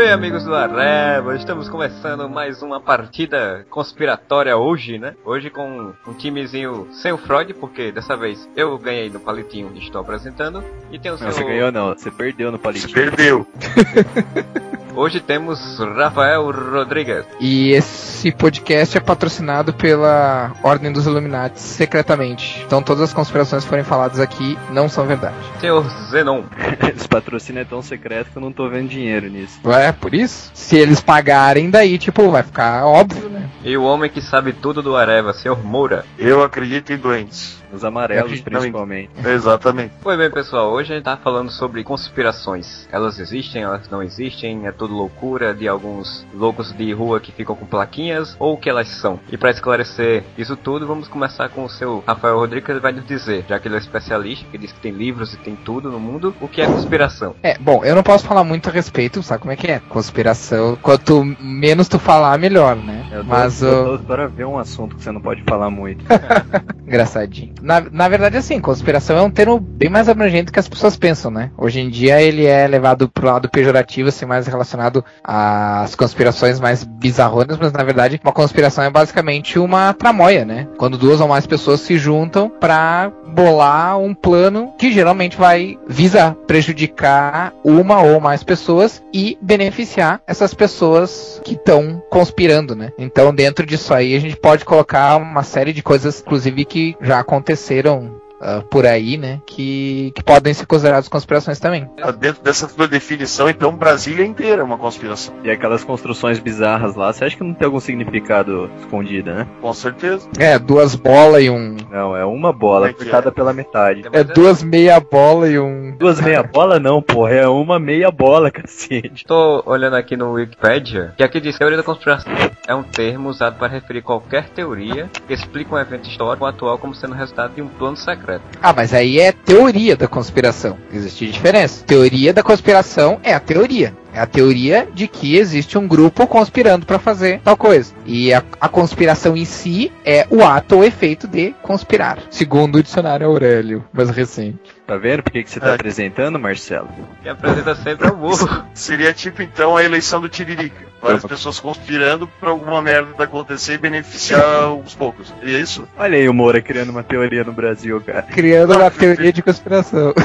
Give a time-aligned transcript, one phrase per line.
[0.00, 5.14] bem, amigos do Areva, estamos começando mais uma partida conspiratória hoje, né?
[5.22, 9.78] Hoje com um timezinho sem o Freud, porque dessa vez eu ganhei no palitinho e
[9.78, 10.64] estou apresentando.
[10.90, 11.26] E tem o seu...
[11.26, 12.88] Não, você ganhou não, você perdeu no palitinho.
[12.88, 13.46] Você perdeu.
[14.94, 17.24] Hoje temos Rafael Rodrigues.
[17.40, 22.62] E esse podcast é patrocinado pela Ordem dos Illuminati secretamente.
[22.66, 25.36] Então todas as conspirações que forem faladas aqui não são verdade.
[25.60, 26.42] Senhor Zenon.
[26.94, 29.60] Esse patrocínio é tão secreto que eu não tô vendo dinheiro nisso.
[29.70, 30.50] É, por isso?
[30.54, 33.48] Se eles pagarem, daí, tipo, vai ficar óbvio, né?
[33.64, 36.04] E o homem que sabe tudo do Areva, Senhor Moura.
[36.18, 37.59] Eu acredito em doentes.
[37.72, 39.10] Os amarelos, principalmente.
[39.24, 39.94] Exatamente.
[40.02, 42.88] Pois bem, pessoal, hoje a gente tá falando sobre conspirações.
[42.90, 47.54] Elas existem, elas não existem, é tudo loucura de alguns loucos de rua que ficam
[47.54, 49.20] com plaquinhas, ou o que elas são.
[49.30, 52.92] E para esclarecer isso tudo, vamos começar com o seu Rafael Rodrigues, que ele vai
[52.92, 55.90] nos dizer, já que ele é especialista, que diz que tem livros e tem tudo
[55.90, 57.34] no mundo, o que é conspiração.
[57.42, 59.80] É, bom, eu não posso falar muito a respeito, sabe como é que é?
[59.88, 63.06] Conspiração, quanto menos tu falar, melhor, né?
[63.12, 63.98] Eu tô, Mas eu o.
[63.98, 66.04] tô para ver um assunto que você não pode falar muito.
[66.86, 67.54] Engraçadinho.
[67.62, 71.30] Na, na verdade, assim, conspiração é um termo bem mais abrangente que as pessoas pensam,
[71.30, 71.50] né?
[71.56, 76.84] Hoje em dia ele é levado pro lado pejorativo, assim, mais relacionado às conspirações mais
[76.84, 80.66] bizarronas, mas na verdade uma conspiração é basicamente uma tramóia, né?
[80.78, 86.34] Quando duas ou mais pessoas se juntam pra bolar um plano que geralmente vai visar
[86.46, 92.92] prejudicar uma ou mais pessoas e beneficiar essas pessoas que estão conspirando, né?
[92.98, 97.20] Então, dentro disso aí, a gente pode colocar uma série de coisas, inclusive, que já
[97.20, 98.19] aconteceram aconteceram?
[98.40, 99.40] Ah, por aí, né?
[99.46, 101.88] Que, que podem ser consideradas conspirações também.
[102.02, 105.34] Ah, Dentro dessa tua definição, então Brasília inteira é uma conspiração.
[105.44, 109.46] E aquelas construções bizarras lá, você acha que não tem algum significado escondido, né?
[109.60, 110.28] Com certeza.
[110.38, 111.76] É, duas bolas e um.
[111.90, 113.32] Não, é uma bola é cortada é?
[113.32, 114.02] pela metade.
[114.12, 115.96] É duas meia bola e um.
[115.96, 119.24] Duas meia bola não, porra, é uma meia bola, cacete.
[119.26, 122.32] Tô olhando aqui no Wikipedia, que aqui diz que teoria da conspiração
[122.66, 126.78] é um termo usado para referir qualquer teoria que explica um evento histórico ou atual
[126.78, 128.29] como sendo resultado de um plano secreto.
[128.62, 130.76] Ah, mas aí é teoria da conspiração.
[130.92, 131.84] Existe diferença.
[131.84, 133.94] Teoria da conspiração é a teoria.
[134.12, 137.92] É a teoria de que existe um grupo conspirando para fazer tal coisa.
[138.04, 142.18] E a, a conspiração em si é o ato ou efeito de conspirar.
[142.30, 144.58] Segundo o dicionário Aurélio, mais recente.
[144.90, 145.74] Tá vendo por que, que você tá É.
[145.76, 146.88] apresentando, Marcelo?
[147.22, 148.64] Quem apresenta sempre é o burro.
[148.74, 150.84] Seria tipo então a eleição do Tiririca.
[151.00, 155.32] Várias pessoas conspirando pra alguma merda acontecer e beneficiar os poucos.
[155.44, 155.86] E é isso?
[155.96, 158.22] Olha aí o Moura criando uma teoria no Brasil, cara.
[158.22, 160.12] Criando uma teoria de conspiração.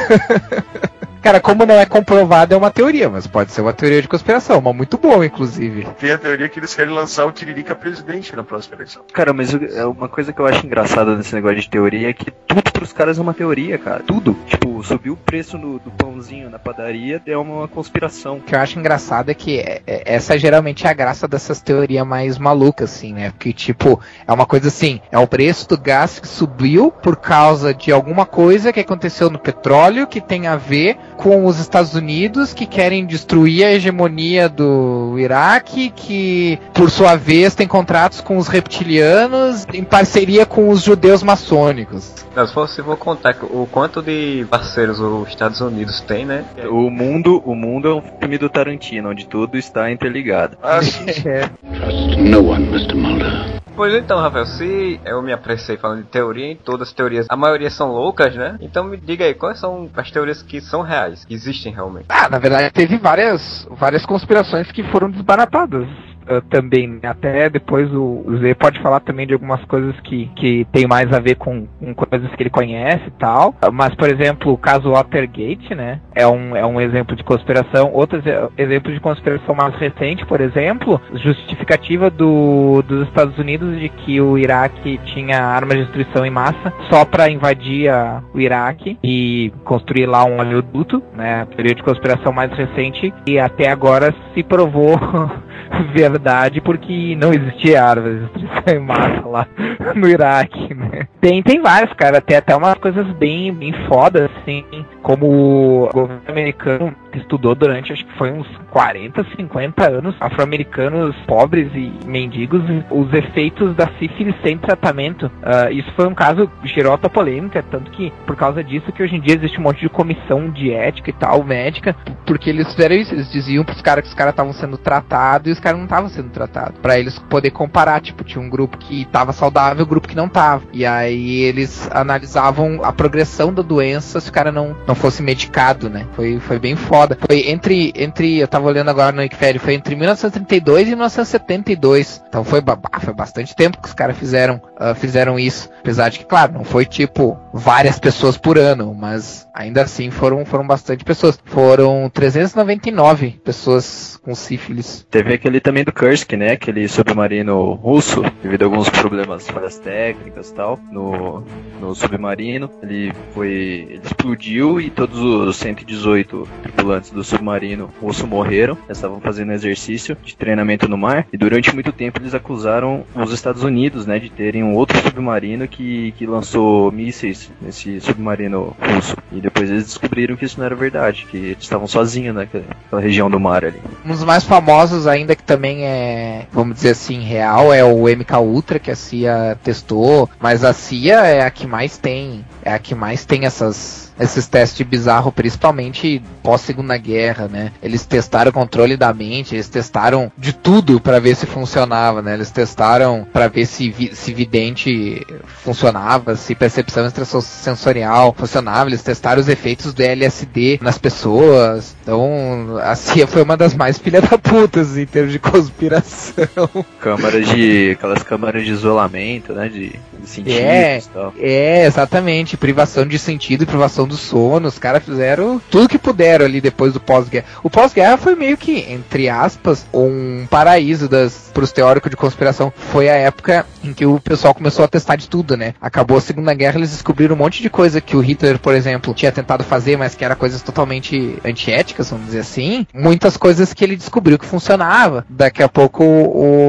[1.21, 4.59] Cara, como não é comprovado, é uma teoria, mas pode ser uma teoria de conspiração,
[4.59, 5.87] uma muito boa, inclusive.
[5.99, 9.03] Tem a teoria que eles querem lançar o Tiririca presidente na próxima eleição.
[9.11, 12.29] Cara, mas é uma coisa que eu acho engraçada nesse negócio de teoria é que
[12.29, 14.03] tudo pros caras é uma teoria, cara.
[14.05, 14.35] Tudo.
[14.45, 18.37] Tipo, subir o preço do, do pãozinho na padaria é uma conspiração.
[18.37, 21.61] O que eu acho engraçado é que é- é- essa geralmente é a graça dessas
[21.61, 23.31] teorias mais malucas, assim, né?
[23.31, 27.73] Porque, tipo, é uma coisa assim, é o preço do gás que subiu por causa
[27.73, 32.53] de alguma coisa que aconteceu no petróleo que tem a ver com os Estados Unidos
[32.53, 38.47] que querem destruir a hegemonia do Iraque, que, por sua vez, tem contratos com os
[38.47, 42.13] reptilianos em parceria com os judeus maçônicos.
[42.35, 46.45] Não, se for contar o quanto de parceiros os Estados Unidos tem, né?
[46.69, 50.57] O mundo, o mundo é um filme do Tarantino, onde tudo está interligado.
[50.61, 51.05] Ah, sim.
[51.25, 51.49] É.
[51.75, 52.93] Trust no one, Mr.
[52.93, 53.55] Mulder.
[53.75, 57.35] Pois então, Rafael, se eu me apressei falando de teoria, em todas as teorias, a
[57.35, 58.57] maioria são loucas, né?
[58.61, 62.05] Então me diga aí, quais são as teorias que são reais, que existem realmente?
[62.07, 65.87] Ah, na verdade teve várias, várias conspirações que foram desbaratadas.
[66.27, 66.99] Ah, também, né?
[67.09, 71.19] até depois o, Z pode falar também de algumas coisas que, que tem mais a
[71.19, 73.55] ver com, com coisas que ele conhece e tal.
[73.61, 75.99] Ah, Mas, por exemplo, o caso Watergate, né?
[76.13, 77.91] É um, é um exemplo de conspiração.
[77.93, 83.89] Outro exe- exemplo de conspiração mais recente, por exemplo, justificativa do, dos Estados Unidos de
[83.89, 88.97] que o Iraque tinha armas de destruição em massa só para invadir a- o Iraque
[89.03, 91.45] e construir lá um oleoduto, né?
[91.55, 94.95] Teoria de conspiração mais recente e até agora se provou
[96.15, 99.47] verdade porque não existia de destruição em massa lá
[99.95, 101.07] no Iraque, né?
[101.19, 104.63] Tem, tem vários, cara, tem até umas coisas bem, bem fodas, assim,
[105.01, 111.71] como o governo americano estudou durante, acho que foi uns 40, 50 anos, afro-americanos pobres
[111.73, 115.31] e mendigos, os efeitos da sífilis sem tratamento.
[115.41, 119.03] Ah, isso foi um caso que gerou alta polêmica, tanto que por causa disso que
[119.03, 121.95] hoje em dia existe um monte de comissão de ética e tal, médica,
[122.25, 125.51] porque eles fizeram isso, eles diziam pros caras que os caras estavam sendo tratados e
[125.51, 126.79] os caras não estavam sendo tratados.
[126.79, 130.15] Pra eles poder comparar, tipo, tinha um grupo que tava saudável e um grupo que
[130.15, 130.63] não tava.
[130.73, 135.89] E aí eles analisavam a progressão da doença se o cara não, não fosse medicado,
[135.89, 136.05] né?
[136.15, 137.17] Foi, foi bem foda foda.
[137.19, 142.23] Foi entre, entre, eu tava olhando agora no Wikipedia, foi entre 1932 e 1972.
[142.27, 142.61] Então foi,
[143.01, 145.69] foi bastante tempo que os caras fizeram, uh, fizeram isso.
[145.79, 150.45] Apesar de que, claro, não foi tipo várias pessoas por ano, mas ainda assim foram,
[150.45, 151.39] foram bastante pessoas.
[151.45, 155.05] Foram 399 pessoas com sífilis.
[155.09, 156.53] Teve aquele também do Kursk, né?
[156.53, 161.43] Aquele submarino russo, devido a alguns problemas, falhas técnicas e tal, no,
[161.79, 162.69] no submarino.
[162.81, 163.85] Ele foi.
[163.89, 168.77] Ele explodiu e todos os 118 tripulantes do submarino russo morreram.
[168.89, 171.27] Estavam fazendo exercício de treinamento no mar.
[171.31, 175.67] E durante muito tempo eles acusaram os Estados Unidos, né, de terem um outro submarino
[175.67, 179.15] que, que lançou mísseis nesse submarino russo.
[179.31, 182.65] E depois eles descobriram que isso não era verdade, que eles estavam sozinhos naquela
[182.99, 183.81] região do mar ali.
[184.05, 188.37] Um dos mais famosos ainda que também é, vamos dizer assim, real é o MK
[188.39, 192.79] Ultra que a CIA testou, mas a CIA é a que mais tem, é a
[192.79, 197.71] que mais tem essas esses testes bizarros, principalmente pós Segunda Guerra, né?
[197.81, 202.33] Eles testaram o controle da mente, eles testaram de tudo para ver se funcionava, né?
[202.33, 205.25] Eles testaram para ver se, vi, se vidente
[205.63, 211.95] funcionava, se percepção extrasensorial funcionava, eles testaram os efeitos do LSD nas pessoas.
[212.01, 216.45] Então, a CIA foi uma das mais filha da putas em termos de conspiração.
[216.99, 217.91] Câmaras de.
[217.91, 219.67] aquelas câmaras de isolamento, né?
[219.67, 221.33] De, de sentidos é, e tal.
[221.37, 222.57] É, exatamente.
[222.57, 224.67] Privação de sentido e privação do sono.
[224.67, 227.45] Os caras fizeram tudo que puderam ali depois do pós-guerra.
[227.63, 232.71] O pós-guerra foi meio que, entre aspas, um paraíso das, pros teóricos de conspiração.
[232.75, 235.73] Foi a época em que o pessoal começou a testar de tudo, né?
[235.79, 239.13] Acabou a Segunda Guerra, eles descobriram um monte de coisa que o Hitler, por exemplo,
[239.13, 242.85] tinha tentado fazer, mas que era coisas totalmente antiéticas, vamos dizer assim.
[242.93, 245.25] Muitas coisas que ele descobriu que funcionava.
[245.29, 246.03] Daqui a pouco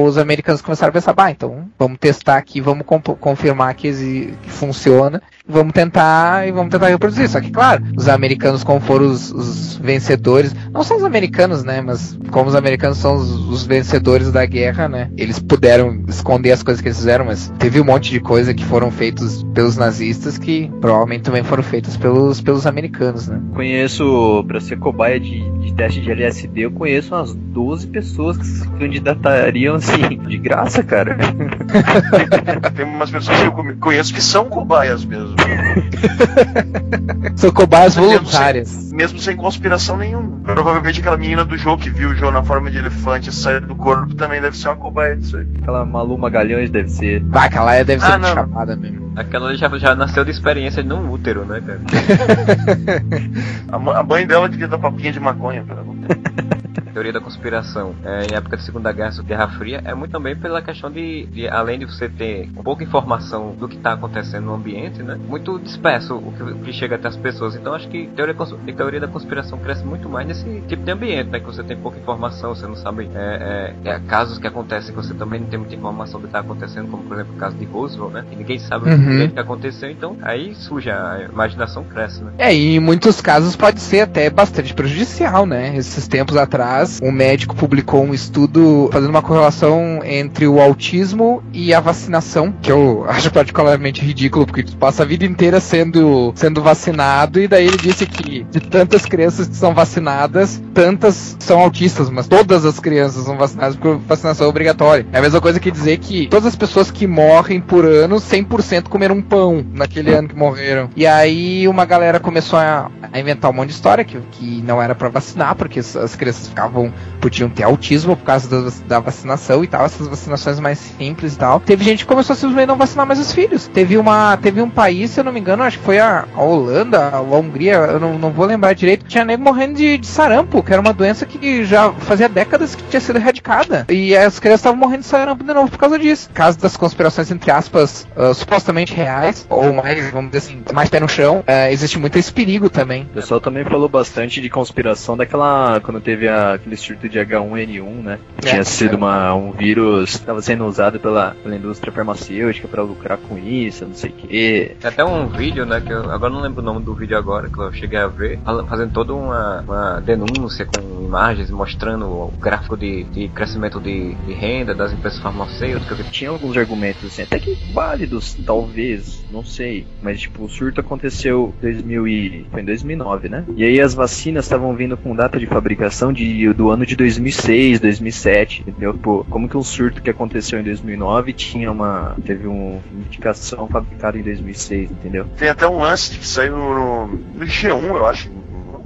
[0.05, 2.85] os americanos começaram a pensar, bah, então vamos testar aqui, vamos
[3.19, 7.26] confirmar que, que funciona vamos tentar e vamos tentar reproduzir.
[7.27, 11.81] Só que, claro, os americanos, como foram os, os vencedores, não são os americanos, né?
[11.81, 15.09] Mas como os americanos são os, os, vencedores da guerra, né?
[15.17, 18.63] Eles puderam esconder as coisas que eles fizeram, mas teve um monte de coisa que
[18.63, 23.41] foram feitos pelos nazistas que provavelmente também foram feitas pelos, pelos americanos, né?
[23.53, 28.45] Conheço, para ser cobaia de, de teste de LSD, eu conheço umas 12 pessoas que
[28.45, 31.17] se candidatariam assim, de graça, cara.
[32.75, 35.35] Tem umas pessoas que eu conheço que são cobaias mesmo.
[37.35, 38.69] São cobaias voluntárias.
[38.69, 40.39] Mesmo sem, mesmo sem conspiração nenhuma.
[40.43, 43.75] Provavelmente aquela menina do jogo que viu o Joe na forma de elefante sair do
[43.75, 45.47] corpo também deve ser uma cobaia disso aí.
[45.61, 47.23] Aquela Malu Magalhães deve ser.
[47.31, 49.11] Ah, aquela deve ser ah, chapada mesmo.
[49.15, 51.81] Aquela já, já nasceu de experiência num útero, né, cara?
[53.71, 55.87] a, a mãe dela devia dar papinha de maconha pra ela.
[56.81, 60.61] teoria da conspiração é, em época de Segunda Guerra, Guerra Fria, é muito também pela
[60.61, 64.53] questão de, de além de você ter um pouca informação do que está acontecendo no
[64.53, 65.15] ambiente, né?
[65.15, 67.55] Muito disperso o que, o que, chega até as pessoas.
[67.55, 71.29] Então acho que teoria, a teoria da conspiração cresce muito mais nesse tipo de ambiente,
[71.29, 71.39] né?
[71.39, 75.01] Que você tem pouca informação, você não sabe é, é, é casos que acontecem que
[75.01, 77.55] você também não tem muita informação do que está acontecendo, como por exemplo o caso
[77.55, 78.25] de Roosevelt, né?
[78.29, 79.25] Que ninguém sabe uhum.
[79.25, 82.31] o que aconteceu, então aí surge a imaginação cresce, né?
[82.37, 85.75] É, e em muitos casos pode ser até bastante prejudicial, né?
[85.75, 91.41] Esses tempos atrás atrás, um médico publicou um estudo fazendo uma correlação entre o autismo
[91.53, 96.33] e a vacinação, que eu acho particularmente ridículo, porque tu passa a vida inteira sendo,
[96.35, 101.59] sendo vacinado, e daí ele disse que de tantas crianças que são vacinadas, tantas são
[101.59, 105.05] autistas, mas todas as crianças são vacinadas porque vacinação é obrigatória.
[105.11, 108.83] É a mesma coisa que dizer que todas as pessoas que morrem por ano, 100%
[108.89, 110.89] comeram um pão naquele ano que morreram.
[110.95, 114.81] E aí uma galera começou a, a inventar um monte de história que, que não
[114.81, 119.63] era para vacinar, porque as crianças ficavam podiam ter autismo por causa da, da, vacinação
[119.63, 121.59] e tal, essas vacinações mais simples e tal.
[121.59, 123.67] Teve gente que começou a simplesmente não vacinar mais os filhos.
[123.67, 126.41] Teve uma, teve um país, se eu não me engano, acho que foi a, a
[126.41, 130.63] Holanda, a Hungria, eu não, não vou lembrar direito, tinha nego morrendo de, de, sarampo,
[130.63, 133.85] que era uma doença que já fazia décadas que tinha sido erradicada.
[133.89, 136.29] E as crianças estavam morrendo de sarampo de novo por causa disso.
[136.33, 140.99] Caso das conspirações, entre aspas, uh, supostamente reais, ou mais, vamos dizer assim, mais pé
[140.99, 143.03] no chão, uh, existe muito esse perigo também.
[143.03, 148.03] O pessoal também falou bastante de conspiração daquela, quando teve a aquele surto de H1N1,
[148.03, 148.19] né?
[148.43, 148.97] É, Tinha sido é.
[148.97, 153.85] uma, um vírus que estava sendo usado pela, pela indústria farmacêutica para lucrar com isso,
[153.85, 154.75] não sei o quê.
[154.79, 155.81] Tem até um vídeo, né?
[155.81, 158.39] Que eu agora não lembro o nome do vídeo agora, que eu cheguei a ver,
[158.67, 164.33] fazendo toda uma, uma denúncia com imagens mostrando o gráfico de, de crescimento de, de,
[164.33, 165.97] renda das empresas farmacêuticas.
[166.11, 169.85] Tinha alguns argumentos assim, até que válidos, talvez, não sei.
[170.01, 172.45] Mas tipo, o surto aconteceu 2000 e...
[172.51, 173.45] foi em 2009, né?
[173.55, 177.79] E aí as vacinas estavam vindo com data de fabricação de do ano de 2006,
[177.79, 178.93] 2007, entendeu?
[178.93, 184.17] Pô, como que um surto que aconteceu em 2009 tinha uma teve uma indicação fabricada
[184.17, 185.25] em 2006, entendeu?
[185.37, 188.29] Tem até um lance que saiu no, no G1, eu acho,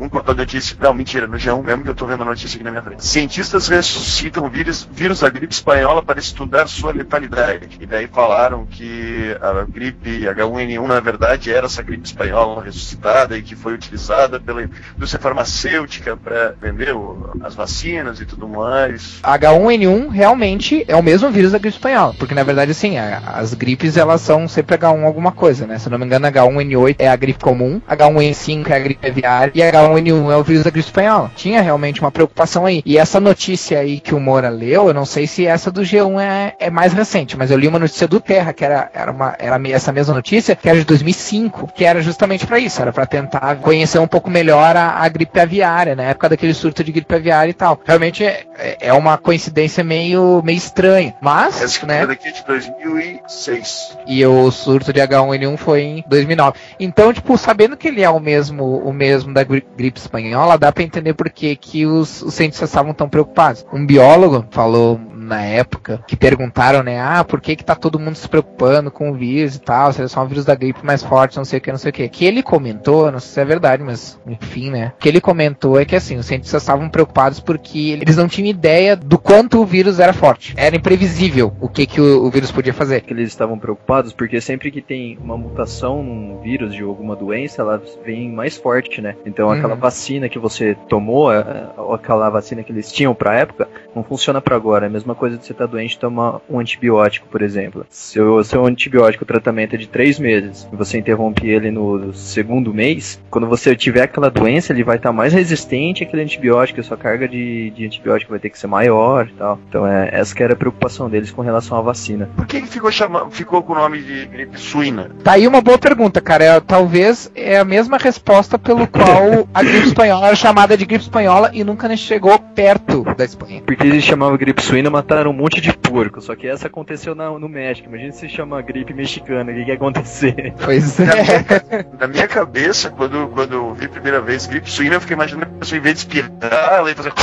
[0.01, 0.77] muito importante notícia.
[0.79, 3.05] Não, mentira, no G1 mesmo que eu tô vendo a notícia aqui na minha frente.
[3.05, 7.77] Cientistas ressuscitam vírus, vírus da gripe espanhola para estudar sua letalidade.
[7.79, 13.43] E daí falaram que a gripe H1N1, na verdade, era essa gripe espanhola ressuscitada e
[13.43, 16.95] que foi utilizada pela indústria farmacêutica para vender
[17.41, 19.19] as vacinas e tudo mais.
[19.23, 23.53] H1N1 realmente é o mesmo vírus da gripe espanhola, porque na verdade, assim, a- as
[23.53, 25.77] gripes elas são sempre H1 alguma coisa, né?
[25.79, 29.61] Se não me engano, H1N8 é a gripe comum, H1N5 é a gripe aviária e
[29.61, 31.31] H1N1 é o vírus da gripe espanhola.
[31.35, 32.81] Tinha realmente uma preocupação aí.
[32.85, 36.19] E essa notícia aí que o Moura leu, eu não sei se essa do G1
[36.19, 39.35] é, é mais recente, mas eu li uma notícia do Terra, que era, era, uma,
[39.39, 43.05] era essa mesma notícia, que era de 2005, que era justamente para isso, era para
[43.05, 47.13] tentar conhecer um pouco melhor a, a gripe aviária, na época daquele surto de gripe
[47.13, 47.79] aviária e tal.
[47.85, 48.45] Realmente é,
[48.79, 53.97] é uma coincidência meio, meio estranha, mas, Essa né, daqui é de 2006.
[54.07, 56.57] e o surto de H1N1 foi em 2009.
[56.79, 60.71] Então, tipo, sabendo que ele é o mesmo, o mesmo da gri- gripe espanhola, dá
[60.71, 63.65] pra entender por que, que os, os cientistas estavam tão preocupados.
[63.71, 64.99] Um biólogo falou
[65.31, 69.09] na época que perguntaram, né, ah, por que que tá todo mundo se preocupando com
[69.11, 71.59] o vírus e tal, se é só um vírus da gripe mais forte, não sei
[71.59, 72.07] o que, não sei o que.
[72.09, 75.79] Que ele comentou, não sei se é verdade, mas enfim, né, o que ele comentou
[75.79, 79.65] é que assim, os cientistas estavam preocupados porque eles não tinham ideia do quanto o
[79.65, 80.53] vírus era forte.
[80.57, 83.01] Era imprevisível o que que o, o vírus podia fazer.
[83.01, 87.61] que eles estavam preocupados, porque sempre que tem uma mutação num vírus de alguma doença,
[87.61, 89.15] ela vem mais forte, né?
[89.25, 89.53] Então Uhum.
[89.53, 91.43] aquela vacina que você tomou, eh,
[91.77, 94.85] ou aquela vacina que eles tinham pra época, não funciona pra agora.
[94.85, 97.85] É a mesma coisa de você estar doente e tomar um antibiótico, por exemplo.
[97.91, 102.11] Se o seu antibiótico, o tratamento é de três meses, e você interrompe ele no
[102.11, 106.83] segundo mês, quando você tiver aquela doença, ele vai estar mais resistente àquele antibiótico, a
[106.83, 109.59] sua carga de, de antibiótico vai ter que ser maior e tal.
[109.69, 112.27] Então é, essa que era a preocupação deles com relação à vacina.
[112.35, 113.29] Por que, que ficou, chama...
[113.29, 115.11] ficou com o nome de gripe suína?
[115.23, 116.43] Tá aí uma boa pergunta, cara.
[116.43, 121.03] É, talvez é a mesma resposta pelo qual a gripe espanhola era chamada de gripe
[121.03, 123.61] espanhola e nunca nem chegou perto da Espanha.
[123.67, 126.21] Porque eles chamavam gripe suína, mataram um monte de porco.
[126.21, 127.87] Só que essa aconteceu na- no México.
[127.89, 130.53] Imagina se chama gripe mexicana, o que, que ia acontecer?
[130.63, 131.35] Pois Na minha,
[131.69, 131.85] é.
[131.99, 135.47] na minha cabeça, quando, quando eu vi a primeira vez gripe suína, eu fiquei imaginando
[135.47, 137.11] que a pessoa, em vez de espirrar, ela ia fazer.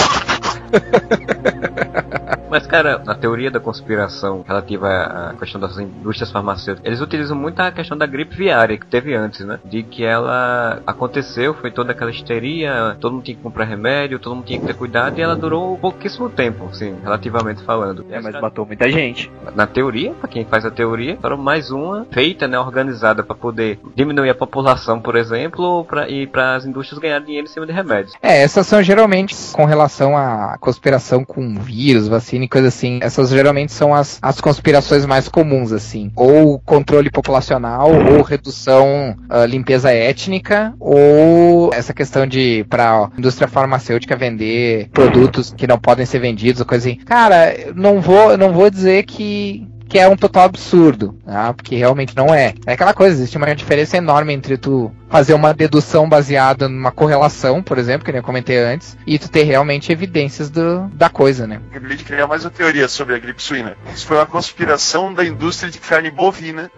[2.50, 7.60] Mas, cara, na teoria da conspiração relativa à questão das indústrias farmacêuticas, eles utilizam muito
[7.60, 9.58] a questão da gripe viária que teve antes, né?
[9.66, 14.34] De que ela aconteceu, foi toda aquela histeria, todo mundo tinha que comprar remédio, todo
[14.34, 17.77] mundo tinha que ter cuidado, e ela durou pouquíssimo tempo, assim, relativamente falando.
[18.10, 19.30] É, mas matou muita gente.
[19.54, 23.78] Na teoria, pra quem faz a teoria, era mais uma feita, né, organizada para poder
[23.94, 27.72] diminuir a população, por exemplo, pra, e para as indústrias ganharem dinheiro em cima de
[27.72, 28.14] remédios.
[28.22, 32.98] É, essas são geralmente com relação à conspiração com vírus, vacina e coisa assim.
[33.02, 36.10] Essas geralmente são as, as conspirações mais comuns, assim.
[36.16, 44.16] Ou controle populacional, ou redução, ah, limpeza étnica, ou essa questão de pra indústria farmacêutica
[44.16, 46.98] vender produtos que não podem ser vendidos, ou coisa assim.
[46.98, 51.54] Cara, não vou, não vou dizer que que é um total absurdo, tá?
[51.54, 52.52] porque realmente não é.
[52.66, 57.62] É aquela coisa, existe uma diferença enorme entre tu fazer uma dedução baseada numa correlação,
[57.62, 61.46] por exemplo, que nem eu comentei antes, e tu ter realmente evidências do, da coisa,
[61.46, 61.60] né?
[61.70, 63.76] Acabei de criar mais uma teoria sobre a gripe suína.
[63.94, 66.70] Isso foi uma conspiração da indústria de carne bovina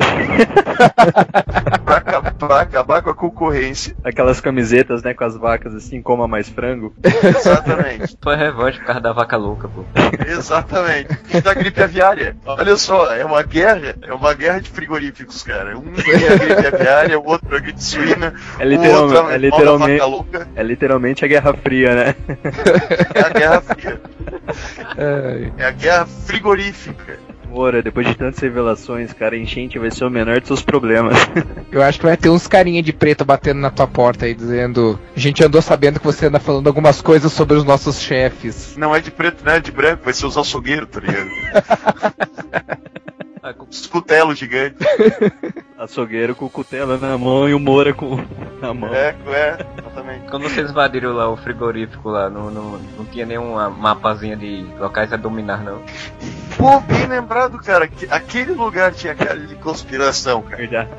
[1.84, 3.96] pra, acabar, pra acabar com a concorrência.
[4.04, 6.94] Aquelas camisetas, né, com as vacas assim, coma mais frango.
[7.02, 8.16] Exatamente.
[8.22, 9.84] Foi revanche por causa da vaca louca, pô.
[10.26, 11.18] Exatamente.
[11.32, 12.36] E da gripe aviária.
[12.44, 15.76] Olha só, é uma guerra, é uma guerra de frigoríficos, cara.
[15.78, 19.30] Um é a gripe aviária, o outro é a gripe suína, É, o literal- outro
[19.30, 20.02] é é literalmente,
[20.56, 22.14] é literalmente a Guerra Fria, né?
[23.14, 24.00] é a guerra fria.
[25.58, 27.18] É a guerra frigorífica.
[27.48, 31.16] Moura, depois de tantas revelações, cara, a enchente vai ser o menor dos seus problemas.
[31.70, 34.98] Eu acho que vai ter uns carinha de preto batendo na tua porta aí, dizendo:
[35.16, 38.76] A gente andou sabendo que você anda falando algumas coisas sobre os nossos chefes.
[38.76, 41.30] Não é de preto, não é de branco, vai ser os açougueiros, tá ligado?
[43.42, 44.86] Ah, com- cutelos gigantes.
[45.80, 48.16] Açougueiro com o cutelo na mão e o Moura com
[48.60, 48.94] na mão.
[48.94, 50.30] É, é, exatamente.
[50.30, 55.10] Quando vocês invadiram lá o frigorífico lá, não, não, não tinha nenhuma mapazinha de locais
[55.10, 55.82] a dominar, não.
[56.58, 60.58] Pô, bem lembrado, cara, que aquele lugar tinha cara de conspiração, cara.
[60.58, 60.90] Verdade.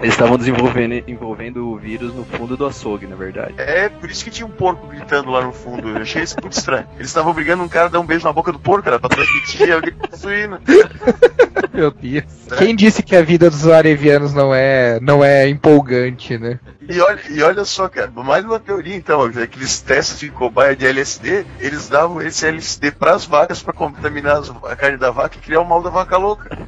[0.00, 3.54] Eles estavam desenvolvendo envolvendo o vírus no fundo do açougue, na verdade.
[3.56, 5.88] É, por isso que tinha um porco gritando lá no fundo.
[5.88, 6.86] Eu achei isso muito estranho.
[6.96, 9.08] Eles estavam obrigando um cara a dar um beijo na boca do porco, cara, pra
[9.08, 10.60] transmitir a gripe suína.
[11.72, 12.24] Meu Deus.
[12.56, 16.58] Quem disse que a vida dos arevianos não é, não é empolgante, né?
[16.88, 20.86] E olha, e olha só, cara, mais uma teoria então, aqueles testes de cobaia de
[20.86, 25.40] LSD, eles davam esse LSD pras vacas pra contaminar as- a carne da vaca e
[25.40, 26.48] criar o mal da vaca louca.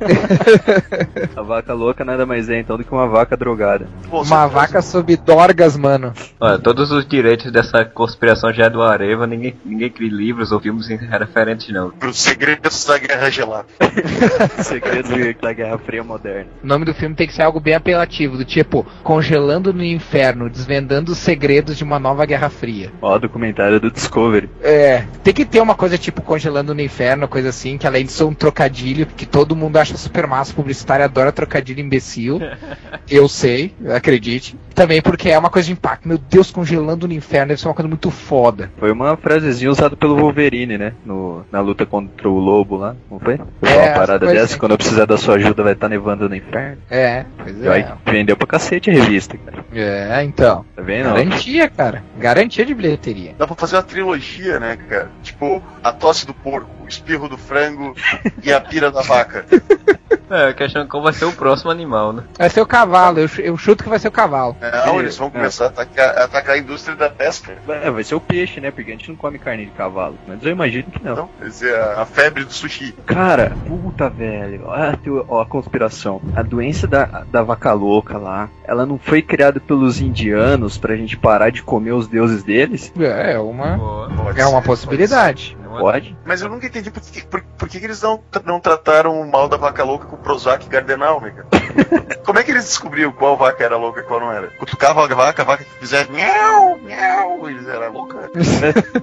[1.37, 3.89] A vaca louca nada mais é então do que uma vaca drogada.
[4.11, 6.13] Pô, Uma vaca sob dorgas, mano.
[6.39, 10.61] Olha, todos os direitos dessa conspiração já é do Areva, ninguém, ninguém cria livros ou
[10.61, 11.91] filmes referentes não.
[11.91, 13.67] Pros segredos da guerra gelada.
[14.63, 15.11] Segredos
[15.41, 16.47] da Guerra Fria Moderna.
[16.63, 20.10] O nome do filme tem que ser algo bem apelativo, do tipo Congelando no Inferno,
[20.51, 22.91] desvendando os segredos de uma nova Guerra Fria.
[23.01, 24.49] Ó, documentário do Discovery.
[24.63, 28.13] É, tem que ter uma coisa tipo Congelando no Inferno, coisa assim, que além de
[28.13, 32.41] ser um trocadilho, que todo mundo acha super massa, publicitário adora trocadilho imbecil.
[33.09, 34.57] Eu sei, acredite.
[34.75, 36.09] Também porque é uma coisa de impacto.
[36.09, 38.71] Meu Deus, Congelando no Inferno deve ser uma coisa muito foda.
[38.79, 40.93] Foi uma frasezinha usada pelo Wolverine, né?
[41.05, 43.37] No, na luta contra o lobo lá, não foi?
[43.37, 44.59] Foi É, uma parada foi dessa, sim.
[44.59, 46.79] quando eu precisar da sua ajuda vai estar nevando no inferno.
[46.91, 48.11] É, pois E aí é.
[48.11, 49.65] vendeu pra cacete a revista, cara.
[49.75, 50.65] É, então.
[50.75, 51.07] Tá vendo?
[51.07, 52.05] Garantia, cara.
[52.19, 53.35] Garantia de bilheteria.
[53.39, 55.11] Dá pra fazer uma trilogia, né, cara?
[55.23, 57.95] Tipo, a tosse do porco, o espirro do frango
[58.43, 59.45] e a pira da vaca.
[60.31, 62.23] É, a questão é qual vai ser o próximo animal, né?
[62.39, 64.57] Vai ser o cavalo, eu, ch- eu chuto que vai ser o cavalo.
[64.87, 67.53] Não, eles vão começar a atacar, a atacar a indústria da pesca.
[67.69, 68.71] É, vai ser o peixe, né?
[68.71, 70.17] Porque a gente não come carne de cavalo.
[70.29, 71.13] Mas eu imagino que não.
[71.13, 72.95] Então, vai ser a, a febre do sushi.
[73.07, 76.21] Cara, puta velho, ó a, a conspiração.
[76.37, 81.17] A doença da, da vaca louca lá, ela não foi criada pelos indianos pra gente
[81.17, 82.93] parar de comer os deuses deles?
[82.99, 84.11] É, é uma, Boa.
[84.37, 85.57] É uma possibilidade.
[85.77, 86.17] É Pode?
[86.25, 89.31] Mas eu nunca entendi por que, por, por que que eles não, não trataram o
[89.31, 91.33] mal da vaca louca com Prozac e Gardenal, né?
[92.25, 94.49] Como é que eles descobriam qual vaca era louca e qual não era?
[94.59, 98.31] Cutucava a vaca, a vaca fizesse miau, miau, eles eram louca.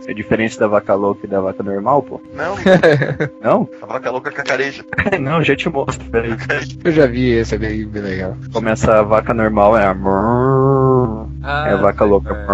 [0.08, 2.22] É diferente da vaca louca e da vaca normal, pô?
[2.34, 2.56] Não,
[3.42, 3.70] Não?
[3.82, 4.84] a vaca louca cacareja.
[5.20, 6.36] não, já te mostro, peraí.
[6.84, 8.38] Eu já vi esse, é bem, bem legal.
[8.54, 9.96] Começa a vaca normal, é a...
[11.44, 12.48] Ah, É a vaca sei, louca.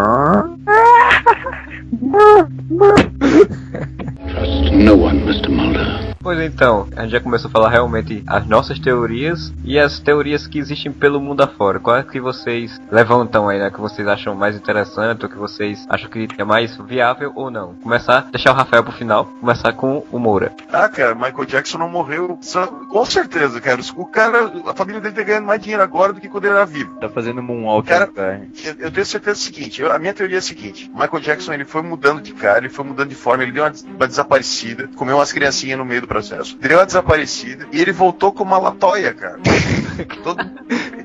[4.30, 5.50] Trust no one, Mr.
[5.50, 6.14] Mulder.
[6.24, 10.48] Pois então, a gente já começou a falar realmente as nossas teorias e as teorias
[10.48, 11.82] que existem pelo mundo afora.
[11.82, 13.70] Qual é que vocês levantam aí, né?
[13.70, 17.74] Que vocês acham mais interessante ou que vocês acham que é mais viável ou não?
[17.84, 20.54] Começar, deixar o Rafael pro final, começar com o Moura.
[20.72, 22.38] Ah, cara, Michael Jackson não morreu.
[22.42, 23.82] Só- com certeza, cara.
[23.98, 26.66] O cara, a família dele tá ganhando mais dinheiro agora do que quando ele era
[26.66, 26.96] vivo.
[27.02, 28.42] Tá fazendo moonwalk Cara- no lugar.
[28.64, 31.52] Eu, eu tenho certeza do seguinte, eu- a minha teoria é a seguinte, Michael Jackson
[31.54, 34.90] ele foi mudando de cara, ele foi mudando de forma, ele deu uma, uma desaparecida,
[34.96, 38.58] comeu umas criancinhas no meio do processo, deu uma desaparecida e ele voltou com uma
[38.58, 39.40] latoia, cara.
[40.24, 40.44] Todo-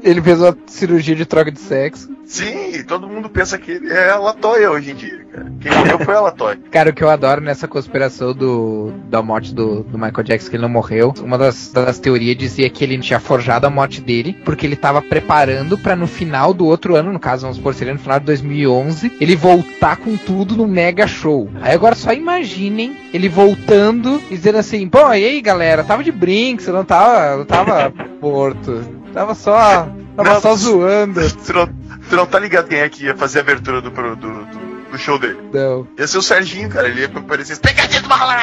[0.09, 2.09] Ele fez uma cirurgia de troca de sexo.
[2.25, 5.53] sim, todo mundo pensa que ele é a latoia hoje em dia, cara.
[5.61, 6.59] Quem morreu foi a latoia.
[6.71, 10.57] Cara, o que eu adoro nessa conspiração do, da morte do, do Michael Jackson, que
[10.57, 14.37] ele não morreu, uma das, das teorias dizia que ele tinha forjado a morte dele,
[14.45, 17.93] porque ele tava preparando pra no final do outro ano, no caso, vamos supor, seria
[17.93, 21.51] no final de 2011, ele voltar com tudo no mega show.
[21.61, 26.13] Aí agora só imaginem ele voltando e dizendo assim, pô, e aí galera, tava de
[26.13, 31.21] brinks, eu não tava, não tava morto, tava só, tava Não, só zoando.
[31.45, 34.17] Tu não, tu não tá ligado quem é que ia fazer a abertura do, do,
[34.17, 35.39] do, do show dele?
[35.53, 35.87] Não.
[35.99, 38.39] Ia ser o Serginho, cara, ele ia aparecer assim, pegadinha do Mahalá!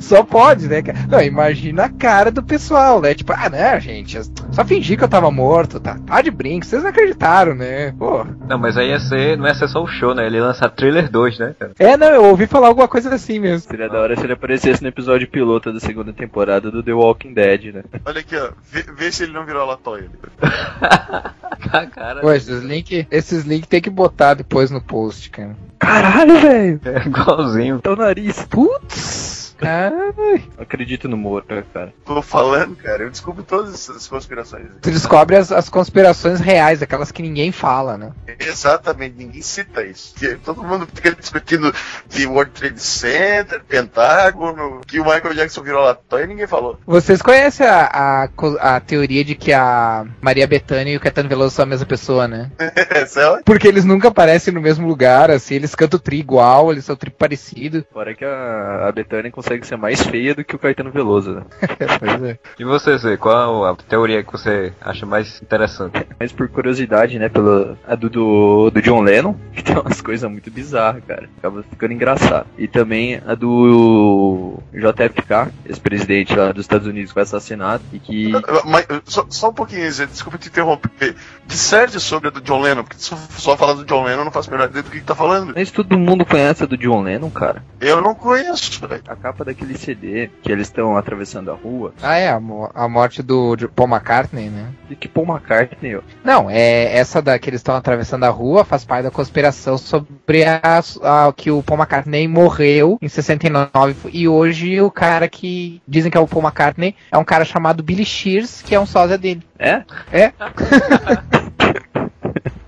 [0.00, 0.98] Só pode, né, cara?
[1.08, 3.14] Não, imagina a cara do pessoal, né?
[3.14, 4.18] Tipo, ah, né, gente,
[4.52, 5.98] só fingi que eu tava morto, tá?
[6.06, 7.92] Tá de brinco, vocês não acreditaram, né?
[7.92, 8.24] Pô.
[8.48, 10.26] Não, mas aí ia ser, não ia ser só o show, né?
[10.26, 11.72] Ele ia lançar Thriller 2, né, cara?
[11.78, 13.68] É, não, eu ouvi falar alguma coisa assim mesmo.
[13.68, 17.34] Seria da hora se ele aparecesse no episódio piloto da segunda temporada do The Walking
[17.34, 17.82] Dead, né?
[18.04, 20.10] Olha aqui, ó, vê, vê se ele não virou a latoia.
[21.92, 25.56] cara, Pô, esses links esses link tem que botar depois no post, cara.
[25.78, 26.80] Caralho, velho!
[26.84, 27.80] é igualzinho.
[27.80, 28.46] Teu nariz.
[28.48, 30.14] Putz, cara.
[30.58, 31.92] Acredito no Moura, cara.
[32.04, 34.66] Tô falando, cara, eu descubro todas essas conspirações.
[34.80, 38.12] Tu descobre as, as conspirações reais, aquelas que ninguém fala, né?
[38.38, 40.14] Exatamente, ninguém cita isso.
[40.44, 41.72] Todo mundo fica discutindo
[42.08, 46.78] de World Trade Center, Pentágono, que o Michael Jackson virou latoia e ninguém falou.
[46.86, 48.28] Vocês conhecem a,
[48.62, 51.86] a, a teoria de que a Maria Bethânia e o Caetano Veloso são a mesma
[51.86, 52.50] pessoa, né?
[52.96, 56.96] É Porque eles nunca aparecem no mesmo lugar, assim, eles cantam tri igual, eles são
[56.96, 57.84] tri parecido.
[57.92, 58.92] Fora que a, a
[59.30, 61.42] consegue ser mais feia do que o Caetano Veloso, né?
[61.98, 62.38] pois é.
[62.58, 66.06] E você, Zé, qual a teoria que você acha mais interessante?
[66.18, 70.30] Mas por curiosidade, né, pela a do, do, do John Lennon, que tem umas coisas
[70.30, 71.28] muito bizarras, cara.
[71.38, 72.46] Acaba ficando engraçado.
[72.58, 78.32] E também a do JFK, ex-presidente lá dos Estados Unidos, foi assassinado e que.
[78.64, 81.16] Mas, só, só um pouquinho, Zé, desculpa te interromper.
[81.46, 84.32] Disserte sobre a do John Lennon, porque só, só falar do John Lennon eu não
[84.32, 85.52] faço a menor ideia do que, que tá falando.
[85.54, 87.62] Mas todo mundo conhece a do John Lennon, cara.
[87.80, 89.02] Eu não conheço, velho.
[89.36, 91.92] Capa daquele CD que eles estão atravessando a rua.
[92.02, 94.68] Ah, é, a, mo- a morte do de Paul McCartney, né?
[94.88, 96.00] E que Paul McCartney, ó.
[96.24, 100.44] Não, é essa da que eles estão atravessando a rua faz parte da conspiração sobre
[100.44, 100.60] a,
[101.02, 106.16] a- que o Paul McCartney morreu em 69 e hoje o cara que dizem que
[106.16, 109.42] é o Paul McCartney é um cara chamado Billy Shears, que é um sósia dele.
[109.58, 109.82] É?
[110.12, 110.32] É?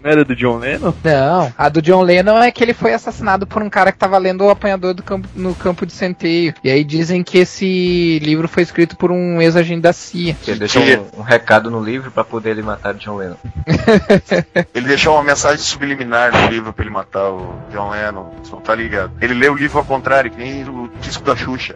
[0.08, 0.92] Era do John Lennon?
[1.04, 4.18] Não, a do John Lennon é que ele foi assassinado por um cara que tava
[4.18, 6.54] lendo o apanhador do campo, no campo de centeio.
[6.62, 10.34] E aí dizem que esse livro foi escrito por um ex-agente da CIA.
[10.42, 13.36] Que ele deixou um, um recado no livro pra poder ele matar John Lennon.
[14.74, 18.30] Ele deixou uma mensagem subliminar no livro pra ele matar o John Lennon.
[18.42, 19.12] Você não tá ligado?
[19.20, 21.74] Ele leu o livro ao contrário, que nem o disco da Xuxa.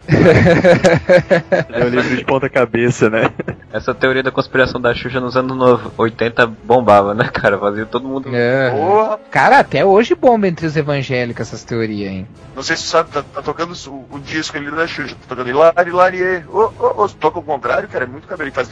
[1.70, 3.30] É o livro de ponta cabeça, né?
[3.72, 7.58] Essa teoria da conspiração da Xuxa nos anos 90, 80 bombava, né, cara?
[7.58, 8.21] Fazia todo mundo.
[8.32, 8.70] É.
[8.70, 9.18] Porra!
[9.30, 12.26] Cara, até hoje bomba entre os evangélicos essas teorias, hein?
[12.54, 15.14] Não sei se você sabe, tá, tá tocando o, o disco ali da Xuxa.
[15.14, 16.44] Tá tocando Hilari, Hilarie.
[16.48, 18.48] Ô, ô, ô, toca ao contrário, cara, é muito cabelo.
[18.48, 18.68] Ele faz.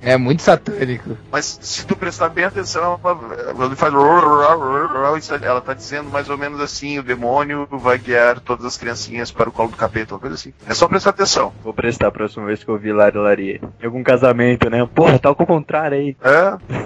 [0.00, 1.16] É muito satânico.
[1.30, 2.98] Mas se tu prestar bem atenção,
[3.64, 3.92] ele faz.
[5.42, 9.48] Ela tá dizendo mais ou menos assim: o demônio vai guiar todas as criancinhas para
[9.48, 10.52] o colo do capeta, uma coisa assim.
[10.66, 11.52] É só prestar atenção.
[11.62, 13.60] Vou prestar a próxima vez que eu vi Lari Lari.
[13.80, 14.88] Em algum casamento, né?
[14.94, 16.16] Porra, tá ao contrário aí.
[16.22, 16.85] É?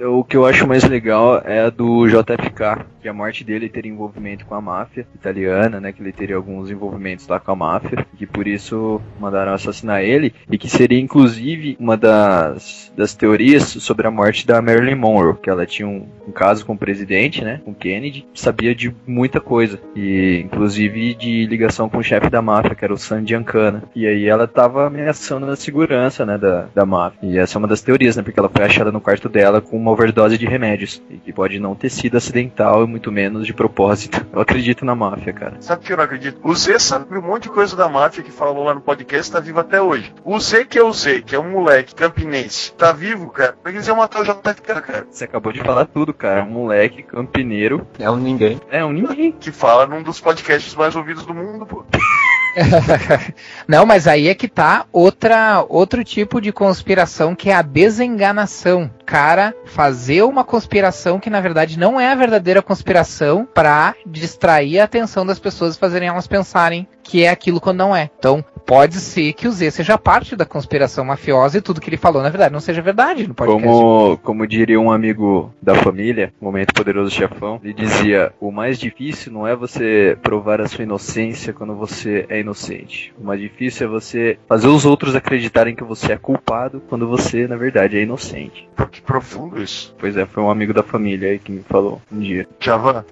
[0.00, 3.68] Então, o que eu acho mais legal é a do JFK, que a morte dele
[3.68, 5.92] teria envolvimento com a máfia italiana, né?
[5.92, 10.02] Que ele teria alguns envolvimentos lá com a máfia, e que por isso mandaram assassinar
[10.02, 15.36] ele, e que seria inclusive uma das, das teorias sobre a morte da Marilyn Monroe,
[15.36, 17.60] que ela tinha um, um caso com o presidente, né?
[17.62, 22.74] Com Kennedy, sabia de muita coisa, e inclusive de ligação com o chefe da máfia,
[22.74, 23.82] que era o San Giancana.
[23.94, 26.38] E aí ela tava ameaçando a segurança, né?
[26.38, 27.18] Da, da máfia.
[27.22, 28.22] E essa é uma das teorias, né?
[28.22, 31.02] Porque ela foi achada no quarto dela com uma overdose de remédios.
[31.10, 34.26] E que pode não ter sido acidental e muito menos de propósito.
[34.32, 35.56] Eu acredito na máfia, cara.
[35.60, 36.40] Sabe que eu não acredito?
[36.42, 39.40] O Z sabe um monte de coisa da máfia que falou lá no podcast, tá
[39.40, 40.12] vivo até hoje.
[40.24, 43.52] O Z que é o Z, que é um moleque campinense, tá vivo, cara.
[43.52, 45.06] Por que eles iam matar o JFK, cara?
[45.10, 46.44] Você acabou de falar tudo, cara.
[46.44, 47.86] Um moleque campineiro.
[47.98, 48.60] É um ninguém.
[48.70, 49.32] É um ninguém.
[49.32, 51.84] Que fala num dos podcasts mais ouvidos do mundo, pô.
[53.66, 58.90] Não, mas aí é que tá outra, outro tipo de conspiração que é a desenganação.
[59.06, 64.84] Cara, fazer uma conspiração que na verdade não é a verdadeira conspiração pra distrair a
[64.84, 68.08] atenção das pessoas e fazerem elas pensarem que é aquilo quando não é.
[68.18, 71.96] Então, pode ser que o Z seja parte da conspiração mafiosa e tudo que ele
[71.96, 73.66] falou na verdade não seja verdade no podcast.
[73.66, 79.32] Como, como diria um amigo da família, Momento Poderoso Chefão, ele dizia: O mais difícil
[79.32, 83.12] não é você provar a sua inocência quando você é inocente.
[83.18, 87.46] O mais difícil é você fazer os outros acreditarem que você é culpado quando você,
[87.46, 88.68] na verdade, é inocente.
[88.90, 89.94] Que profundo isso.
[89.98, 92.48] Pois é, foi um amigo da família aí que me falou um dia.
[92.58, 93.04] Javan,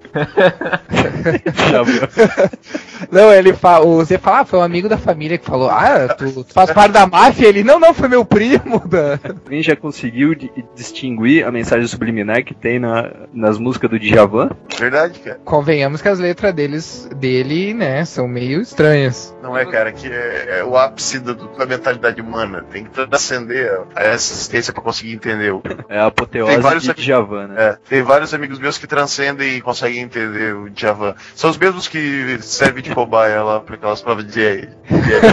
[3.11, 6.07] Não, ele fala, o Z fala, ah, foi um amigo da família que falou, ah,
[6.17, 7.47] tu, tu faz parte da máfia?
[7.47, 8.79] Ele, não, não, foi meu primo.
[8.89, 9.19] Da...
[9.45, 14.49] Alguém já conseguiu di- distinguir a mensagem subliminar que tem na, nas músicas do Djavan?
[14.79, 15.39] verdade, cara.
[15.45, 19.35] Convenhamos que as letras deles, dele, né, são meio estranhas.
[19.43, 22.65] Não é, cara, que é, é o ápice do- da mentalidade humana.
[22.71, 25.53] Tem que transcender a, essa existência pra conseguir entender.
[25.53, 27.55] o- É a apoteose Tem vários de Djavan, né?
[27.57, 31.13] É, tem vários amigos meus que transcendem e conseguem entender o Javan.
[31.35, 34.31] São os mesmos que servem de cobaia lá para aquelas provas de,
[34.65, 34.67] de.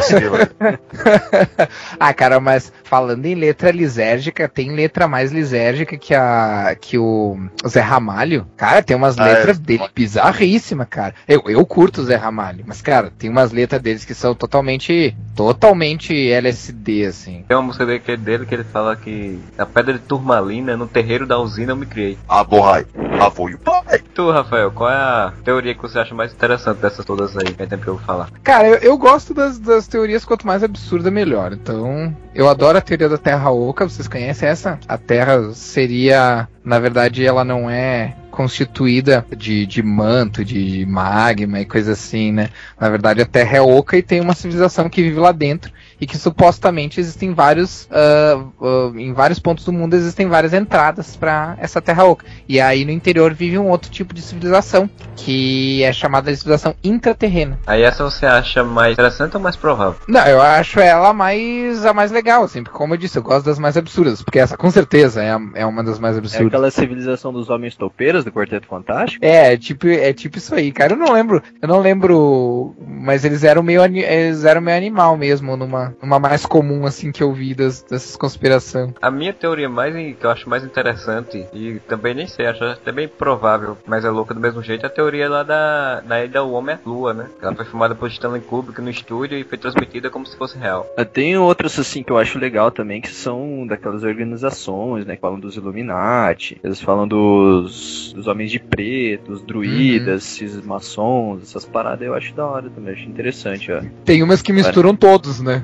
[1.99, 7.39] ah, cara, mas falando em letra lisérgica, tem letra mais lisérgica que a que o
[7.67, 8.47] Zé Ramalho.
[8.57, 9.61] Cara, tem umas Ah, letras é.
[9.61, 11.15] dele bizarríssimas, cara.
[11.27, 15.17] Eu, eu curto o Zé Ramalho, mas cara, tem umas letras deles que são totalmente
[15.35, 17.45] totalmente LSD assim.
[17.47, 20.87] Tem uma música dele que, dele que ele fala que a pedra de turmalina no
[20.87, 22.19] terreiro da usina eu me criei.
[22.29, 22.87] Ah, borrai.
[23.21, 24.01] Ah, foi o pai.
[24.15, 27.53] Tu, Rafael, qual é a teoria que você acha mais interessante dessas todas aí?
[27.55, 28.29] Que é tempo que eu vou falar.
[28.43, 31.53] Cara, eu, eu gosto das, das teorias, quanto mais absurda, melhor.
[31.53, 34.79] Então, eu adoro a teoria da Terra Oca, vocês conhecem essa?
[34.89, 41.65] A Terra seria, na verdade, ela não é constituída de, de manto, de, magma e
[41.65, 42.51] coisa assim, né?
[42.79, 46.07] Na verdade, a Terra é oca e tem uma civilização que vive lá dentro e
[46.07, 51.57] que supostamente existem vários, ah, ah, em vários pontos do mundo existem várias entradas para
[51.59, 52.25] essa Terra oca.
[52.49, 56.75] E aí no interior vive um outro tipo de civilização que é chamada de civilização
[56.85, 57.59] intraterrena.
[57.67, 59.99] Aí essa você acha mais interessante ou mais provável?
[60.09, 63.47] Não, eu acho ela mais a mais legal, assim, porque como eu disse, eu gosto
[63.47, 66.47] das mais absurdas, porque essa com certeza é, a- é uma das mais É absurdas.
[66.49, 69.25] aquela civilização dos homens topeiros do Quarteto Fantástico?
[69.25, 70.93] É, é tipo, é tipo isso aí, cara.
[70.93, 75.57] Eu não lembro, eu não lembro, mas eles eram meio, eles eram meio animal mesmo
[75.57, 78.93] numa numa mais comum, assim, que eu vi das, dessas conspirações.
[79.01, 82.93] A minha teoria mais que eu acho mais interessante, e também nem sei, acho até
[82.93, 86.43] bem provável, mas é louca do mesmo jeito, é a teoria lá da, da Ida
[86.43, 87.27] O Homem à Lua, né?
[87.41, 90.87] Ela foi filmada por Stanley Kubrick no estúdio e foi transmitida como se fosse real.
[91.13, 95.15] Tem outras, assim, que eu acho legal também, que são daquelas organizações, né?
[95.17, 100.47] Que falam dos Illuminati, eles falam dos, dos Homens de Preto, dos druidas, uhum.
[100.47, 103.83] esses maçons, essas paradas eu acho da hora também, acho interessante, ó.
[104.05, 105.63] Tem umas que misturam todos, né?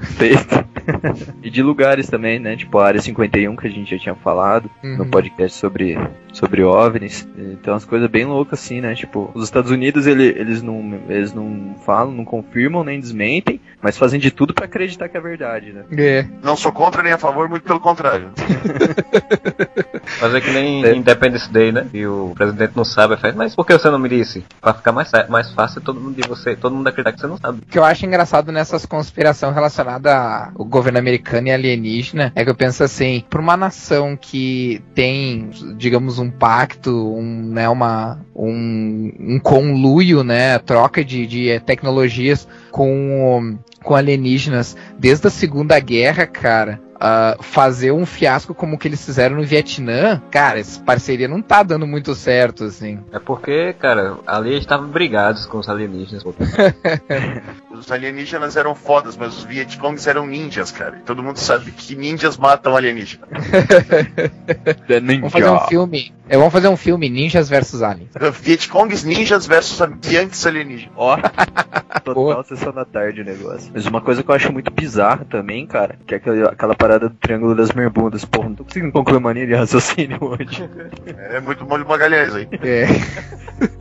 [1.42, 2.56] E de lugares também, né?
[2.56, 4.98] Tipo a Área 51, que a gente já tinha falado uhum.
[4.98, 5.96] no podcast sobre,
[6.32, 7.28] sobre OVNIs.
[7.36, 8.94] Então as coisas bem loucas assim, né?
[8.94, 13.98] Tipo, os Estados Unidos ele, eles, não, eles não falam, não confirmam, nem desmentem, mas
[13.98, 15.84] fazem de tudo para acreditar que é verdade, né?
[15.96, 16.26] É.
[16.42, 18.30] Não sou contra nem a favor, muito pelo contrário.
[20.20, 20.94] mas é que nem é.
[20.94, 21.86] Independence Day, né?
[21.92, 24.44] E o presidente não sabe, faz, mas por que você não me disse?
[24.60, 27.36] Pra ficar mais, mais fácil todo mundo de você, todo mundo acreditar que você não
[27.36, 27.58] sabe.
[27.58, 32.50] O que eu acho engraçado nessas conspirações relacionadas ao governo americano e alienígena é que
[32.50, 39.12] eu penso assim, para uma nação que tem, digamos, um pacto, um, né, uma, um,
[39.18, 46.80] um conluio, né, troca de, de tecnologias com, com alienígenas desde a Segunda Guerra, cara
[47.02, 51.62] uh, fazer um fiasco como que eles fizeram no Vietnã, cara, essa parceria não tá
[51.62, 53.00] dando muito certo, assim.
[53.12, 56.22] É porque, cara, ali eles estavam brigados com os alienígenas.
[57.70, 60.98] os alienígenas eram fodas, mas os Vietcongs eram ninjas, cara.
[60.98, 63.28] E todo mundo sabe que ninjas matam alienígenas.
[65.02, 65.20] ninja.
[65.20, 66.14] Vamos fazer um filme.
[66.32, 68.08] É, vamos fazer um filme Ninjas versus Aliens.
[68.40, 69.78] Vietcongs, ninjas versus
[70.10, 70.94] Yankees alienígenas.
[70.96, 71.18] Ó,
[72.02, 73.70] total sessão da tarde o negócio.
[73.74, 77.10] Mas uma coisa que eu acho muito bizarra também, cara, que é aquela, aquela parada
[77.10, 78.24] do Triângulo das Bermudas.
[78.24, 80.66] Porra, não tô conseguindo concluir uma linha de raciocínio hoje.
[81.32, 82.48] É muito molho Magalhães aí.
[82.62, 82.86] É.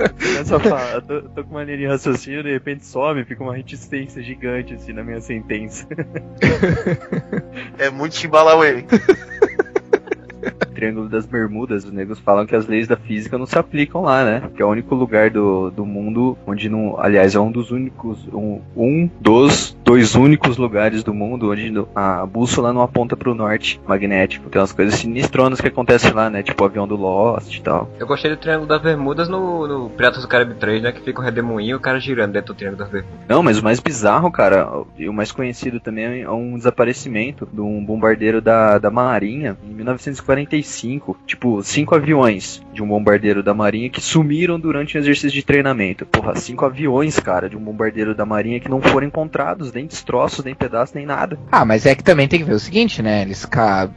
[0.10, 3.56] Começa a falar, tô, tô, com uma linha de raciocínio, de repente some, fica uma
[3.56, 5.88] reticência gigante assim na minha sentença.
[7.78, 8.86] É muito Chimbalauê.
[10.82, 14.26] Triângulo das Bermudas, os negros falam que as leis da física não se aplicam lá,
[14.26, 14.50] né?
[14.56, 17.00] Que é o único lugar do, do mundo onde não.
[17.00, 18.28] Aliás, é um dos únicos.
[18.34, 23.80] Um, um dos dois únicos lugares do mundo onde a bússola não aponta pro norte
[23.88, 24.50] magnético.
[24.50, 26.42] Tem umas coisas sinistronas que acontecem lá, né?
[26.42, 27.88] Tipo o avião do Lost e tal.
[28.00, 30.92] Eu gostei do Triângulo das Bermudas no, no Piratas do Caribe 3, né?
[30.92, 33.20] Que fica o redemoinho e o cara girando dentro do Triângulo das Bermudas.
[33.28, 34.68] Não, mas o mais bizarro, cara,
[34.98, 39.74] e o mais conhecido também é um desaparecimento de um bombardeiro da, da Marinha em
[39.76, 45.32] 1945 cinco, tipo, cinco aviões de um bombardeiro da Marinha que sumiram durante o exercício
[45.32, 46.06] de treinamento.
[46.06, 50.44] Porra, cinco aviões, cara, de um bombardeiro da Marinha que não foram encontrados, nem destroços,
[50.44, 51.38] nem pedaços, nem nada.
[51.52, 53.22] Ah, mas é que também tem que ver o seguinte, né?
[53.22, 53.48] Eles,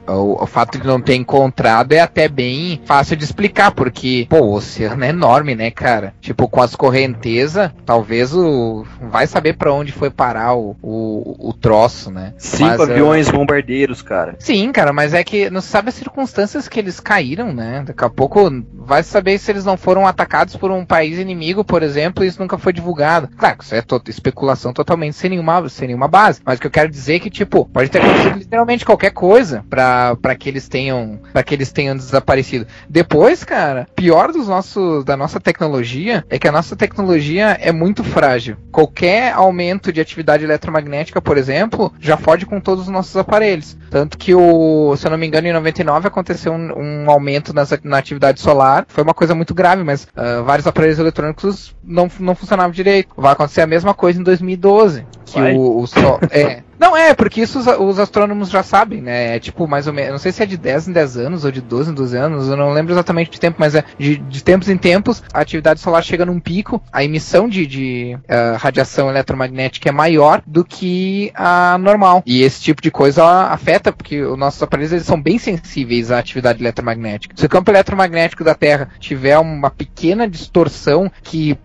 [0.08, 4.40] o, o fato de não ter encontrado é até bem fácil de explicar, porque, pô,
[4.40, 6.14] o oceano é enorme, né, cara?
[6.20, 8.84] Tipo, com as correntezas, talvez o.
[9.00, 12.34] Vai saber para onde foi parar o, o, o troço, né?
[12.38, 14.36] Cinco mas, aviões bombardeiros, cara.
[14.38, 17.84] Sim, cara, mas é que não se sabe as circunstâncias que eles caíram, né?
[17.86, 21.82] Daqui a pouco vai saber se eles não foram atacados por um país inimigo, por
[21.82, 23.28] exemplo, e isso nunca foi divulgado.
[23.36, 26.40] Claro, isso é especulação totalmente sem nenhuma, sem nenhuma base.
[26.44, 29.64] Mas o que eu quero dizer é que, tipo, pode ter acontecido literalmente qualquer coisa
[29.68, 32.66] para que eles tenham para que eles tenham desaparecido.
[32.88, 38.04] Depois, cara, pior dos nossos da nossa tecnologia é que a nossa tecnologia é muito
[38.04, 38.56] frágil.
[38.70, 43.76] Qualquer aumento de atividade eletromagnética, por exemplo, já fode com todos os nossos aparelhos.
[43.90, 47.52] Tanto que o, se eu não me engano, em 99 aconteceu um, um aumento
[47.82, 48.84] na atividade solar.
[48.88, 53.10] Foi uma coisa muito grave, mas uh, vários aparelhos eletrônicos não, não funcionavam direito.
[53.16, 55.06] Vai acontecer a mesma coisa em 2012.
[55.24, 56.18] Que o, o sol.
[56.30, 56.62] é.
[56.78, 59.36] Não, é, porque isso os, os, astrônomos já sabem, né?
[59.36, 60.12] É tipo, mais ou menos.
[60.12, 62.48] Não sei se é de 10 em 10 anos ou de 12 em 12 anos,
[62.48, 65.80] eu não lembro exatamente de tempo, mas é de, de tempos em tempos a atividade
[65.80, 71.32] solar chega num pico, a emissão de, de uh, radiação eletromagnética é maior do que
[71.34, 72.22] a normal.
[72.26, 76.18] E esse tipo de coisa afeta, porque os nossos aparelhos eles são bem sensíveis à
[76.18, 77.34] atividade eletromagnética.
[77.36, 81.56] Se o campo eletromagnético da Terra tiver uma pequena distorção que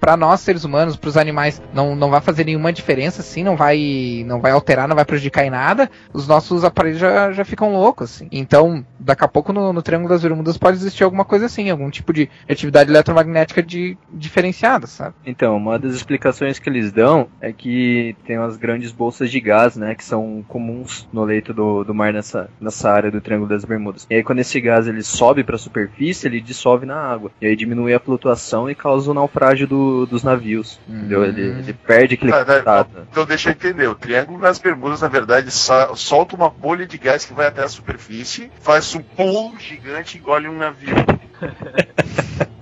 [0.00, 3.56] para nós seres humanos, para os animais, não, não vai fazer nenhuma diferença, assim, não
[3.56, 4.24] vai.
[4.26, 8.14] Não vai alterar, não vai prejudicar em nada, os nossos aparelhos já, já ficam loucos,
[8.14, 8.28] assim.
[8.30, 11.90] Então, daqui a pouco no, no Triângulo das Bermudas pode existir alguma coisa assim, algum
[11.90, 15.14] tipo de atividade eletromagnética de, diferenciada, sabe?
[15.24, 19.76] Então, uma das explicações que eles dão é que tem umas grandes bolsas de gás,
[19.76, 23.64] né, que são comuns no leito do, do mar nessa, nessa área do Triângulo das
[23.64, 24.06] Bermudas.
[24.10, 27.30] E aí, quando esse gás ele sobe para a superfície, ele dissolve na água.
[27.40, 30.80] E aí diminui a flutuação e causa o naufrágio do, dos navios.
[30.88, 30.96] Uhum.
[30.96, 31.24] Entendeu?
[31.24, 32.75] Ele, ele perde aquele ah,
[33.10, 33.88] Então, deixa eu entender.
[33.88, 37.68] O Triângulo das Bermudas, na verdade, solta uma bolha de gás que vai até a
[37.68, 40.94] superfície, faz um pulo gigante e engole um navio.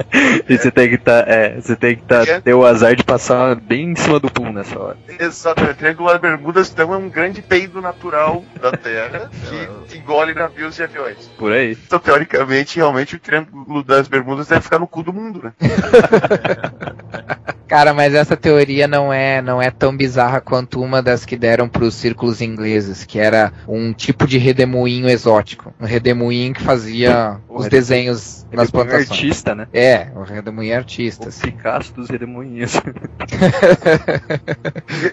[0.49, 2.41] E você tem que tá, é, você tem que tá, É.
[2.41, 4.97] ter o azar de passar bem em cima do pum nessa hora.
[5.19, 5.75] Exatamente.
[5.77, 9.31] Triângulo das Bermudas então é um grande peido natural da Terra
[9.89, 11.29] que engole navios e aviões.
[11.39, 11.77] Por aí.
[11.87, 15.53] Então, teoricamente, realmente o Triângulo das Bermudas deve ficar no cu do mundo, né?
[17.67, 21.69] Cara, mas essa teoria não é, não é tão bizarra quanto uma das que deram
[21.69, 25.75] para os círculos ingleses, que era um tipo de redemoinho exótico.
[25.81, 29.11] Um redemoinho que fazia O os redemoinho- desenhos nas Foi um plantações.
[29.11, 29.69] artista, né?
[29.73, 31.39] É, o redemoinho O artistas.
[31.39, 32.75] Picasso dos redemoinhos.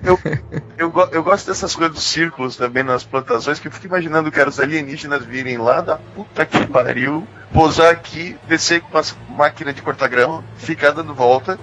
[0.04, 0.20] Eu,
[0.78, 4.42] eu, eu gosto dessas coisas dos círculos também nas plantações, que eu fico imaginando que
[4.42, 9.82] os alienígenas virem lá da puta que pariu, pousar aqui, descer com as máquinas de
[9.82, 11.60] cortar grama, ficar dando volta,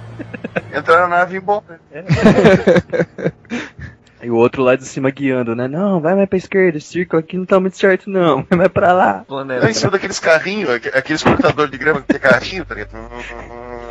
[0.72, 1.81] entrar na nave e ir embora.
[4.22, 5.68] E o outro lá de cima guiando, né?
[5.68, 8.42] Não, vai mais pra esquerda, esse círculo aqui não tá muito certo, não.
[8.50, 9.24] Vai mais pra lá.
[9.28, 9.70] Planeta.
[9.70, 12.90] Em cima daqueles carrinhos, aqu- aqueles cortadores de grama que tem carrinho, tá ligado?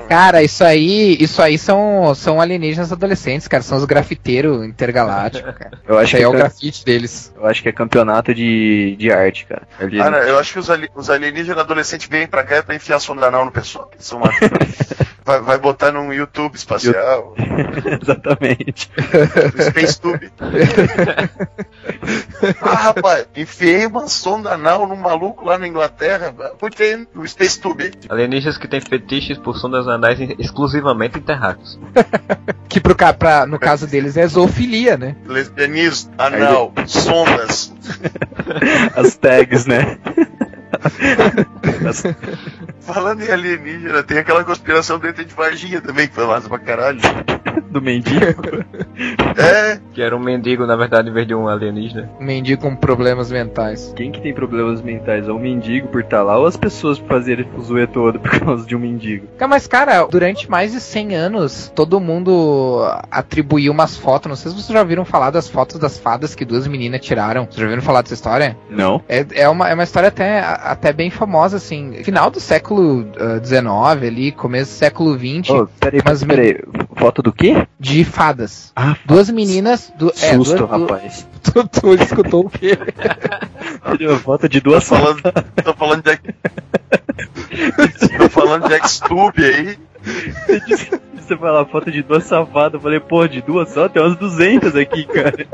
[0.10, 3.63] Cara, isso aí, isso aí são, são alienígenas adolescentes, cara.
[3.63, 5.72] São os grafiteiros intergalácticos, cara.
[5.88, 7.34] Eu acho, Isso que aí é o é, grafite deles.
[7.36, 9.67] eu acho que é campeonato de, de arte, cara.
[9.78, 13.28] Cara, eu acho que os, ali- os alienígenas adolescentes vêm pra cá pra enfiar sonda
[13.28, 13.89] anal no pessoal.
[13.93, 14.32] Eles são uma-
[15.26, 17.36] vai, vai botar num YouTube espacial,
[18.02, 18.89] Exatamente.
[19.56, 20.32] no SpaceTube.
[22.62, 26.34] ah, rapaz, enfiei uma sonda anal num maluco lá na Inglaterra.
[26.60, 27.91] Botei no SpaceTube.
[28.10, 31.80] Alienígenas que têm fetiches por sondas anais exclusivamente em terráqueos.
[32.70, 35.16] Que pro, pra, no caso deles é zoofilia, né?
[35.26, 37.74] Lesbianismo, anal, sondas.
[38.94, 39.98] As tags, né?
[42.82, 47.00] Falando em alienígena, tem aquela conspiração dentro de Varginha também, que foi massa pra caralho.
[47.70, 48.18] do mendigo.
[49.38, 52.10] É, Que era um mendigo, na verdade, em vez de um alienígena.
[52.20, 53.94] Um mendigo com problemas mentais.
[53.96, 55.28] Quem que tem problemas mentais?
[55.28, 58.32] É o mendigo por estar lá ou as pessoas por fazerem o zoe todo por
[58.40, 59.28] causa de um mendigo?
[59.38, 64.28] Cara, Mas, cara, durante mais de 100 anos, todo mundo atribuiu umas fotos.
[64.28, 67.44] Não sei se vocês já ouviram falar das fotos das fadas que duas meninas tiraram.
[67.46, 68.58] Vocês já ouviram falar dessa história?
[68.72, 69.04] Não.
[69.08, 72.04] É, é, uma, é uma história até, até bem famosa, assim.
[72.04, 73.06] Final do século
[73.43, 73.63] XIX,
[74.08, 76.60] ali, começo do século XX, Ô, peraí, Mas peraí.
[76.96, 77.67] Foto do quê?
[77.80, 78.72] de fadas.
[78.76, 79.91] Ah, Duas meninas.
[80.22, 81.28] É, Susto, duas, du- rapaz.
[81.48, 82.78] Tu, tu escutou o quê?
[84.24, 85.22] Foto de tô duas falando,
[85.63, 86.17] tô falando de.
[88.17, 89.80] tô falando de Xtube aí.
[91.15, 94.76] Você falar foto de duas safadas, eu falei, pô, de duas só, tem umas 200
[94.76, 95.46] aqui, cara.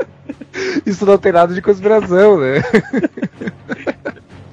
[0.84, 2.62] Isso não tem nada de conspiração, né?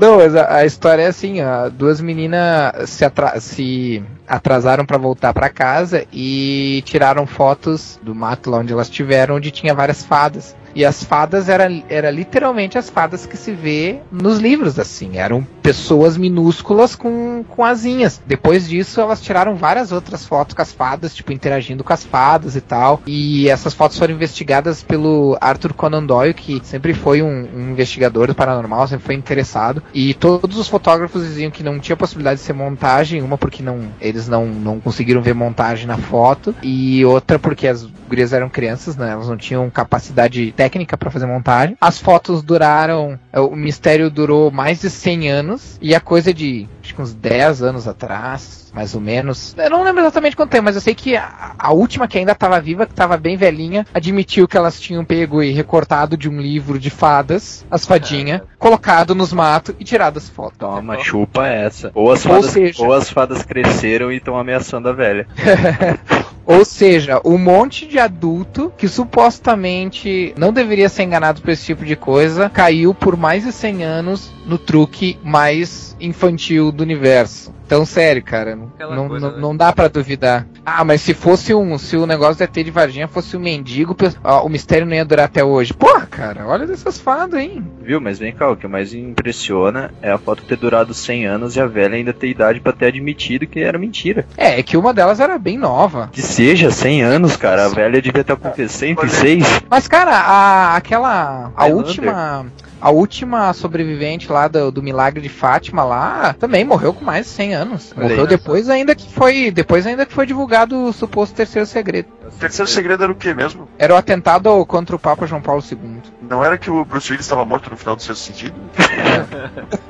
[0.01, 4.97] Não, mas a, a história é assim, ó, duas meninas se, atra- se atrasaram pra
[4.97, 10.03] voltar pra casa e tiraram fotos do mato lá onde elas estiveram, onde tinha várias
[10.03, 10.55] fadas.
[10.75, 15.17] E as fadas era, era literalmente as fadas que se vê nos livros, assim.
[15.17, 18.21] Eram pessoas minúsculas com, com asinhas.
[18.25, 22.55] Depois disso, elas tiraram várias outras fotos com as fadas, tipo, interagindo com as fadas
[22.55, 23.01] e tal.
[23.05, 28.27] E essas fotos foram investigadas pelo Arthur Conan Doyle, que sempre foi um, um investigador
[28.27, 29.83] do paranormal, sempre foi interessado.
[29.93, 33.79] E todos os fotógrafos diziam que não tinha possibilidade de ser montagem, uma porque não,
[33.99, 38.97] eles não, não conseguiram ver montagem na foto, e outra porque as gurias eram crianças,
[38.97, 39.11] né?
[39.11, 41.75] Elas não tinham capacidade técnica para fazer montagem.
[41.81, 46.93] As fotos duraram, o mistério durou mais de 100 anos, e a coisa de acho
[46.93, 49.53] que uns 10 anos atrás, mais ou menos.
[49.57, 52.31] Eu não lembro exatamente quanto tempo, mas eu sei que a, a última que ainda
[52.31, 56.39] estava viva, que estava bem velhinha, admitiu que elas tinham pego e recortado de um
[56.39, 60.57] livro de fadas, as fadinhas, colocado nos matos e tirado as fotos.
[60.57, 61.91] Toma, chupa essa.
[61.93, 65.27] Ou as Ou fadas, seja- ou as fadas cresceram e estão ameaçando a velha.
[66.43, 71.85] Ou seja, um monte de adulto que supostamente não deveria ser enganado por esse tipo
[71.85, 77.53] de coisa, caiu por mais de 100 anos no truque mais infantil do universo.
[77.71, 79.41] Então, sério, cara, Aquela não, coisa, não, né?
[79.41, 80.45] não dá pra duvidar.
[80.65, 83.95] Ah, mas se fosse um, se o negócio da ET de Varginha fosse um mendigo,
[84.21, 85.73] ó, o mistério não ia durar até hoje.
[85.73, 87.65] Porra, cara, olha dessas fadas, hein?
[87.81, 88.01] Viu?
[88.01, 91.61] Mas vem cá, o que mais impressiona é a foto ter durado 100 anos e
[91.61, 94.25] a velha ainda ter idade pra ter admitido que era mentira.
[94.35, 96.09] É, é que uma delas era bem nova.
[96.11, 98.67] Que seja 100 anos, cara, a velha devia estar com o quê?
[98.67, 99.63] 106?
[99.69, 101.53] Mas, cara, a, aquela.
[101.55, 101.87] A Highlander.
[101.87, 102.45] última.
[102.81, 107.31] A última sobrevivente lá do, do milagre de Fátima lá também morreu com mais de
[107.33, 107.60] 100 anos.
[107.65, 108.09] Olha aí.
[108.09, 109.51] morreu depois ainda que foi.
[109.51, 112.07] Depois ainda que foi divulgado o suposto terceiro segredo.
[112.25, 113.67] O terceiro segredo era o que mesmo?
[113.77, 116.01] Era o atentado ao- contra o Papa João Paulo II.
[116.21, 118.55] Não era que o Bruce Willis estava morto no final do seu sentido?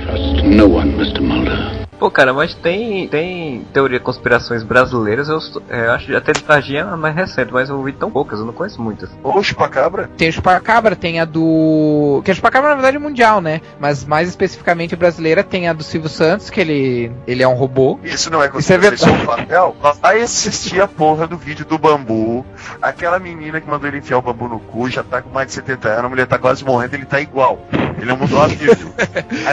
[0.00, 1.20] Trust no one, Mr.
[1.20, 1.85] Mulder.
[1.98, 5.38] Pô, cara, mas tem, tem teoria de conspirações brasileiras, eu,
[5.70, 8.38] é, eu acho até de Varginha é a mais recente, mas eu ouvi tão poucas,
[8.38, 9.10] eu não conheço muitas.
[9.22, 10.10] Ô, chupacabra?
[10.16, 12.20] Tem o Chupacabra, tem a do.
[12.24, 13.60] Que a Chupacabra na verdade é mundial, né?
[13.80, 17.98] Mas mais especificamente brasileira tem a do Silvio Santos, que ele, ele é um robô.
[18.02, 19.76] Isso não é é conspiração, isso é um papel?
[20.02, 22.44] Vai assistir a porra do vídeo do bambu.
[22.80, 25.54] Aquela menina que mandou ele enfiar o bambu no cu já tá com mais de
[25.54, 27.58] 70 anos, a mulher tá quase morrendo, ele tá igual.
[27.96, 28.92] Ele não mudou a vídeo.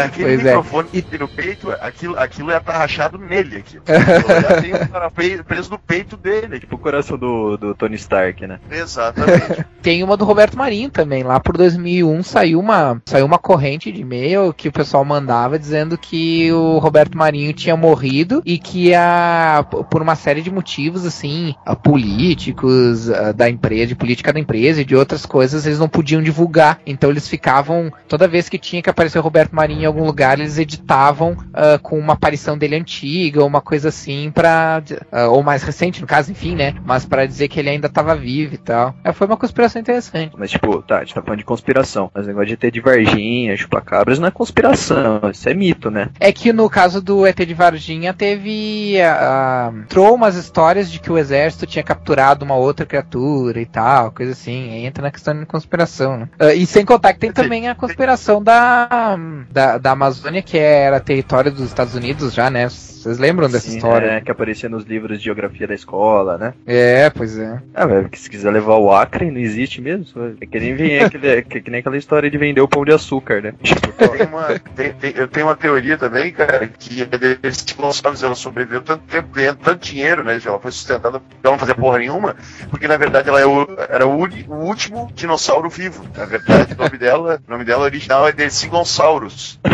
[0.05, 0.43] Aquele Pois é.
[0.43, 3.79] microfone E- no peito, aquilo, aquilo ia tá rachado nele aqui.
[3.85, 6.59] Já tem um cara pre- preso no peito dele.
[6.59, 8.59] Tipo o coração do, do Tony Stark, né?
[8.71, 9.65] Exatamente.
[9.81, 11.23] Tem uma do Roberto Marinho também.
[11.23, 15.97] Lá por 2001 saiu uma, saiu uma corrente de e-mail que o pessoal mandava dizendo
[15.97, 21.53] que o Roberto Marinho tinha morrido e que a, por uma série de motivos, assim,
[21.65, 25.89] a políticos a, da empresa, de política da empresa e de outras coisas, eles não
[25.89, 26.79] podiam divulgar.
[26.85, 30.39] Então eles ficavam, toda vez que tinha que aparecer o Roberto Marinho em algum lugar,
[30.39, 34.81] eles editavam ah, com uma aparição dele antiga, ou uma coisa assim, pra.
[35.11, 36.73] ah, ou mais recente, no caso, enfim, né?
[36.85, 38.95] Mas pra dizer que ele ainda tava vivo e tal.
[39.03, 40.33] É, foi uma conspiração interessante.
[40.37, 42.09] Mas, tipo, tá, a gente tá falando de conspiração.
[42.13, 45.21] Mas o negócio de ET de Varginha, chupacabras, não é conspiração.
[45.29, 46.09] Isso é mito, né?
[46.19, 49.01] É que no caso do ET de Varginha teve.
[49.01, 54.11] ah, entrou umas histórias de que o exército tinha capturado uma outra criatura e tal,
[54.11, 54.71] coisa assim.
[54.71, 56.29] Aí entra na questão de conspiração, né?
[56.39, 59.17] Ah, e sem contar que tem também a conspiração da,
[59.51, 62.67] da, da Amazônia, que era território dos Estados Unidos já, né?
[62.69, 64.07] Vocês lembram dessa Sim, história?
[64.11, 66.53] É, que aparecia nos livros de geografia da escola, né?
[66.65, 67.61] É, pois é.
[67.73, 70.05] Ah, velho, que se quiser levar o Acre, não existe mesmo.
[70.39, 72.93] É que nem, vem aquele, que, que nem aquela história de vender o pão de
[72.93, 73.53] açúcar, né?
[73.61, 77.05] Tem uma, tem- tem- eu tenho uma teoria também, cara, que
[77.43, 80.39] esse dinossauros ela sobreviveu tanto tempo, ganhando tanto dinheiro, né?
[80.45, 82.35] Ela foi sustentada, ela não fazia porra nenhuma,
[82.69, 86.05] porque na verdade ela é o- era o, uni- o último dinossauro vivo.
[86.15, 89.59] Na verdade, o nome dela, o nome dela original é Decigonsaurus.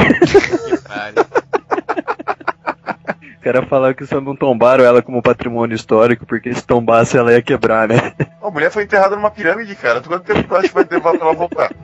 [3.40, 7.32] O cara falava que só não tombaram ela como patrimônio histórico, porque se tombasse ela
[7.32, 8.14] ia quebrar, né?
[8.42, 10.02] A mulher foi enterrada numa pirâmide, cara.
[10.02, 11.72] Tu quanto tempo tu acha que vai levar pra ela voltar?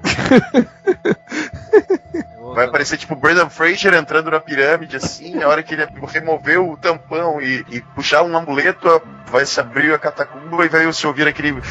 [2.54, 6.62] Vai aparecer tipo o Brendan Fraser entrando na pirâmide, assim, a hora que ele remover
[6.62, 11.06] o tampão e, e puxar um amuleto, vai se abrir a catacumba e vai se
[11.06, 11.52] ouvir aquele.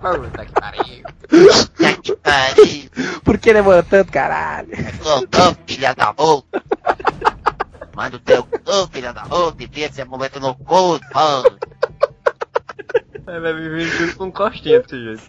[0.00, 1.04] Puta que pariu.
[2.02, 2.90] Que pariu,
[3.24, 4.68] Por que demorou tanto, caralho?
[5.04, 6.62] ô, filha da puta.
[7.94, 11.52] Manda o teu cu, filha da puta, enfia esse amuleto no cu, pô.
[13.26, 15.22] É, vai viver tudo com costinha desse jeito.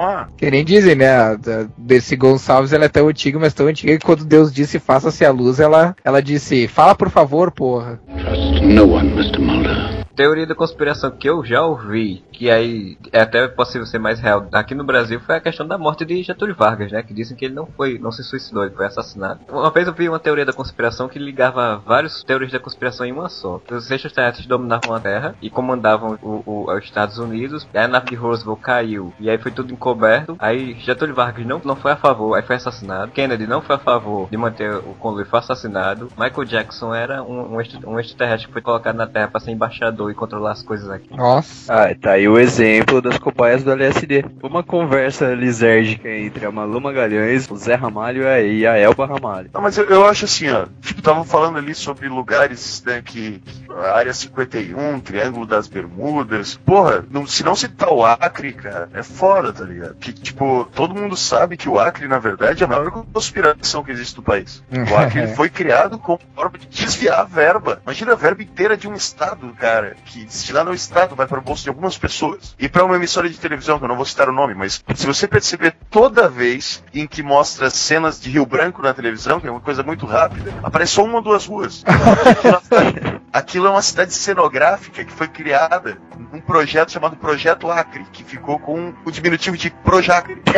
[0.00, 1.36] Ah, Que nem dizem, né?
[1.76, 5.32] Desse Gonçalves ela é tão antiga, mas tão antiga que quando Deus disse faça-se a
[5.32, 8.00] luz, ela, ela disse, fala por favor, porra.
[8.16, 9.38] Trust no one, Mr.
[9.40, 10.06] Mulder.
[10.14, 14.46] Teoria da conspiração que eu já ouvi, que aí é até possível ser mais real
[14.52, 17.02] aqui no Brasil, foi a questão da morte de Getúlio Vargas, né?
[17.02, 19.40] Que dizem que ele não foi, não se suicidou, ele foi assassinado.
[19.50, 23.10] Uma vez eu vi uma teoria da conspiração que ligava várias teorias da conspiração em
[23.12, 23.60] uma só.
[23.70, 28.06] Os extraterrestres dominavam a Terra e comandavam o, o- os Estados Unidos, aí a nave
[28.10, 30.36] de Roosevelt caiu, e aí foi tudo encoberto.
[30.38, 33.10] Aí Getúlio Vargas não, não foi a favor, aí foi assassinado.
[33.10, 36.08] Kennedy não foi a favor de manter o conluio, foi assassinado.
[36.16, 40.14] Michael Jackson era um, um extraterrestre que foi colocado na Terra para ser embaixador e
[40.14, 41.16] controlar as coisas aqui.
[41.16, 41.72] Nossa.
[41.72, 44.24] Ah, tá aí o exemplo das cobaias do LSD.
[44.42, 49.50] Uma conversa lisérgica entre a Malu Magalhães, o Zé Ramalho e a Elba Ramalho.
[49.52, 50.66] Não, mas eu, eu acho assim, ó.
[50.80, 53.40] Tipo, estavam falando ali sobre lugares, né, que.
[53.70, 56.56] A área 51, Triângulo das Bermudas.
[56.56, 59.94] Porra, não, se não citar o Acre, cara, é foda, tá ligado?
[59.96, 63.92] Que, tipo, todo mundo sabe que o Acre, na verdade, é a maior conspiração que
[63.92, 64.62] existe no país.
[64.90, 67.80] O Acre ele foi criado como forma de desviar a verba.
[67.84, 71.42] Imagina a verba inteira de um estado, cara, que destinada ao estado vai para o
[71.42, 72.17] bolso de algumas pessoas.
[72.58, 75.06] E para uma emissora de televisão, que eu não vou citar o nome, mas se
[75.06, 79.50] você perceber toda vez em que mostra cenas de Rio Branco na televisão, que é
[79.50, 81.84] uma coisa muito rápida, aparece só uma ou duas ruas.
[81.86, 85.98] Aquilo é uma cidade- Aquilo é uma cidade cenográfica que foi criada
[86.32, 90.42] num projeto chamado Projeto Acre, que ficou com o diminutivo de Projacre.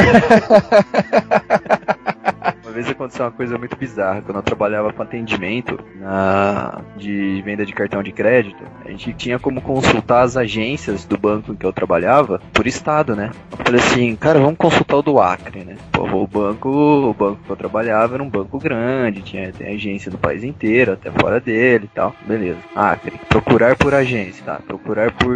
[2.71, 4.23] Uma vez aconteceu uma coisa muito bizarra.
[4.23, 9.41] Quando eu trabalhava com atendimento na, de venda de cartão de crédito, a gente tinha
[9.41, 13.33] como consultar as agências do banco em que eu trabalhava por estado, né?
[13.51, 15.75] Eu falei assim, cara, vamos consultar o do Acre, né?
[15.91, 20.13] Pô, o banco, o banco que eu trabalhava era um banco grande, tinha tem agência
[20.13, 22.15] no país inteiro, até fora dele e tal.
[22.25, 22.61] Beleza.
[22.77, 23.19] Acre.
[23.29, 24.61] Procurar por agência, tá?
[24.65, 25.35] Procurar por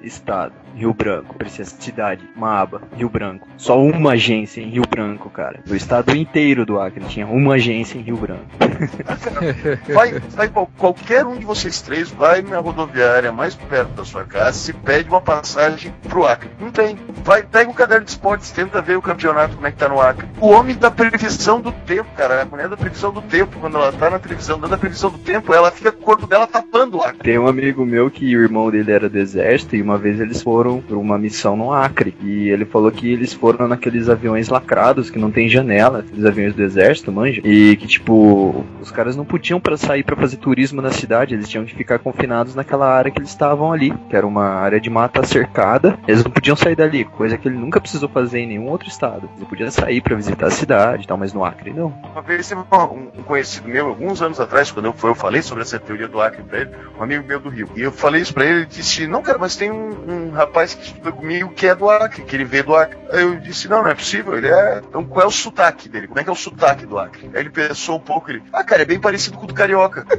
[0.00, 0.54] estado.
[0.74, 3.46] Rio Branco, precisa cidade, uma aba, Rio Branco.
[3.56, 5.60] Só uma agência em Rio Branco, cara.
[5.64, 8.40] Do estado inteiro do do Acre, tinha uma agência em Rio Branco.
[9.92, 14.24] Vai, vai qual- qualquer um de vocês três vai na rodoviária mais perto da sua
[14.24, 16.48] casa se pede uma passagem pro Acre.
[16.60, 16.96] Não tem.
[17.24, 20.00] Vai, pega o caderno de esportes, tenta ver o campeonato, como é que tá no
[20.00, 20.26] Acre.
[20.40, 22.42] O homem da previsão do tempo, cara.
[22.42, 25.18] A mulher da previsão do tempo, quando ela tá na televisão dando a previsão do
[25.18, 27.18] tempo, ela fica com o corpo dela tapando o Acre.
[27.22, 30.42] Tem um amigo meu que o irmão dele era do exército e uma vez eles
[30.42, 32.14] foram por uma missão no Acre.
[32.22, 36.51] E ele falou que eles foram naqueles aviões lacrados que não tem janela, aqueles aviões
[36.52, 37.40] do exército, manja.
[37.44, 41.48] E que tipo, os caras não podiam para sair pra fazer turismo na cidade, eles
[41.48, 44.90] tinham que ficar confinados naquela área que eles estavam ali, que era uma área de
[44.90, 45.98] mata cercada.
[46.06, 49.28] Eles não podiam sair dali, coisa que ele nunca precisou fazer em nenhum outro estado.
[49.36, 51.94] Ele podia sair pra visitar a cidade e tal, mas no Acre não.
[52.12, 55.78] Uma vez teve um conhecido meu, alguns anos atrás, quando eu, eu falei sobre essa
[55.78, 57.68] teoria do Acre pra ele, um amigo meu do Rio.
[57.76, 60.74] E eu falei isso pra ele, ele disse, não, cara, mas tem um, um rapaz
[60.74, 62.98] que estuda comigo que é do Acre, que ele veio do Acre.
[63.10, 64.82] Aí eu disse, não, não é possível, ele é.
[64.88, 66.08] Então qual é o sotaque dele?
[66.08, 67.30] Como é que é o sotaque do Acre?
[67.34, 70.06] Aí ele pensou um pouco, ele, ah, cara, é bem parecido com o do Carioca.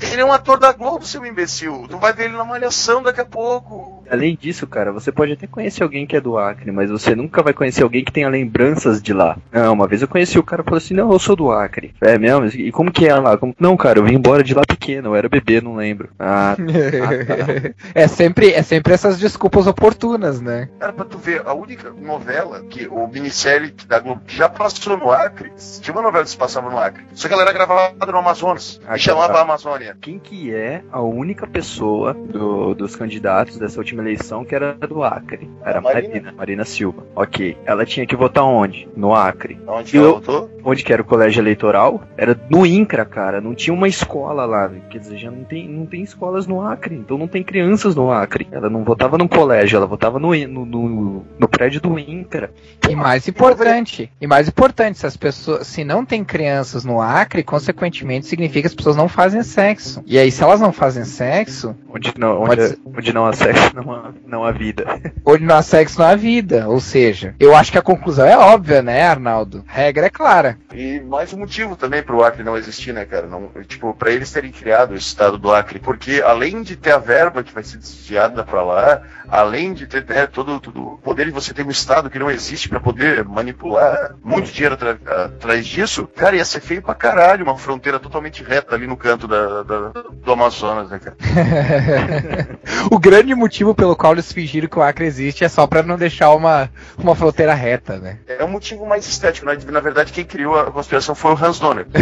[0.00, 1.86] Ele é um ator da Globo, seu imbecil.
[1.88, 3.95] Tu vai ver ele na malhação daqui a pouco.
[4.10, 7.42] Além disso, cara, você pode até conhecer alguém que é do Acre, mas você nunca
[7.42, 9.36] vai conhecer alguém que tenha lembranças de lá.
[9.52, 11.94] Não, uma vez eu conheci o cara e falou assim: Não, eu sou do Acre.
[12.00, 12.46] É mesmo?
[12.46, 13.36] E como que é lá?
[13.36, 16.08] Como- Não, cara, eu vim embora de lá pequeno, eu era bebê, não lembro.
[16.18, 16.56] Ah,
[17.94, 20.68] é, sempre, é sempre essas desculpas oportunas, né?
[20.78, 24.96] Cara, pra tu ver, a única novela que o minissérie da Globo que já passou
[24.96, 27.04] no Acre, tinha uma novela que se passava no Acre.
[27.14, 28.80] Só que ela era gravada no Amazonas.
[28.86, 29.40] Ah, e chamava tá.
[29.42, 29.96] Amazônia.
[30.00, 35.02] quem que é a única pessoa do- dos candidatos dessa última eleição que era do
[35.02, 35.48] Acre?
[35.64, 36.08] Era A Marina.
[36.08, 37.04] Marina, Marina Silva.
[37.14, 37.56] Ok.
[37.64, 38.88] Ela tinha que votar onde?
[38.96, 39.58] No Acre.
[39.66, 40.50] Onde E ela eu- voltou?
[40.68, 42.02] Onde que era o colégio eleitoral?
[42.16, 43.40] Era no INCRA, cara.
[43.40, 44.68] Não tinha uma escola lá.
[44.90, 46.96] Quer dizer, já não tem, não tem escolas no Acre.
[46.96, 48.48] Então não tem crianças no Acre.
[48.50, 52.50] Ela não votava num colégio, ela votava no, no, no, no prédio do INCRA.
[52.88, 57.44] E mais importante, e mais importante, se as pessoas, se não tem crianças no Acre,
[57.44, 60.02] consequentemente significa que as pessoas não fazem sexo.
[60.04, 62.78] E aí, se elas não fazem sexo, Onde não, Pode onde, ser.
[62.84, 64.84] onde não há sexo, não há, não há vida.
[65.24, 66.68] onde não há sexo, não há vida.
[66.68, 69.64] Ou seja, eu acho que a conclusão é óbvia, né, Arnaldo?
[69.68, 70.58] A regra é clara.
[70.74, 73.26] E mais um motivo também pro Acre não existir, né, cara?
[73.26, 75.78] Não, tipo, pra eles terem criado o estado do Acre.
[75.78, 80.04] Porque além de ter a verba que vai ser desviada pra lá, além de ter
[80.08, 83.24] né, todo, todo o poder de você ter um estado que não existe pra poder
[83.24, 84.76] manipular muito dinheiro
[85.06, 89.26] atrás disso, cara, ia ser feio pra caralho uma fronteira totalmente reta ali no canto
[89.26, 91.16] da, da- do Amazonas, né, cara?
[92.90, 95.96] o grande motivo pelo qual eles fingiram que o Acre existe é só pra não
[95.96, 98.18] deixar uma, uma fronteira reta, né?
[98.26, 99.56] É um motivo mais estético, né?
[99.70, 101.86] Na verdade, quem criou a conspiração foi o Hans Donner.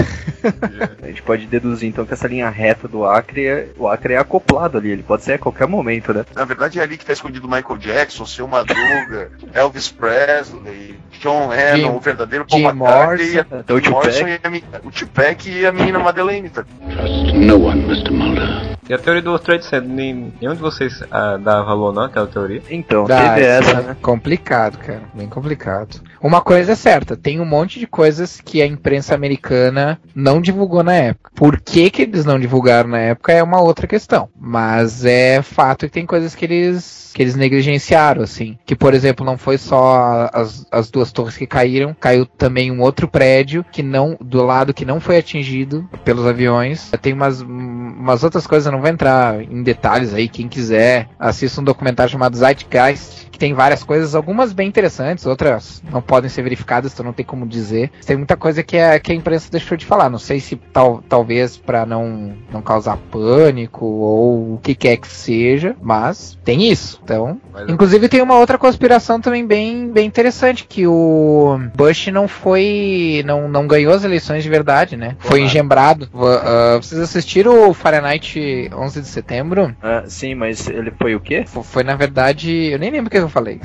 [1.03, 4.18] A gente pode deduzir então que essa linha reta do Acre, é, o Acre é
[4.18, 4.91] acoplado ali.
[4.91, 6.25] Ele pode ser a qualquer momento, né?
[6.35, 11.77] Na verdade, é ali que tá escondido Michael Jackson, seu Madruga, Elvis Presley, John Lennon,
[11.77, 13.91] Jim- o verdadeiro Paul McCartney, e Então, o Tupac.
[13.91, 16.51] Morrison e a, e menina Madeleine.
[16.51, 16.64] Tá?
[16.91, 18.11] Trust no one, Mr.
[18.11, 18.75] Mulder.
[18.87, 22.26] E a teoria do Trade Center, nem- nenhum de vocês ah, dá valor não àquela
[22.26, 22.62] teoria?
[22.70, 23.96] Então, Dá, teve essa, é né?
[24.00, 25.02] Complicado, cara.
[25.12, 26.00] Bem complicado.
[26.25, 30.83] Uma coisa é certa, tem um monte de coisas que a imprensa americana não divulgou
[30.83, 31.31] na época.
[31.35, 34.31] Por que, que eles não divulgaram na época é uma outra questão.
[34.35, 38.59] Mas é fato que tem coisas que eles que eles negligenciaram, assim.
[38.66, 42.81] Que, por exemplo, não foi só as, as duas torres que caíram, caiu também um
[42.81, 46.91] outro prédio que não, do lado que não foi atingido pelos aviões.
[47.01, 51.61] Tem umas, umas outras coisas, eu não vou entrar em detalhes aí, quem quiser, assista
[51.61, 56.43] um documentário chamado Zeitgeist, que tem várias coisas, algumas bem interessantes, outras não podem ser
[56.43, 57.91] verificadas, então não tem como dizer.
[58.07, 60.09] Tem muita coisa que a, que a imprensa deixou de falar.
[60.09, 65.09] Não sei se tal, talvez para não, não causar pânico ou o que quer que
[65.09, 67.01] seja, mas tem isso.
[67.03, 72.28] Então, Mas- inclusive tem uma outra conspiração também bem, bem interessante que o Bush não
[72.28, 75.16] foi, não, não ganhou as eleições de verdade, né?
[75.18, 75.41] Foi Porra.
[75.41, 76.09] engembrado.
[76.14, 79.74] Ah, vocês assistiram o Fahrenheit 11 de setembro?
[79.82, 81.45] Ah, sim, mas ele foi o quê?
[81.47, 83.61] F- Foi na verdade, eu nem lembro o que eu falei.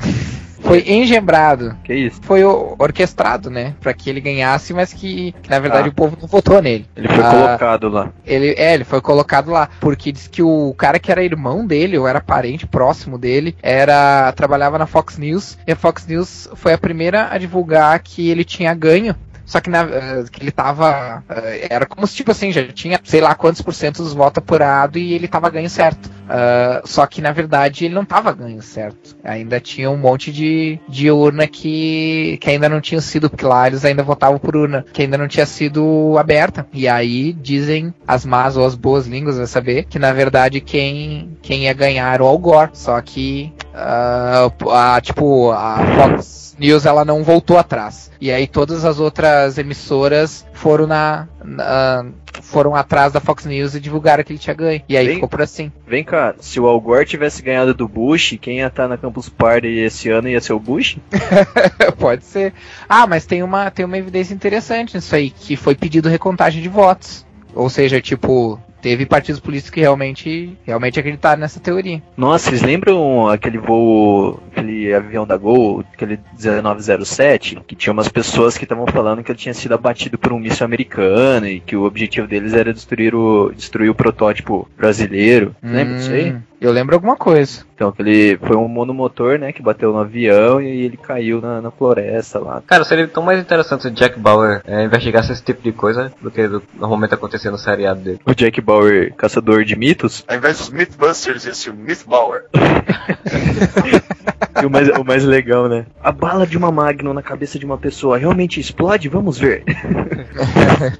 [0.62, 1.74] Foi engembrado.
[1.82, 2.20] Que isso?
[2.22, 3.74] Foi orquestrado, né?
[3.80, 5.90] Pra que ele ganhasse, mas que, que, na verdade Ah.
[5.90, 6.86] o povo não votou nele.
[6.94, 8.10] Ele foi Ah, colocado lá.
[8.26, 9.68] Ele, é, ele foi colocado lá.
[9.80, 14.30] Porque diz que o cara que era irmão dele, ou era parente próximo dele, era.
[14.32, 15.58] trabalhava na Fox News.
[15.66, 19.16] E a Fox News foi a primeira a divulgar que ele tinha ganho.
[19.46, 21.24] Só que, na, eh, que ele tava.
[21.28, 24.38] eh, era como se, tipo assim, já tinha sei lá quantos por cento dos votos
[24.38, 26.08] apurados e ele tava ganho certo.
[26.30, 29.16] Uh, só que na verdade ele não tava ganho, certo?
[29.24, 33.66] Ainda tinha um monte de, de urna que, que ainda não tinham sido, porque lá
[33.66, 36.66] eles ainda votavam por urna, que ainda não tinha sido aberta.
[36.72, 41.36] E aí dizem as más ou as boas línguas, vai saber, que na verdade quem,
[41.42, 42.70] quem ia ganhar era o Al Gore.
[42.74, 48.10] Só que, uh, a, tipo, a Fox News ela não voltou atrás.
[48.20, 52.04] E aí todas as outras emissoras foram na, na
[52.42, 54.82] foram atrás da Fox News e divulgaram que ele tinha ganho.
[54.86, 55.72] E aí Vem- ficou por assim.
[55.86, 59.28] Vem cá, se o Al Gore tivesse ganhado do Bush, quem ia estar na Campus
[59.30, 60.98] Party esse ano ia ser o Bush?
[61.98, 62.52] Pode ser.
[62.86, 66.68] Ah, mas tem uma, tem uma evidência interessante nisso aí, que foi pedido recontagem de
[66.68, 67.24] votos.
[67.54, 72.02] Ou seja, tipo, teve partidos políticos que realmente, realmente acreditaram nessa teoria.
[72.16, 78.56] Nossa, vocês lembram aquele voo, aquele avião da Gol, aquele 1907, que tinha umas pessoas
[78.56, 81.84] que estavam falando que ele tinha sido abatido por um míssil americano e que o
[81.84, 85.54] objetivo deles era destruir o, destruir o protótipo brasileiro.
[85.62, 86.36] Lembra disso aí?
[86.60, 87.64] Eu lembro alguma coisa.
[87.74, 91.70] Então, aquele foi um monomotor, né, que bateu no avião e ele caiu na, na
[91.70, 92.62] floresta lá.
[92.66, 96.12] Cara, seria tão mais interessante se o Jack Bauer é, investigasse esse tipo de coisa
[96.20, 98.20] do que do- normalmente acontecia no seriado dele.
[98.26, 102.44] O Jack Bauer, caçador de mitos, Ao invés dos Mythbusters, esse é o Mythbauer.
[104.62, 105.86] e o mais, o mais legal, né?
[106.02, 109.08] A bala de uma Magnum na cabeça de uma pessoa realmente explode?
[109.08, 109.64] Vamos ver.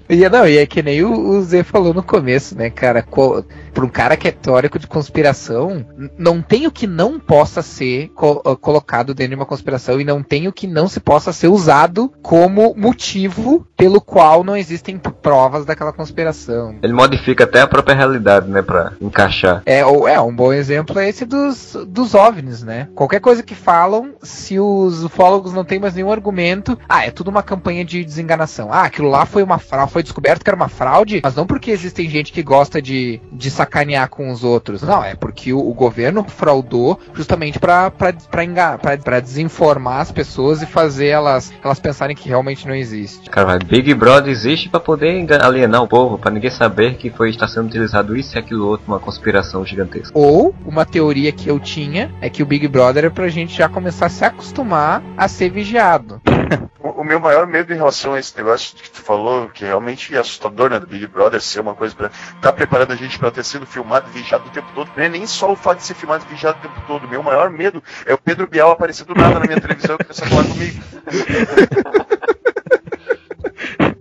[0.09, 3.03] E, não, e é que nem o, o Zé falou no começo, né, cara?
[3.03, 5.85] Co pra um cara que é teórico de conspiração,
[6.19, 10.05] não tem o que não possa ser co- ah, colocado dentro de uma conspiração e
[10.05, 14.99] não tem o que não se possa ser usado como motivo pelo qual não existem
[14.99, 16.77] provas daquela conspiração.
[16.83, 19.63] Ele modifica até a própria realidade, né, pra encaixar.
[19.65, 22.89] É, ou- é, um bom exemplo é esse dos, dos OVNIs, né?
[22.95, 27.29] Qualquer coisa que falam, se os ufólogos não têm mais nenhum argumento, ah, é tudo
[27.31, 28.73] uma campanha de desenganação.
[28.73, 31.71] Ah, aquilo lá foi uma fraude, foi descoberto que era uma fraude, mas não porque
[31.71, 34.83] existem gente que gosta de, de sacanear com os outros.
[34.83, 41.53] Não, é porque o, o governo fraudou justamente pra desinformar as pessoas e fazer elas,
[41.63, 43.29] elas pensarem que realmente não existe.
[43.29, 47.31] Cara, vai, Big Brother existe pra poder alienar o povo, pra ninguém saber que foi
[47.31, 50.11] está sendo utilizado isso e aquilo outro, uma conspiração gigantesca.
[50.15, 53.69] Ou uma teoria que eu tinha é que o Big Brother é pra gente já
[53.69, 56.21] começar a se acostumar a ser vigiado.
[56.83, 60.15] O, o meu maior medo em relação a esse negócio que tu falou, que realmente
[60.15, 63.31] é assustador, né, do Big Brother ser uma coisa pra tá preparando a gente pra
[63.31, 64.91] ter sido filmado e vigiado o tempo todo.
[64.97, 67.09] Não é nem só o fato de ser filmado e vigiado o tempo todo.
[67.09, 70.27] Meu maior medo é o Pedro Bial aparecer do nada na minha televisão e começar
[70.27, 70.83] a falar comigo.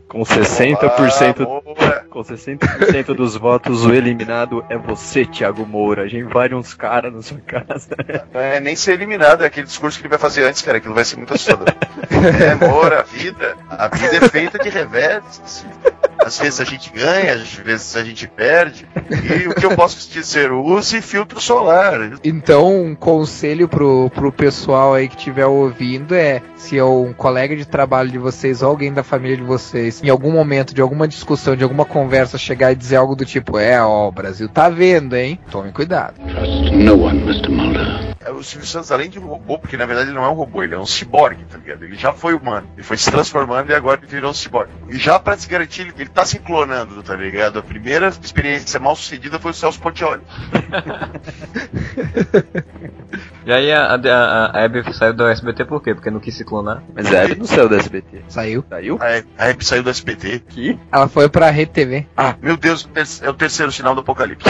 [0.07, 1.98] Com 60%, Ah, Moura.
[2.09, 6.03] Com 60% dos votos, o eliminado é você, Thiago Moura.
[6.03, 7.95] A gente invade uns caras na sua casa.
[8.33, 10.79] Não é nem ser eliminado, é aquele discurso que ele vai fazer antes, cara.
[10.79, 11.67] Aquilo vai ser muito assustador.
[12.41, 13.55] é, Moura, a vida.
[13.69, 15.65] A vida é feita de reveses.
[16.17, 18.85] Às vezes a gente ganha, às vezes a gente perde.
[19.09, 20.51] E o que eu posso te dizer?
[20.51, 22.19] Use filtro solar.
[22.23, 27.55] Então, um conselho pro, pro pessoal aí que estiver ouvindo é: se é um colega
[27.55, 31.07] de trabalho de vocês ou alguém da família de vocês, em algum momento de alguma
[31.07, 31.98] discussão, de alguma conversa,
[32.37, 35.39] chegar e dizer algo do tipo: é, ó, o Brasil tá vendo, hein?
[35.51, 36.15] Tome cuidado.
[36.27, 37.49] Trust no one, Mr.
[37.49, 38.08] Mulder.
[38.21, 40.33] É, O Silvio Santos, além de um robô, porque na verdade ele não é um
[40.33, 41.83] robô, ele é um ciborgue, tá ligado?
[41.83, 44.71] Ele já foi humano, ele foi se transformando e agora ele virou um ciborgue.
[44.89, 47.59] E já pra se garantir, ele, ele tá se clonando, tá ligado?
[47.59, 50.21] A primeira experiência mal sucedida foi o Celso Portioli.
[53.45, 55.95] E aí a, a, a, a Abby saiu do SBT por quê?
[55.95, 56.83] Porque não quis se clonar.
[56.93, 58.21] Mas é no céu do SBT.
[58.27, 58.63] Saiu.
[58.69, 58.99] Saiu?
[59.01, 60.43] A, a Hebe saiu do SBT.
[60.47, 60.79] Aqui?
[60.91, 62.05] Ela foi pra Rede TV.
[62.15, 62.87] Ah, meu Deus,
[63.23, 64.47] é o terceiro sinal do apocalipse.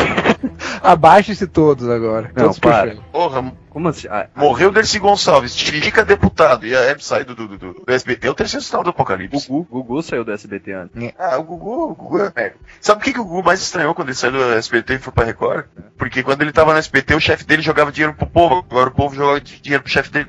[0.82, 2.32] Abaixe-se todos agora.
[2.36, 2.92] Não, todos para.
[2.92, 3.06] puxando.
[3.12, 4.10] Porra, Como assim?
[4.10, 7.84] Ah, morreu o Dercy Gonçalves, Tica deputado e a Hebe sai do, do, do, do
[7.88, 8.28] SBT.
[8.28, 9.48] É o terceiro sinal do apocalipse.
[9.48, 11.14] Gugu, Gugu saiu do SBT antes.
[11.18, 12.56] Ah, o Gugu, o Gugu é merda.
[12.82, 15.14] Sabe o que, que o Gugu mais estranhou quando ele saiu do SBT e foi
[15.14, 15.66] pra Record?
[15.98, 18.94] Porque quando ele tava no SBT, o chefe dele jogava dinheiro pro povo, agora o
[18.94, 20.28] povo joga dinheiro pro chefe dele.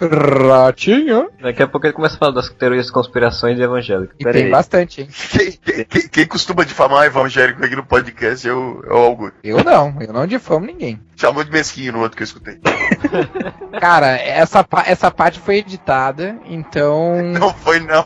[0.00, 1.30] Ratinho.
[1.42, 4.14] Daqui a pouco ele começa a falar das teorias de conspirações evangélicas.
[4.18, 4.50] E Pera tem aí.
[4.50, 5.08] bastante, hein?
[5.30, 9.34] Quem, quem- quem- quem costuma difamar evangélico aqui no podcast é o, é o Augusto.
[9.42, 11.00] Eu não, eu não difamo ninguém.
[11.24, 12.58] Chamou de mesquinho no outro que eu escutei.
[13.80, 17.20] Cara, essa, essa parte foi editada, então.
[17.38, 18.04] Não foi não.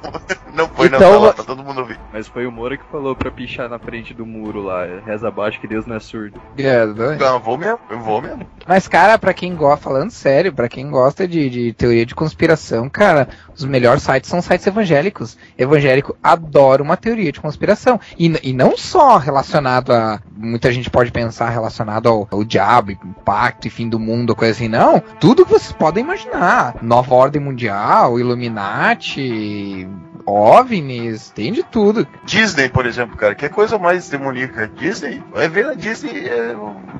[0.55, 2.01] Não foi Então, não, tá lá, tá todo mundo ouvindo.
[2.13, 4.85] Mas foi o Moura que falou pra pichar na frente do muro lá.
[5.07, 6.41] Reza abaixo que Deus não é surdo.
[6.57, 8.47] É, não- Não, eu vou mesmo, eu vou mesmo.
[8.67, 12.89] Mas, cara, pra quem gosta, falando sério, pra quem gosta de, de teoria de conspiração,
[12.89, 15.37] cara, os melhores sites são sites evangélicos.
[15.57, 18.01] Evangélico adora uma teoria de conspiração.
[18.19, 20.21] E, e não só relacionado a.
[20.41, 24.53] Muita gente pode pensar relacionado ao, ao diabo, e pacto e fim do mundo, coisa
[24.53, 24.69] assim.
[24.69, 25.01] Não.
[25.19, 26.77] Tudo que vocês podem imaginar.
[26.81, 29.89] Nova ordem mundial, Illuminati.
[30.31, 32.07] OVNIs, tem de tudo.
[32.25, 34.69] Disney, por exemplo, cara, que é coisa mais demoníaca.
[34.69, 36.55] Disney, vai ver na Disney, é,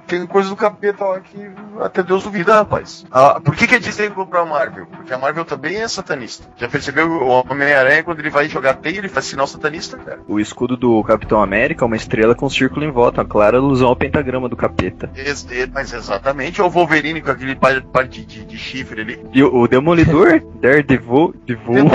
[0.07, 1.51] tem coisa do capeta lá que
[1.81, 3.05] até Deus duvida, rapaz.
[3.11, 4.87] Ah, por que, que a Disney comprou a Marvel?
[4.87, 6.49] Porque a Marvel também é satanista.
[6.57, 10.21] Já percebeu o Homem-Aranha quando ele vai jogar teia, ele faz sinal satanista, cara?
[10.27, 13.59] O escudo do Capitão América é uma estrela com um círculo em volta, uma clara
[13.59, 15.11] alusão ao pentagrama do capeta.
[15.15, 19.01] Ex- é, Mas exatamente, ou o Wolverine com aquele par, par de, de, de chifre
[19.03, 19.21] ali.
[19.33, 21.89] E o, o Demolidor, Daredevil, Devil,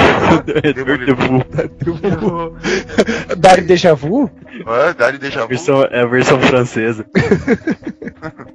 [0.73, 1.17] Demolidor.
[1.49, 2.55] Daredevil,
[3.37, 4.29] Dar déjà vu?
[4.65, 5.47] Ah, Dari a Deja Vu.
[5.47, 7.05] versão, é a versão francesa.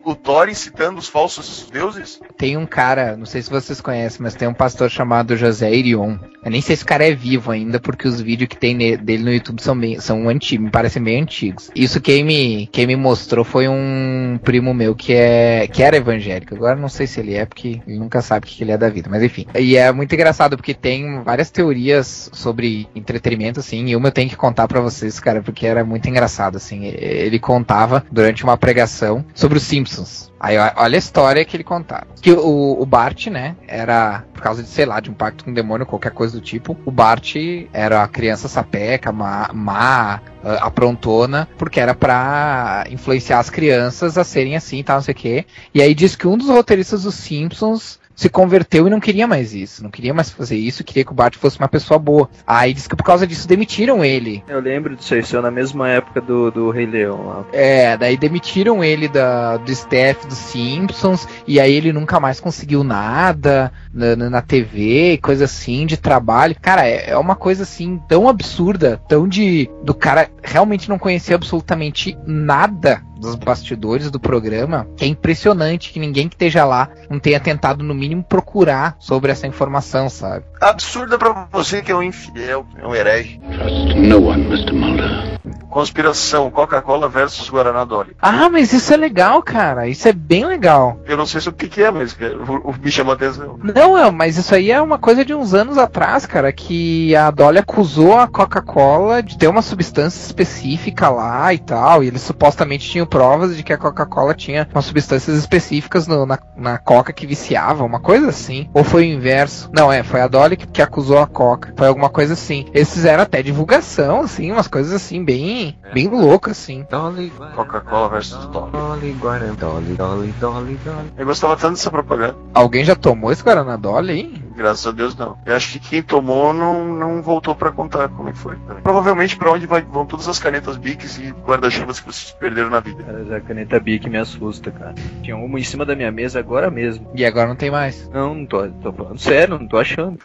[0.04, 2.20] O Thor incitando os falsos deuses.
[2.36, 6.16] Tem um cara, não sei se vocês conhecem, mas tem um pastor chamado José Irion.
[6.44, 9.24] Eu nem sei se o cara é vivo ainda, porque os vídeos que tem dele
[9.24, 11.70] no YouTube são, bem, são antigos, me parecem bem antigos.
[11.74, 16.54] Isso quem me, quem me mostrou foi um primo meu que é que era evangélico.
[16.54, 18.88] Agora não sei se ele é, porque ele nunca sabe o que ele é da
[18.88, 19.46] vida, mas enfim.
[19.58, 22.57] E é muito engraçado, porque tem várias teorias sobre
[22.94, 26.56] entretenimento, assim, e uma eu tenho que contar pra vocês, cara, porque era muito engraçado,
[26.56, 26.84] assim.
[26.86, 30.32] Ele contava durante uma pregação sobre os Simpsons.
[30.40, 32.06] Aí olha a história que ele contava.
[32.20, 35.50] Que o, o Bart, né, era por causa de, sei lá, de um pacto com
[35.50, 36.76] o demônio, qualquer coisa do tipo.
[36.84, 37.34] O Bart
[37.72, 44.22] era a criança sapeca, má, má ah, aprontona, porque era pra influenciar as crianças a
[44.22, 45.44] serem assim e tal, não sei o quê.
[45.74, 49.54] E aí diz que um dos roteiristas dos Simpsons se converteu e não queria mais
[49.54, 52.28] isso, não queria mais fazer isso, queria que o Bart fosse uma pessoa boa.
[52.44, 54.42] Aí diz que por causa disso demitiram ele.
[54.48, 57.44] Eu lembro disso aí, na mesma época do, do Rei Leão lá.
[57.52, 62.82] É, daí demitiram ele da, do staff dos Simpsons, e aí ele nunca mais conseguiu
[62.82, 66.56] nada na, na, na TV, coisa assim, de trabalho.
[66.60, 69.70] Cara, é, é uma coisa assim, tão absurda, tão de.
[69.84, 76.00] do cara realmente não conhecer absolutamente nada dos bastidores do programa, que é impressionante que
[76.00, 80.44] ninguém que esteja lá não tenha tentado, no mínimo, procurar sobre essa informação, sabe?
[80.60, 83.40] Absurda pra você que é um infiel, é um herege.
[83.52, 84.72] Trust no one, Mr.
[84.72, 85.38] Mulder.
[85.68, 88.16] Conspiração, Coca-Cola versus Guaraná Dolly.
[88.20, 89.86] Ah, mas isso é legal, cara.
[89.86, 91.00] Isso é bem legal.
[91.04, 92.16] Eu não sei se o que, que é, mas
[92.48, 93.58] o, o me chamou a atenção.
[93.62, 97.30] Não, é, mas isso aí é uma coisa de uns anos atrás, cara, que a
[97.30, 102.88] Dolly acusou a Coca-Cola de ter uma substância específica lá e tal, e eles supostamente
[102.88, 107.26] tinham provas de que a Coca-Cola tinha umas substâncias específicas no- na, na Coca que
[107.26, 108.68] viciava, uma coisa assim.
[108.74, 109.70] Ou foi o inverso?
[109.72, 111.72] Não, é, foi a Dolly que, que acusou a Coca.
[111.76, 112.66] Foi alguma coisa assim.
[112.72, 116.86] Eles fizeram até divulgação, assim, umas coisas assim, bem, bem loucas, assim.
[116.90, 118.72] Dolly, Coca-Cola versus Dolly.
[118.72, 121.12] Dolly, Guaraná, Dolly, Dolly, Dolly, Dolly.
[121.16, 122.36] Eu gostava tanto dessa propaganda.
[122.54, 124.37] Alguém já tomou esse Guaraná Dolly, hein?
[124.58, 125.38] Graças a Deus não.
[125.46, 128.56] Eu acho que quem tomou não, não voltou pra contar como é que foi.
[128.82, 132.80] Provavelmente pra onde vai- vão todas as canetas Bics e guarda-chuvas que vocês perderam na
[132.80, 133.00] vida.
[133.04, 134.96] Cara, a caneta Bic me assusta, cara.
[135.22, 137.08] Tinha uma em cima da minha mesa agora mesmo.
[137.14, 138.08] E agora não tem mais.
[138.08, 140.18] Não, não tô, tô falando sério, não tô achando.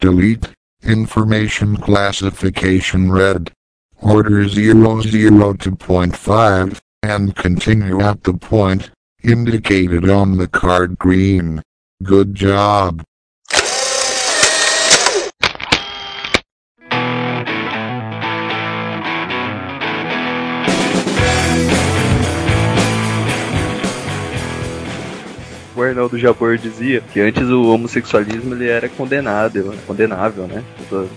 [0.00, 0.50] Delete.
[0.82, 3.50] Information classification red.
[4.02, 8.90] Order 00 to point 5, and continue at the point
[9.22, 11.62] indicated on the card green.
[12.02, 13.02] Good job.
[25.74, 30.62] O Arnaldo Jabor dizia que antes o homossexualismo ele era condenável, condenável, né?
[30.74, 31.10] As pessoas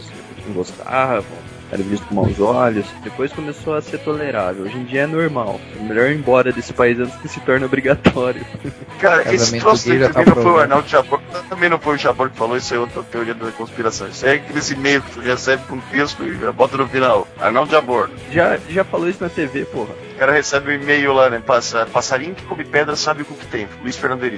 [0.48, 1.26] não gostavam,
[1.74, 2.86] era visto com maus olhos.
[3.04, 4.66] Depois começou a ser tolerável.
[4.66, 5.60] Hoje em dia é normal.
[5.76, 8.46] É melhor ir embora desse país antes que se torne obrigatório.
[9.00, 10.62] Cara, esse troço aí já também tá não foi o provado.
[10.62, 14.08] Arnaldo Jabor, também não foi o Jabor que falou, isso é outra teoria da conspiração.
[14.08, 17.28] Isso é aquele e-mail que tu recebe com texto e bota no final.
[17.40, 18.10] Arnaldo Jabor.
[18.32, 19.94] Já, já falou isso na TV, porra.
[20.24, 21.44] O cara recebe um e-mail lá, né?
[21.46, 23.68] Passa, passarinho que come pedra sabe o que tem.
[23.82, 24.24] Luiz Fernando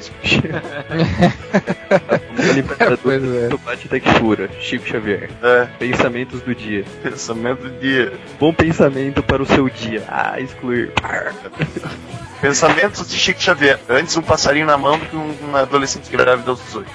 [3.04, 3.48] Pois é.
[3.50, 4.50] do bate até que fura.
[4.60, 5.30] Chico Xavier.
[5.44, 6.84] É, Pensamentos do dia.
[7.04, 8.14] pensamento do dia.
[8.40, 10.04] Bom pensamento para o seu dia.
[10.08, 10.92] Ah, excluir.
[12.42, 13.80] Pensamentos de Chico Xavier.
[13.88, 16.90] Antes um passarinho na mão do que um, um adolescente grávida aos 18.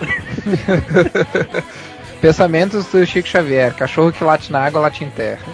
[2.20, 3.72] Pensamentos do Chico Xavier.
[3.72, 5.46] Cachorro que late na água, late em terra.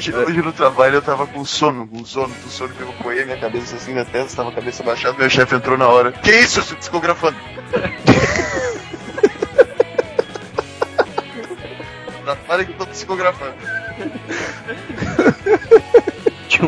[0.00, 3.26] Hoje, hoje no trabalho eu tava com sono, com sono, com sono que eu apoiei
[3.26, 6.10] minha cabeça assim na testa, tava a cabeça baixada, meu chefe entrou na hora.
[6.10, 7.36] Que isso, eu estou psicografando?
[12.24, 13.54] Tá, Para que eu tô psicografando.
[16.48, 16.66] Tinha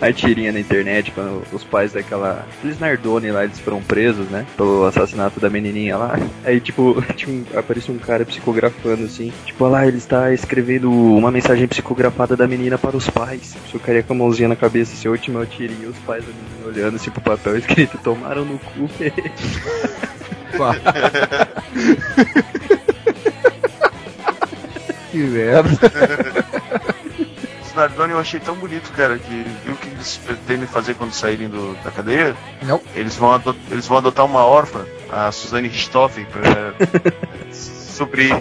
[0.00, 2.46] a tirinha na internet quando os pais daquela.
[2.58, 4.46] Aqueles Nardoni lá, eles foram presos, né?
[4.56, 6.18] Pelo assassinato da menininha lá.
[6.44, 9.32] Aí, tipo, um, apareceu um cara psicografando assim.
[9.44, 13.56] Tipo, olha lá, ele está escrevendo uma mensagem psicografada da menina para os pais.
[13.72, 16.32] O cara ia com a mãozinha na cabeça, a última eu tirinha, os pais da
[16.32, 18.88] menina olhando assim pro papel escrito: tomaram no cu.
[25.10, 25.78] que merda.
[27.76, 31.48] Nardoni eu achei tão bonito, cara, que viu o que eles pretendem fazer quando saírem
[31.48, 32.34] do- da cadeia?
[32.62, 32.80] Não.
[32.94, 36.74] Eles vão, ado- eles vão adotar uma órfã, a Suzane Richthofen, pra
[37.52, 38.34] suprir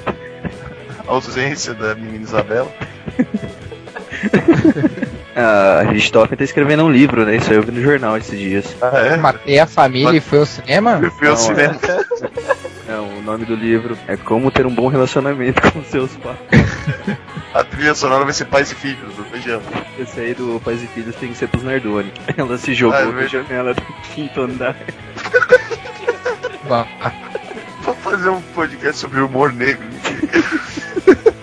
[1.08, 2.72] a ausência da menina Isabela.
[5.38, 7.36] A Richthofen tá escrevendo um livro, né?
[7.36, 8.74] Isso aí eu vi no jornal esses dias.
[8.82, 9.18] Ah, é?
[9.18, 10.98] Matei a família e foi ao cinema?
[11.04, 11.76] Eu fui ao Não, cinema.
[13.26, 16.38] nome do livro é Como Ter um Bom Relacionamento com Seus Pais.
[17.54, 19.62] A trilha sonora vai ser Pais e Filhos, do Feijão.
[19.98, 22.14] Esse aí do Pais e Filhos tem que ser pros Nardoni.
[22.38, 23.82] Ela se jogou Ah, é janela do
[24.14, 24.76] quinto andar.
[27.82, 29.86] Vamos fazer um podcast sobre humor negro.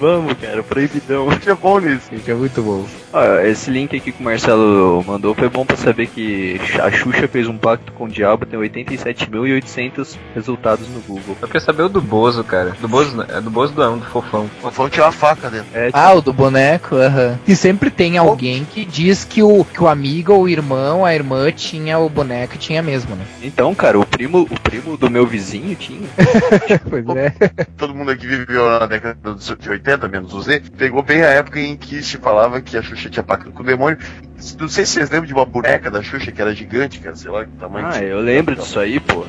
[0.00, 1.28] Vamos, cara, proibidão.
[1.38, 2.08] Tinha bom nisso.
[2.10, 2.86] gente, é muito bom.
[3.12, 7.28] Ah, esse link aqui que o Marcelo mandou foi bom pra saber que a Xuxa
[7.28, 11.36] fez um pacto com o diabo, tem 87.800 resultados no Google.
[11.40, 12.70] Eu queria saber o do Bozo, cara.
[12.80, 14.44] Do Bozo, não, é do Bozo do, do Fofão.
[14.44, 15.66] O Fofão tinha uma faca dentro.
[15.74, 17.38] É, Ah, o do boneco, aham.
[17.46, 21.14] E sempre tem alguém que diz que o, que o amigo ou o irmão, a
[21.14, 23.24] irmã tinha o boneco e tinha mesmo, né?
[23.42, 26.08] então, cara, o primo, o primo do meu vizinho tinha.
[26.88, 27.32] Pois é.
[27.76, 31.60] Todo mundo aqui viveu na década de 80, menos o Z, pegou bem a época
[31.60, 33.98] em que se falava que a Xuxa tinha pacto com o demônio.
[34.58, 37.30] Não sei se vocês lembram de uma boneca da Xuxa que era gigante, cara, sei
[37.30, 39.26] lá que tamanho Ah, eu lembro disso aí, pô.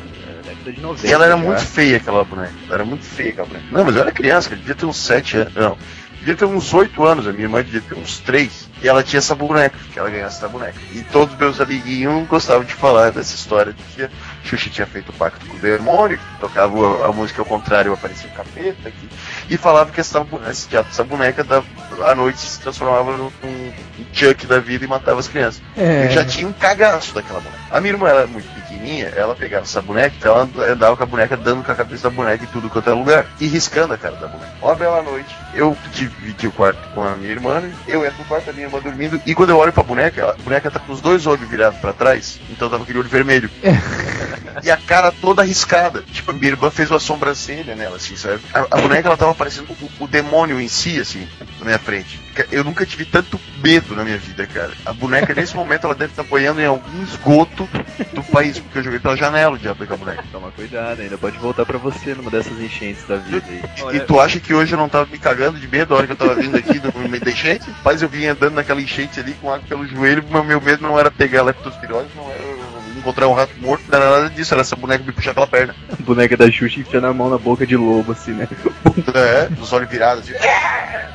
[0.70, 1.08] 90.
[1.08, 1.44] E ela era já.
[1.44, 2.54] muito feia, aquela boneca.
[2.66, 3.66] Ela era muito feia, aquela boneca.
[3.72, 4.60] Não, mas eu era criança, cara.
[4.60, 5.56] Devia ter uns 7 anos.
[5.56, 5.78] Não.
[6.20, 7.28] Devia ter uns 8 anos.
[7.28, 8.70] A minha irmã devia ter uns 3.
[8.84, 10.78] E ela tinha essa boneca, que ela ganhasse essa boneca.
[10.92, 14.10] E todos meus amiguinhos gostavam de falar dessa história de que a
[14.44, 18.30] Xuxa tinha feito o pacto com o demônio, que tocava a, música ao contrário, aparecia
[18.30, 19.10] o capeta aqui.
[19.52, 21.62] E falava que essa, essa boneca da,
[22.10, 23.74] à noite se transformava num, num
[24.14, 25.62] Chuck da vida e matava as crianças.
[25.76, 26.06] É.
[26.06, 27.60] Eu já tinha um cagaço daquela boneca.
[27.70, 31.06] A minha irmã era muito pequenininha, ela pegava essa boneca, então ela andava com a
[31.06, 33.28] boneca dando com a cabeça da boneca em tudo quanto é lugar.
[33.40, 34.52] E riscando a cara da boneca.
[34.62, 38.50] Uma bela noite, eu dividi o quarto com a minha irmã, eu entro no quarto,
[38.50, 41.02] a minha irmã dormindo, e quando eu olho pra boneca, a boneca tá com os
[41.02, 43.50] dois olhos virados pra trás, então tava com aquele olho vermelho.
[44.64, 46.04] e a cara toda arriscada.
[46.12, 48.42] Tipo, a minha irmã fez uma sobrancelha nela, assim, sabe?
[48.54, 51.28] A, a boneca, ela tava parecendo o, o demônio em si, assim,
[51.62, 52.20] na minha frente.
[52.52, 54.72] Eu nunca tive tanto medo na minha vida, cara.
[54.86, 57.70] A boneca, nesse momento, ela deve estar apanhando em algum esgoto
[58.14, 60.24] do país, porque eu joguei pela janela o diabo daquela boneca.
[60.32, 63.98] Toma cuidado, ainda pode voltar pra você numa dessas enchentes da vida aí.
[63.98, 66.14] E tu acha que hoje eu não tava me cagando de medo a hora que
[66.14, 67.66] eu tava vindo aqui no meio da enchente?
[67.84, 71.00] Mas eu vinha andando naquela enchente ali com água pelo joelho, mas meu medo não
[71.00, 72.51] era pegar leptospirose, não era
[73.02, 75.76] encontrar um rato morto, não era nada disso, era essa boneca me puxar pela perna.
[75.92, 78.48] A boneca da Xuxa enfiando a mão na boca de lobo, assim, né?
[79.16, 80.34] É, os olhos virados assim.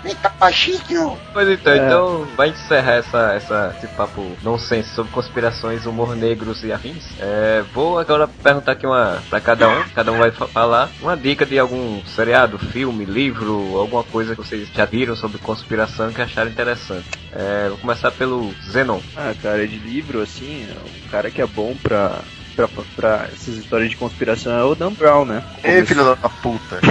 [0.05, 1.17] Eita, baixinho!
[1.33, 1.77] Pois então, É.
[1.77, 7.05] então vai encerrar essa, essa, esse papo nonsense sobre conspirações, humor negros e afins.
[7.21, 11.17] É, vou agora perguntar aqui uma pra cada um, cada um vai fa- falar uma
[11.17, 16.23] dica de algum seriado, filme, livro, alguma coisa que vocês já viram sobre conspiração que
[16.23, 17.05] acharam interessante.
[17.39, 19.01] É, vou começar pelo Zenon.
[19.15, 20.67] Ah, cara, de livro, assim,
[21.07, 22.21] o cara que é bom pra,
[22.55, 25.45] pra, pra essas histórias de conspiração é o Dan Brown, né?
[25.63, 26.81] Ei, filho da puta.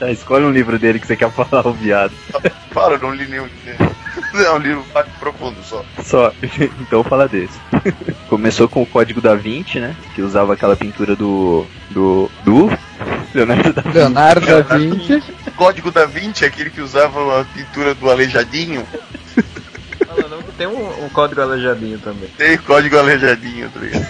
[0.00, 2.14] Tá, escolhe um livro dele que você quer falar, o viado.
[2.72, 3.46] Para, eu não li nenhum.
[4.34, 4.84] É um livro
[5.18, 5.84] profundo só.
[6.04, 6.32] Só,
[6.80, 7.58] então fala desse.
[8.28, 9.96] Começou com o Código da Vinci, né?
[10.14, 11.66] Que usava aquela pintura do.
[11.90, 12.30] do.
[12.44, 12.70] do.
[13.34, 15.22] Leonardo da Leonardo da Vinci.
[15.46, 18.86] O Código da Vinci é aquele que usava a pintura do aleijadinho.
[20.60, 22.28] Tem um, um código aleijadinho também.
[22.36, 24.06] Tem código aleijadinho, tá ligado?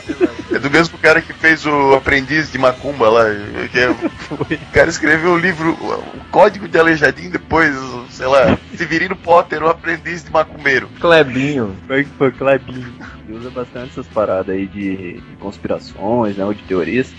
[0.51, 3.25] É do mesmo cara que fez o Aprendiz de Macumba lá.
[3.71, 7.73] Que é, o cara escreveu o livro, o Código de Aleijadinho, depois,
[8.11, 10.89] sei lá, Severino Potter, o Aprendiz de Macumbeiro.
[11.01, 11.77] Clebinho.
[11.87, 12.95] Foi, foi Clebinho.
[13.29, 16.45] Ele usa bastante essas paradas aí de, de conspirações, né?
[16.45, 17.15] Ou de teorias.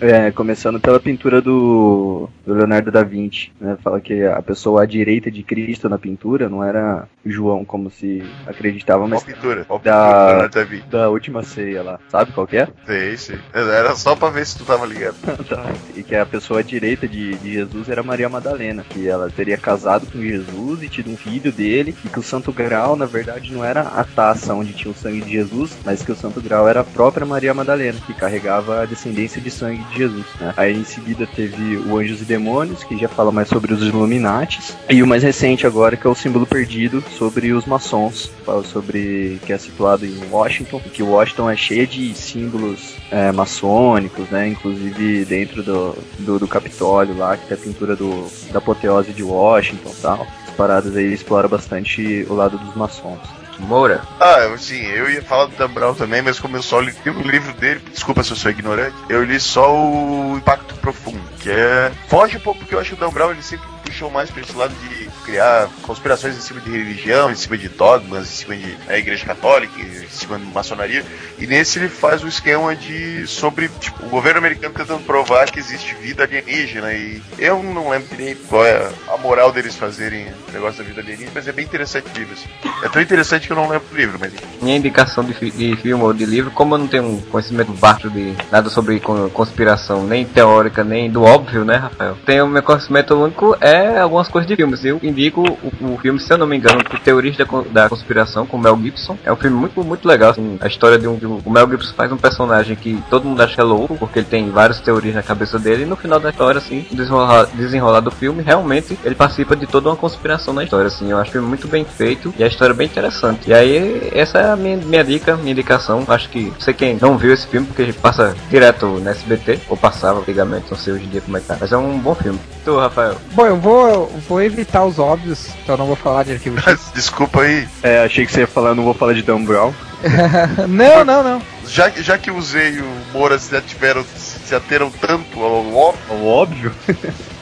[0.00, 3.76] É, começando pela pintura do, do Leonardo da Vinci, né?
[3.82, 8.22] Fala que a pessoa à direita de Cristo na pintura não era João, como se
[8.46, 9.64] acreditavam, Qual mas pintura?
[9.66, 10.86] Qual Da- pintura, Leonardo da Vinci?
[10.88, 11.98] da última ceia lá.
[12.08, 12.68] Sabe qual que é?
[12.86, 13.38] Sei, sei.
[13.52, 15.16] Era só pra ver se tu tava ligado.
[15.50, 15.66] Tá.
[15.96, 19.56] E que a pessoa à direita de, de Jesus era Maria Madalena, que ela teria
[19.56, 23.52] casado com Jesus e tido um filho dele, e que o Santo Graal, na verdade,
[23.52, 26.68] não era a taça onde tinha o sangue de Jesus, mas que o Santo Graal
[26.68, 30.54] era a própria Maria Madalena, que carregava a descendência de sangue sangue de Jesus, né?
[30.56, 34.76] Aí em seguida teve o Anjos e Demônios, que já fala mais sobre os Illuminates,
[34.88, 39.40] e o mais recente agora que é o Símbolo Perdido, sobre os maçons, fala sobre
[39.44, 44.48] que é situado em Washington, que Washington é cheia de símbolos é, maçônicos, né?
[44.48, 49.22] Inclusive dentro do, do, do Capitólio lá, que tem a pintura do, da apoteose de
[49.22, 50.26] Washington e tal.
[50.46, 53.39] As paradas aí exploram bastante o lado dos maçons.
[53.60, 54.02] Moura.
[54.18, 57.22] Ah, sim, eu ia falar do Dan Brown também, mas como eu só li o
[57.22, 61.92] livro dele, desculpa se eu sou ignorante, eu li só o Impacto Profundo, que é.
[62.08, 64.42] Foge um pouco porque eu acho que o Dan Brown ele sempre puxou mais pra
[64.42, 68.56] esse lado de criar conspirações em cima de religião, em cima de dogmas, em cima
[68.56, 71.04] de né, igreja católica, em cima de maçonaria.
[71.38, 75.58] E nesse ele faz o esquema de sobre tipo, o governo americano tentando provar que
[75.58, 76.92] existe vida alienígena.
[76.92, 81.00] E eu não lembro direito qual é a moral deles fazerem o negócio da vida
[81.00, 82.34] alienígena, mas é bem interessante o livro.
[82.34, 82.48] Assim.
[82.84, 84.32] É tão interessante que eu não lembro do livro, mas.
[84.60, 87.72] Minha indicação de, fi- de filme ou de livro, como eu não tenho um conhecimento
[87.72, 92.16] vasto de nada sobre con- conspiração, nem teórica, nem do óbvio, né, Rafael?
[92.26, 94.84] Tenho meu conhecimento único é algumas coisas de filmes.
[94.84, 97.88] Eu indico o, o filme, se eu não me engano, de Teorias da, Con- da
[97.88, 99.16] Conspiração com Mel Gibson.
[99.24, 100.30] É um filme muito, muito legal.
[100.30, 103.24] assim, a história de um, de um- O Mel Gibson faz um personagem que todo
[103.26, 106.18] mundo acha é louco, porque ele tem várias teorias na cabeça dele, e no final
[106.20, 110.64] da história, assim, desenrolar, desenrolar do filme, realmente ele participa de toda uma conspiração na
[110.64, 111.10] história, assim.
[111.10, 113.50] Eu acho o filme muito bem feito e a história é bem interessante.
[113.50, 116.04] E aí, essa é a minha, minha dica, minha indicação.
[116.08, 120.20] Acho que sei quem não viu esse filme, porque passa direto no SBT, ou passava
[120.20, 121.56] antigamente, não sei hoje em dia como é que tá.
[121.60, 122.38] Mas é um bom filme.
[122.64, 123.16] Tu, Rafael?
[123.32, 126.90] Bom, eu vou, vou evitar os óbvios, então eu não vou falar de Arquivo X.
[126.94, 129.72] Desculpa aí, É, achei que você ia falar, não vou falar de Dan Brown.
[130.68, 131.42] não, não, não.
[131.66, 134.04] já, já que usei o Moura se ativeram,
[134.50, 136.72] se ateram tanto ao óbvio, O óbvio.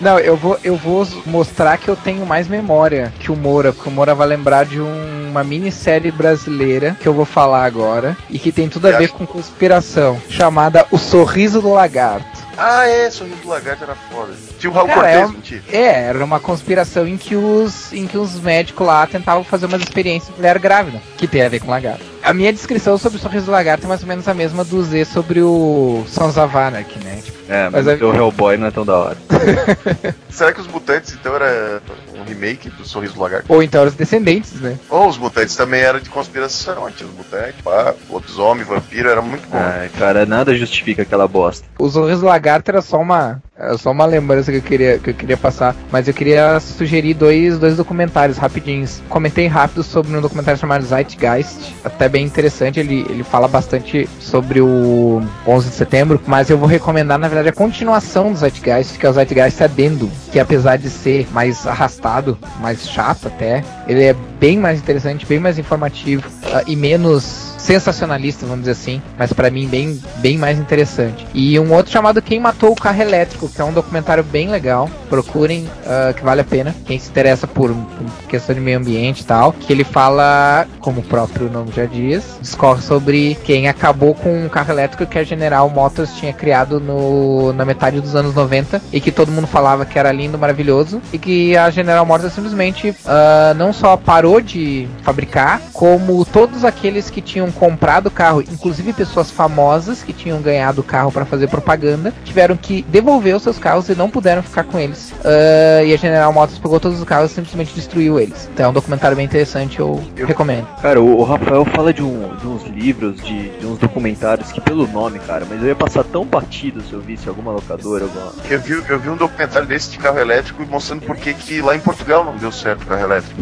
[0.01, 3.89] Não, eu vou, eu vou mostrar que eu tenho mais memória que o Moura, porque
[3.89, 8.39] o Moura vai lembrar de um- uma minissérie brasileira que eu vou falar agora e
[8.39, 12.47] que tem tudo a ver com conspiração, chamada O Sorriso do Lagarto.
[12.57, 14.33] Ah, é, Sorriso do Lagarto era foda.
[14.59, 15.63] Tinha o Raul Cara, Cortez, é não tinha?
[15.73, 19.81] É, era uma conspiração em que os, em que os médicos lá tentavam fazer umas
[19.83, 22.05] experiências com mulher grávida, que tem a ver com lagarto.
[22.29, 24.83] A minha descrição sobre o sorriso do lagarto é mais ou menos a mesma do
[24.83, 27.23] Z sobre o Sons of Anarchy, né?
[27.25, 29.17] Tipo, É, Mas mas, é- o Hellboy não é tão da hora.
[30.29, 31.81] Será que os Mutantes então era
[32.15, 33.51] um remake do Sorriso do Lagarto?
[33.51, 34.79] ou então os descendentes, né?
[34.91, 39.49] Ou os Mutantes também eram de conspiração, tinha os Mutantes, pá, lobisomem, vampiro, era muito
[39.49, 39.57] bom.
[39.57, 41.67] Ai, cara, nada justifica aquela bosta.
[41.79, 45.11] O sorriso do lagarto era só uma, era só uma lembrança que eu queria, que
[45.11, 49.03] eu queria passar, mas eu queria sugerir dois, dois documentários rapidinhos.
[49.09, 54.61] Comentei rápido sobre um documentário chamado Zeitgeist, até bem interessante, ele, ele fala bastante sobre
[54.61, 59.05] o 11 de setembro, mas eu vou recomendar, na verdade, a continuação do Zeitgeist, que
[59.05, 64.15] é o Zeitgeist Addendum, que apesar de ser mais arrastado, mais chato até, ele é
[64.39, 69.51] bem mais interessante, bem mais informativo ah, e menos sensacionalista, vamos dizer assim, mas pra
[69.51, 71.27] mim bem, bem mais interessante.
[71.35, 74.89] E um outro chamado Quem Matou o Carro Elétrico, que é um documentário bem legal.
[75.11, 76.75] Procurem, ah, que vale a pena.
[76.87, 81.01] Quem se interessa por, por questão de meio ambiente e tal, que ele fala, como
[81.01, 85.25] o próprio nome já diz, discorre sobre quem acabou com um carro elétrico que a
[85.25, 89.85] General Motors tinha criado no, na metade dos anos 90 e que todo mundo falava
[89.85, 94.89] que era lindo, maravilhoso e que a General Motors simplesmente ah, não só parou de
[95.03, 100.81] fabricar, como todos aqueles que tinham comprado o carro, inclusive pessoas famosas que tinham ganhado
[100.81, 104.65] o carro para fazer propaganda, tiveram que devolver os seus carros e não puderam ficar
[104.65, 105.13] com eles.
[105.25, 108.49] Ah, e a General Motors pegou todos os carros e simplesmente destruiu eles.
[108.53, 110.67] Então é um documentário bem interessante, eu, recomendo.
[110.81, 114.61] Cara, o, o Rafael fala de, um- de uns livros, de, de uns documentários que
[114.61, 118.33] pelo nome, cara, mas eu ia passar tão batido se eu visse alguma locadora, alguma...
[118.49, 121.75] Eu vi, eu vi um documentário desse de carro elétrico mostrando por que que lá
[121.75, 123.41] em Portugal não deu certo o carro elétrico.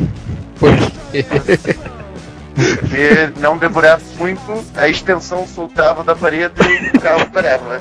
[2.56, 7.80] Porque não demorava muito, a extensão soltava da parede e o carro parava.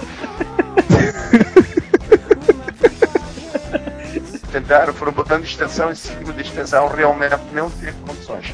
[4.51, 8.53] Tentaram, foram botando extensão em cima de extensão, realmente não teve condições.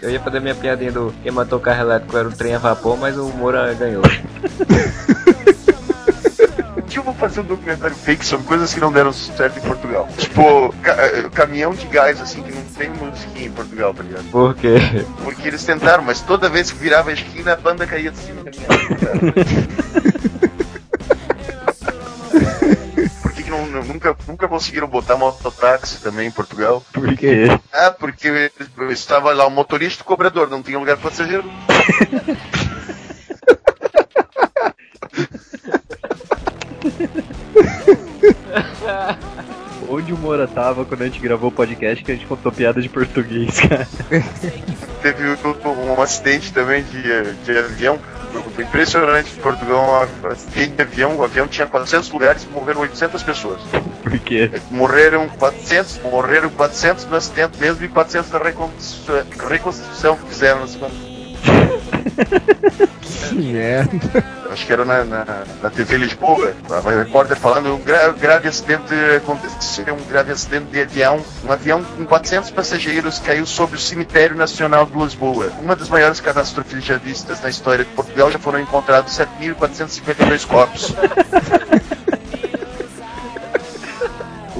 [0.00, 2.58] Eu ia fazer minha piadinha do quem matou o carro elétrico era o trem a
[2.58, 4.02] vapor, mas o Moura ganhou.
[6.98, 10.08] Eu vou fazer um documentário fake sobre coisas que não deram certo em Portugal.
[10.18, 14.24] Tipo, ca- eh, caminhão de gás, assim, que não tem musiquinha em Portugal, tá ligado?
[14.32, 14.74] Por quê?
[15.22, 18.42] Porque eles tentaram, mas toda vez que virava a esquina, a banda caía de cima
[18.42, 19.32] do caminhão.
[23.86, 26.84] Nunca, nunca conseguiram botar mototáxi também em Portugal?
[26.92, 27.46] Por quê?
[27.72, 28.50] Ah, porque
[28.90, 31.44] estava lá o motorista e o cobrador, não tinha lugar para passageiro.
[39.98, 42.80] Onde o Moura tava quando a gente gravou o podcast que a gente contou piada
[42.80, 43.88] de português, cara?
[45.02, 47.02] teve um, um acidente também de,
[47.44, 47.98] de avião.
[48.54, 51.16] Foi impressionante em Portugal, um acidente de avião.
[51.16, 53.60] O avião tinha 400 lugares e morreram 800 pessoas.
[54.00, 54.48] Por quê?
[54.70, 60.68] Morreram 400, morreram 400 no acidente mesmo e 400 na reconstrução, reconstrução que fizeram na
[60.68, 61.07] segunda.
[63.28, 64.24] Que merda.
[64.50, 65.24] Acho que era na, na,
[65.62, 66.52] na TV Lisboa.
[66.70, 71.20] A repórter falando um gra- grave acidente aconteceu, um grave acidente de avião.
[71.44, 75.50] Um avião com 400 passageiros caiu sobre o Cemitério Nacional de Lisboa.
[75.60, 78.30] Uma das maiores catástrofes já vistas na história de Portugal.
[78.30, 80.94] Já foram encontrados 7.452 corpos.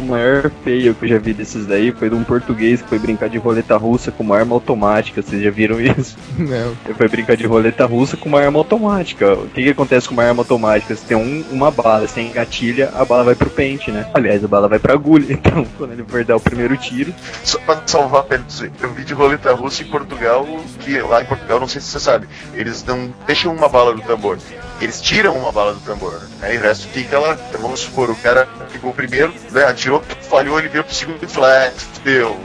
[0.09, 2.99] O maior feio que eu já vi desses daí foi de um português que foi
[2.99, 5.21] brincar de roleta russa com uma arma automática.
[5.21, 6.17] Vocês já viram isso?
[6.39, 6.75] Não.
[6.87, 9.35] Ele foi brincar de roleta russa com uma arma automática.
[9.35, 10.97] O que, que acontece com uma arma automática?
[10.97, 14.09] Você tem um- uma bala, você engatilha, a bala vai pro pente, né?
[14.15, 15.27] Aliás, a bala vai pra agulha.
[15.39, 17.13] Então, quando ele for dar o primeiro tiro,
[17.45, 18.71] Só pra salvar a pele disso aí.
[18.81, 20.47] Eu vi de roleta russa em Portugal,
[20.81, 24.01] que lá em Portugal, não sei se você sabe, eles não deixam uma bala do
[24.03, 24.39] tambor.
[24.81, 26.21] Eles tiram uma bala do tambor.
[26.41, 27.37] Aí o resto fica lá.
[27.49, 31.23] Então vamos supor, o cara ficou o primeiro, né, atirou, falhou, ele veio pro segundo
[31.23, 31.71] e falou, ah,
[32.05, 32.39] deu.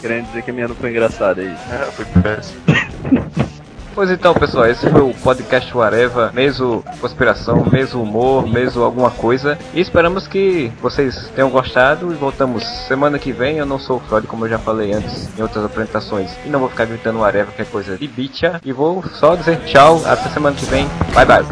[0.00, 1.48] querendo dizer que a minha não foi engraçada aí.
[1.48, 2.60] É, foi péssimo.
[3.98, 9.58] Pois então, pessoal, esse foi o podcast Areva, meso conspiração, meso humor, meso alguma coisa.
[9.74, 13.56] E esperamos que vocês tenham gostado e voltamos semana que vem.
[13.56, 16.30] Eu não sou o Freud, como eu já falei antes em outras apresentações.
[16.46, 18.60] E não vou ficar gritando Areva, que é coisa de bicha.
[18.64, 20.86] E vou só dizer tchau, até semana que vem.
[21.12, 21.44] Bye bye.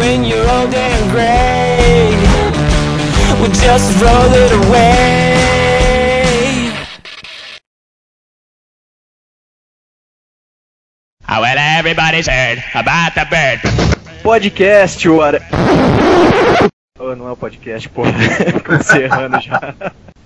[0.00, 2.10] When you're old and gray.
[3.40, 5.53] We'll just roll it away.
[11.26, 13.60] Oh, well, everybody's heard about the bird.
[14.22, 15.40] Podcast, o Are...
[17.00, 18.02] Oh, não é o podcast, pô.
[18.62, 19.74] Comecei errando já.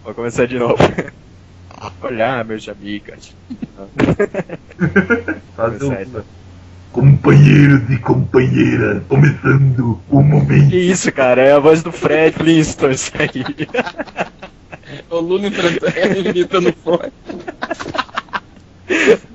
[0.03, 0.77] Vou começar de novo.
[2.03, 3.33] Olá, meus amigos.
[5.55, 6.25] Fazer então.
[6.91, 10.71] Companheiros e companheiras, começando o momento.
[10.71, 11.43] Que isso, cara?
[11.43, 13.45] É a voz do Fred Flintstone, isso aí.
[15.09, 17.13] O Lula imitando fora.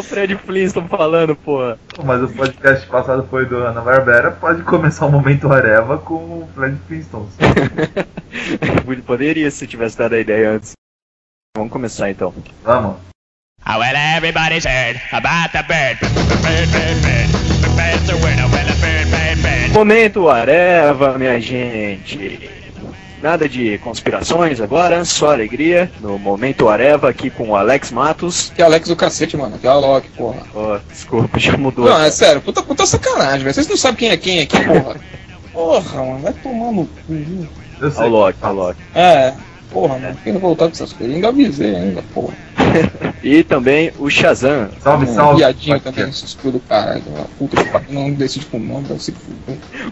[0.00, 1.78] O Fred Flintstone falando, porra.
[2.02, 6.48] Mas o podcast passado foi do Ana Barbera, pode começar o momento Areva com o
[6.54, 7.36] Fred Flintstones.
[9.06, 10.72] Poderia se tivesse dado a ideia antes.
[11.54, 12.32] Vamos começar então.
[12.64, 12.96] Vamos.
[13.66, 15.98] Oh, well, everybody's heard about the bird.
[16.00, 17.32] Bird, bird, bird,
[19.42, 19.70] bird.
[19.74, 22.59] Momento Areva, minha gente.
[23.22, 25.90] Nada de conspirações agora, só alegria.
[26.00, 28.50] No Momento Areva aqui com o Alex Matos.
[28.54, 29.58] Que Alex do cacete, mano.
[29.58, 30.42] Que Alok, porra.
[30.54, 31.84] Ó, desculpa, já mudou.
[31.84, 33.52] Não, é sério, puta, puta sacanagem, velho.
[33.54, 34.96] Vocês não sabem quem é quem aqui, porra.
[35.52, 36.92] Porra, mano, vai tomar no cu.
[37.08, 37.48] viu?
[37.80, 38.04] Eu sei.
[38.04, 38.78] Alok, Alok.
[38.94, 39.34] É,
[39.70, 40.16] porra, mano.
[40.24, 41.10] Quem não voltar com essas coisas?
[41.10, 42.32] Eu ainda avisei ainda, porra.
[43.22, 44.70] E também o Shazam.
[44.80, 45.36] Salve, Um salve.
[45.40, 47.02] Viadinho também, esses cu do caralho.
[47.06, 49.12] uma Puta que pariu, não decide com o nome, se.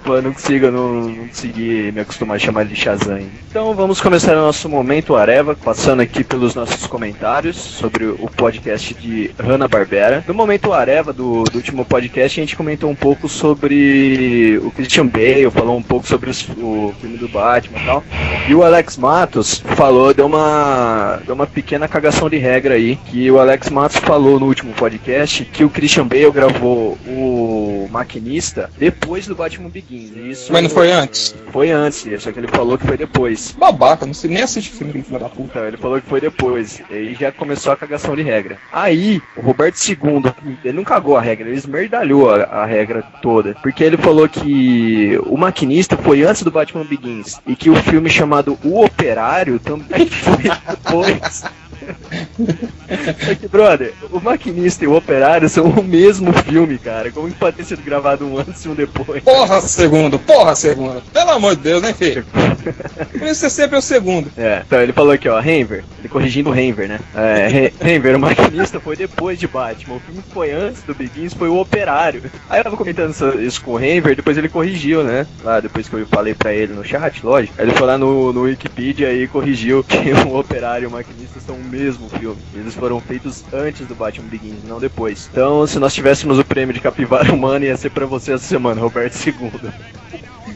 [0.03, 3.17] Pô, eu não consigo, eu não, não consegui me acostumar a chamar ele de Shazam.
[3.17, 3.31] ainda.
[3.51, 8.95] Então vamos começar o nosso momento Areva, passando aqui pelos nossos comentários sobre o podcast
[8.95, 10.25] de Hanna-Barbera.
[10.27, 15.07] No momento Areva do, do último podcast, a gente comentou um pouco sobre o Christian
[15.07, 18.05] Bale, falou um pouco sobre os- o filme do Batman e tal.
[18.49, 23.31] E o Alex Matos falou, deu uma, deu uma pequena cagação de regra aí, que
[23.31, 29.27] o Alex Matos falou no último podcast que o Christian Bale gravou o Maquinista depois
[29.27, 30.11] do Batman Begins.
[30.17, 31.35] Isso Mas não foi antes?
[31.53, 33.55] foi antes, só que ele falou que foi depois.
[33.59, 35.51] Babaca, não sei nem assistir filme filho da puta.
[35.51, 36.81] Então, ele falou que foi depois.
[36.91, 38.59] E aí já começou a cagação de regra.
[38.73, 40.33] Aí, o Roberto II,
[40.65, 43.55] ele não cagou a regra, ele esmerdalhou a, a regra toda.
[43.63, 47.41] Porque ele falou que o maquinista foi antes do Batman Begins.
[47.47, 51.45] E que o filme chamado O Operário também foi depois.
[53.25, 57.11] Só que, brother, o maquinista e o operário são o mesmo filme, cara.
[57.11, 59.23] Como que pode ter sido gravado um antes e um depois?
[59.23, 61.03] Porra, segundo, porra, segundo.
[61.13, 62.25] Pelo amor de Deus, né, filho?
[63.19, 64.31] Por isso você sempre é o segundo.
[64.37, 67.01] É, então ele falou aqui, ó, Renver, ele corrigindo o Renver, né?
[67.15, 71.35] É, Renver, o maquinista foi depois de Batman, o filme que foi antes do Begins
[71.35, 72.23] foi o Operário.
[72.49, 75.27] Aí eu tava comentando isso, isso com o Renver, depois ele corrigiu, né?
[75.43, 77.55] Lá, depois que eu falei pra ele no chat, lógico.
[77.59, 81.41] Aí ele foi lá no, no Wikipedia e corrigiu que o Operário e o maquinista
[81.41, 81.78] são o mesmo
[82.09, 82.41] filme.
[82.55, 85.29] Eles foram feitos antes do Batman Begins, não depois.
[85.31, 88.81] Então, se nós tivéssemos o prêmio de capivara humana, ia ser pra você essa semana,
[88.81, 89.51] Roberto II.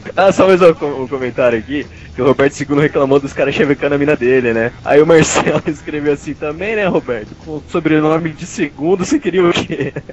[0.15, 1.85] Ah, só mais um, um comentário aqui,
[2.15, 4.71] que o Roberto II reclamou dos caras chavecando a mina dele, né?
[4.85, 7.29] Aí o Marcelo escreveu assim também, né, Roberto?
[7.45, 9.93] Com sobrenome de segundo, você queria o quê?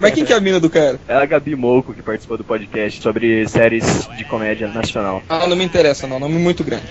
[0.00, 0.98] Mas quem que é a mina do cara?
[1.06, 5.22] É a Gabi Moco que participou do podcast sobre séries de comédia nacional.
[5.28, 6.84] Ah, não me interessa não, nome muito grande.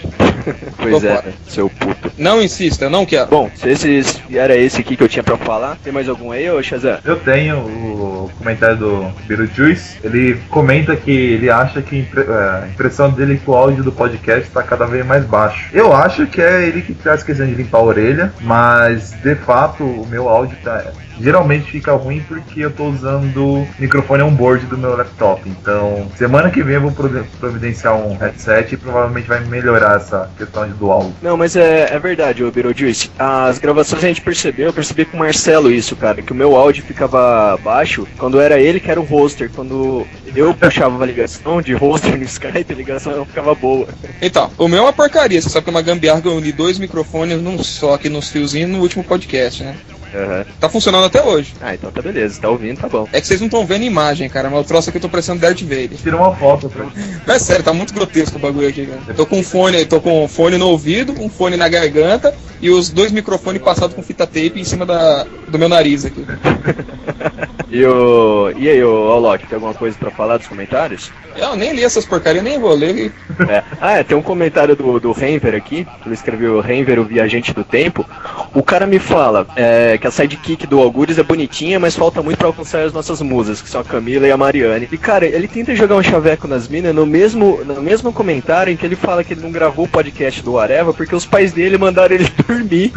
[0.77, 1.33] Pois Tô é, fora.
[1.47, 2.11] seu puto.
[2.17, 3.29] Não insista, eu não quero.
[3.29, 6.49] Bom, se esse era esse aqui que eu tinha pra falar, tem mais algum aí,
[6.49, 6.99] ô Shazam?
[7.03, 9.97] Eu tenho o comentário do Beetlejuice.
[10.03, 14.47] Ele comenta que ele acha que é, a impressão dele que o áudio do podcast
[14.47, 15.69] está cada vez mais baixo.
[15.73, 19.83] Eu acho que é ele que tá esquecendo de limpar a orelha, mas de fato
[19.83, 20.83] o meu áudio tá.
[21.19, 25.47] Geralmente fica ruim porque eu tô usando o microfone on-board do meu laptop.
[25.47, 26.91] Então, semana que vem eu vou
[27.39, 31.13] providenciar um headset e provavelmente vai melhorar essa questão do áudio.
[31.21, 33.11] Não, mas é, é verdade, ô Beetlejuice.
[33.19, 36.55] As gravações a gente percebeu, eu percebi com o Marcelo isso, cara, que o meu
[36.55, 39.51] áudio ficava baixo quando era ele que era o hoster.
[39.53, 40.05] Quando
[40.35, 43.88] eu puxava a ligação de hoster no Skype, a ligação ficava boa.
[44.22, 46.51] Então, o meu é uma porcaria, você sabe que é uma gambiarra que eu uni
[46.51, 49.76] dois microfones num só aqui nos fiozinhos no último podcast, né?
[50.15, 50.45] Aham.
[50.60, 51.53] Tá funcionando até hoje.
[51.60, 53.07] Ah, então tá beleza, tá ouvindo, tá bom.
[53.11, 55.39] É que vocês não estão vendo imagem, cara, mas o troço aqui eu tô parecendo
[55.39, 55.97] Darth Vader.
[55.97, 56.85] Tira uma foto pra
[57.26, 59.01] Mas é sério, tá muito grotesco o bagulho aqui, cara.
[59.07, 62.34] Eu tô com um fone, tô com um fone no ouvido, um fone na garganta
[62.64, 66.26] e os dois microfones passados com fita tape em cima da, do meu nariz aqui.
[67.73, 71.11] E, o, e aí, ô Alok, tem alguma coisa pra falar dos comentários?
[71.35, 73.11] Eu nem li essas porcarias, nem vou ler.
[73.49, 73.64] É.
[73.81, 77.64] Ah, é, tem um comentário do, do Renver aqui, ele escreveu Renver, o viajante do
[77.64, 78.06] tempo.
[78.53, 82.38] O cara me fala é, que a sidekick do Algures é bonitinha, mas falta muito
[82.38, 84.88] pra alcançar as nossas musas, que são a Camila e a Mariane.
[84.91, 88.77] E cara, ele tenta jogar um chaveco nas minas no mesmo, no mesmo comentário em
[88.77, 91.80] que ele fala que ele não gravou o podcast do Areva porque os pais dele
[91.80, 92.91] mandaram ele dormir.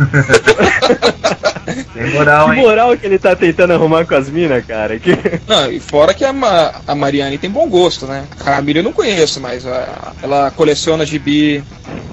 [1.94, 2.62] Tem moral, que hein?
[2.62, 4.98] moral que ele tá tentando arrumar com as minas, cara.
[4.98, 5.10] Que...
[5.46, 8.24] Não, e fora que a, Ma- a Mariane tem bom gosto, né?
[8.40, 11.62] A Camila eu não conheço, mas a- ela coleciona gibi,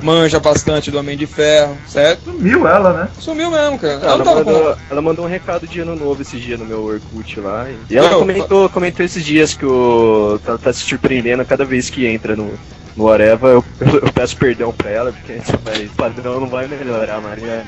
[0.01, 2.31] manja bastante do Homem de Ferro, certo?
[2.31, 3.07] Sumiu ela, né?
[3.19, 3.93] Sumiu mesmo, cara.
[3.93, 4.43] Ela, Ela, mandou,
[4.75, 4.75] com...
[4.89, 7.67] ela mandou um recado de ano novo esse dia no meu Orkut lá.
[7.89, 11.89] E ela Não, comentou, comentou esses dias que o, tá, tá se surpreendendo cada vez
[11.89, 12.51] que entra no,
[12.95, 13.49] no Areva.
[13.49, 13.65] Eu,
[14.01, 15.33] eu peço perdão pra ela, porque
[15.63, 17.63] vai- o padrão não vai melhorar, Maria.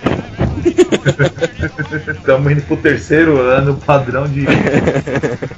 [2.18, 4.46] Estamos indo pro terceiro ano padrão de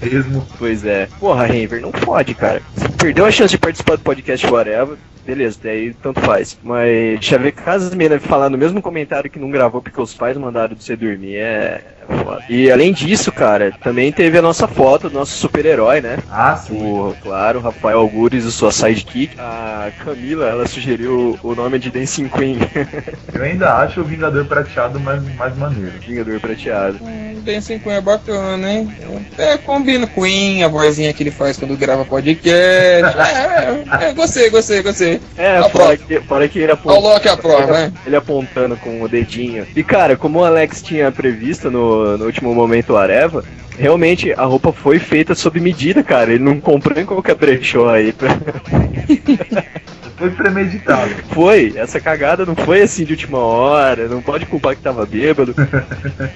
[0.02, 0.46] mesmo.
[0.58, 1.08] Pois é.
[1.20, 2.62] Porra, Renver, não pode, cara.
[2.76, 4.98] Você perdeu a chance de participar do podcast Areva.
[5.26, 6.58] Beleza, daí tanto faz.
[6.64, 10.76] Mas chavecar as meninas falar no mesmo comentário que não gravou porque os pais mandaram
[10.76, 11.84] você dormir é.
[12.10, 12.52] É.
[12.52, 16.18] E além disso, cara, também teve a nossa foto do nosso super-herói, né?
[16.30, 16.78] Ah, sim.
[16.78, 19.36] O, claro, Rafael Algures e sua sidekick.
[19.40, 22.58] A Camila, ela sugeriu o nome de Dancing Queen.
[23.34, 25.94] Eu ainda acho o Vingador Prateado mais, mais maneiro.
[26.00, 27.00] Vingador prateado.
[27.02, 28.90] Hum, Dancing Queen é bacana, hein?
[29.38, 32.48] É, combina com Queen, a vozinha que ele faz quando grava podcast.
[33.28, 35.20] É, é, é, gostei, gostei, gostei.
[35.38, 37.02] É, A fora que, fora que ele apontou.
[37.02, 37.94] Loki a prova, né?
[38.06, 39.66] Ele apontando com o dedinho.
[39.76, 43.44] E cara, como o Alex tinha previsto no, no último momento o Areva,
[43.78, 46.34] realmente a roupa foi feita sob medida, cara.
[46.34, 48.12] Ele não comprou em qualquer brechó aí.
[48.14, 48.30] Pra...
[50.18, 51.12] Foi premeditado.
[51.30, 55.54] Foi, essa cagada não foi assim de última hora, não pode culpar que tava bêbado.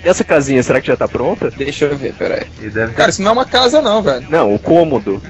[0.04, 1.50] E essa casinha, será que já tá pronta?
[1.50, 2.46] Deixa eu ver, peraí.
[2.60, 4.26] Deve Cara, isso não é uma casa, não, velho.
[4.30, 5.22] Não, o cômodo.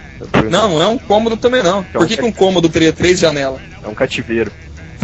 [0.49, 1.84] Não, não é um cômodo também, não.
[1.84, 3.62] Por que, que um cômodo teria três janelas?
[3.84, 4.52] É um cativeiro.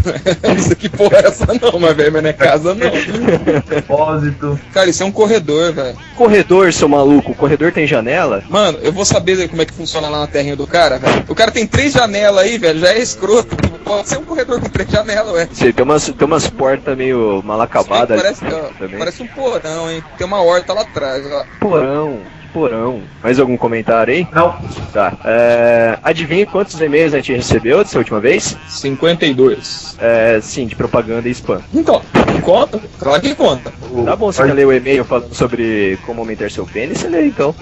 [0.58, 3.62] isso que porra é essa, não, mas velho, mas não é casa, não.
[3.68, 4.60] depósito.
[4.74, 5.98] Cara, isso é um corredor, velho.
[6.16, 8.44] Corredor, seu maluco, o corredor tem janela?
[8.50, 11.26] Mano, eu vou saber como é que funciona lá na terrinha do cara, velho.
[11.28, 13.56] O cara tem três janelas aí, velho, já é escroto.
[13.84, 15.48] Pode ser um corredor com três janelas, ué.
[15.54, 18.22] Sei, tem umas, tem umas portas meio mal acabadas.
[18.22, 19.00] Parece, ó, também.
[19.00, 20.04] parece um porão, hein?
[20.18, 21.46] Tem uma horta lá atrás, ó.
[21.60, 23.02] Porão, porão.
[23.24, 24.28] Mais algum comentário aí?
[24.34, 24.56] Não.
[24.94, 25.14] Tá.
[25.26, 28.58] É, adivinha quantos e-mails a gente recebeu dessa última vez?
[28.68, 29.96] 52.
[30.00, 31.62] É, sim, de propaganda e spam.
[31.74, 32.02] Então,
[32.42, 32.80] conta?
[33.00, 33.72] Claro que conta.
[34.06, 37.00] Tá bom, você quer ler o e-mail falando sobre como aumentar seu pênis?
[37.00, 37.54] Você lê então.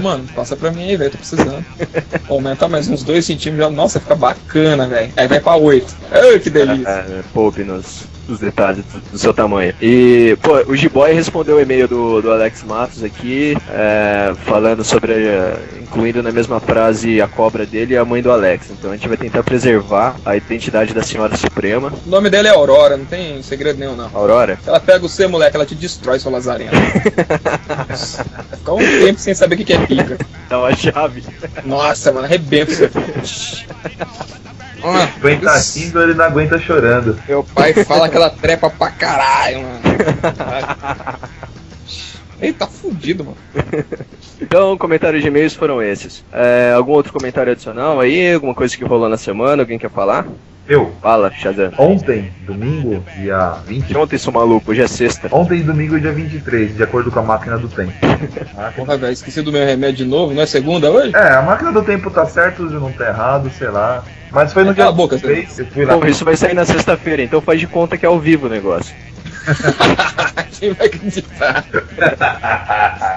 [0.00, 1.64] Mano, passa pra mim aí, velho, tô precisando.
[2.28, 5.12] Aumenta mais uns 2 centímetros, já, nossa, fica bacana, velho.
[5.16, 5.96] Aí vai pra 8.
[6.10, 6.88] Ai, que delícia.
[6.88, 7.62] É, poupe
[8.32, 9.74] nos detalhes do, seu tamanho.
[9.80, 15.12] E, pô, o G-Boy respondeu o e-mail do, do Alex Matos aqui, é, falando sobre,
[15.80, 18.70] incluindo na mesma frase a cobra dele e a mãe do Alex.
[18.70, 22.50] Então a gente vai tentar preservar a identidade da Senhora Suprema, O nome dela é
[22.50, 24.10] Aurora, não tem segredo nenhum, não.
[24.14, 24.58] Aurora.
[24.66, 26.72] Ela pega você, moleque, ela te destrói, seu lazarento.
[28.56, 30.18] Fica um tempo sem saber o que é pica.
[30.48, 31.22] Dá uma chave.
[31.64, 32.72] Nossa, mano, arrebenta.
[34.84, 37.18] Ah, Aguenta rindo, ele não aguenta chorando.
[37.28, 39.82] Meu pai fala que ela trepa pra caralho, mano.
[42.42, 43.36] Ele tá fudido, mano.
[44.40, 46.24] Então, comentários de e-mails foram esses.
[46.32, 48.34] É, algum outro comentário adicional aí?
[48.34, 49.62] Alguma coisa que rolou na semana?
[49.62, 50.26] Alguém quer falar?
[50.68, 51.72] Eu, Fala, Shazam.
[51.78, 53.96] ontem, domingo, dia 20.
[53.96, 55.28] Ontem, seu maluco, hoje é sexta.
[55.30, 57.92] Ontem, domingo, dia 23, de acordo com a máquina do tempo.
[58.76, 61.14] Porra, velho, esqueci do meu remédio de novo, não é segunda hoje?
[61.16, 64.04] É, a máquina do tempo tá certo, não tá errado, sei lá.
[64.30, 65.96] Mas foi no Cala dia a boca, 23, eu fui lá.
[65.96, 68.50] Bom, isso vai sair na sexta-feira, então faz de conta que é ao vivo o
[68.50, 68.94] negócio.
[70.58, 71.64] Quem vai acreditar?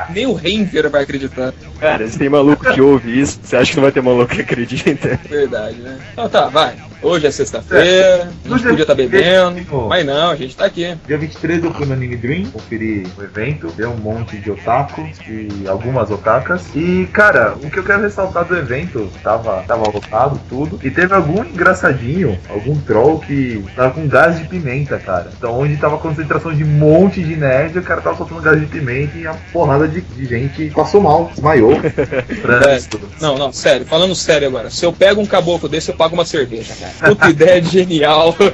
[0.10, 1.54] Nem o Renver vai acreditar.
[1.80, 4.42] Cara, se tem maluco que ouve isso, você acha que não vai ter maluco que
[4.42, 5.20] acredita?
[5.30, 6.00] Verdade, né?
[6.14, 6.76] Então tá, vai.
[7.06, 10.98] Hoje é sexta-feira, a gente podia estar bebendo, mas não, a gente tá aqui.
[11.06, 15.08] Dia 23 eu fui no Anime Dream, conferi o evento, deu um monte de otaku
[15.28, 16.64] e algumas otakas.
[16.74, 21.14] E, cara, o que eu quero ressaltar do evento, tava, tava lotado tudo, e teve
[21.14, 25.30] algum engraçadinho, algum troll que tava com gás de pimenta, cara.
[25.38, 28.60] Então, onde tava a concentração de um monte de nerd, o cara tava soltando gás
[28.60, 31.78] de pimenta e a porrada de, de gente passou mal, desmaiou.
[32.42, 33.00] Trânsito.
[33.20, 34.70] Não, não, sério, falando sério agora.
[34.70, 37.14] Se eu pego um caboclo desse, eu pago uma cerveja, cara.
[37.16, 38.36] Puta ideia de genial.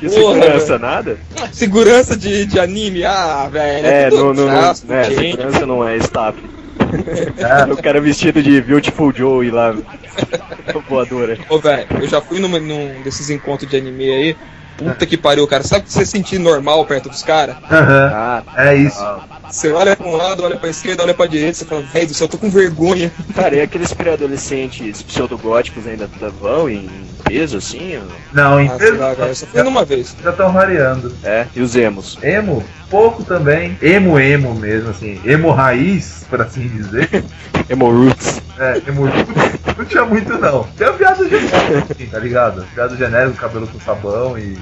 [0.00, 1.18] E Porra, segurança, nada?
[1.52, 3.86] Segurança de, de anime, ah, velho.
[3.86, 6.38] É, tudo não, não, não, é, segurança não é staff.
[7.70, 9.76] o cara vestido de Beautiful Joe e lá
[10.88, 11.36] voadora.
[11.50, 14.36] Ô, velho, eu já fui numa- num desses encontros de anime aí.
[14.78, 15.62] Puta que pariu, cara.
[15.64, 17.56] Sabe que você sentir normal perto dos caras?
[17.70, 19.04] Aham, Ah, é isso.
[19.50, 22.14] Você olha pra um lado, olha pra esquerda, olha pra direita, você fala, velho do
[22.14, 23.10] céu, eu tô com vergonha.
[23.34, 26.08] cara, e aqueles pré-adolescentes pseudogóticos ainda
[26.40, 26.88] vão em
[27.24, 28.00] peso, assim?
[28.32, 30.16] Não, em Ah, eu só fui numa vez.
[30.22, 31.14] já estão variando.
[31.22, 32.18] É, e os emos.
[32.22, 33.76] Emo, pouco também.
[33.82, 35.20] Emo, emo mesmo, assim.
[35.24, 37.24] Emo raiz, por assim dizer.
[37.68, 38.40] Emo Roots.
[38.58, 39.06] É, emo
[39.76, 40.64] não tinha muito não.
[40.76, 42.66] Tem uma piada genérica, assim, tá ligado?
[42.74, 44.58] Piada genérica, cabelo com sabão e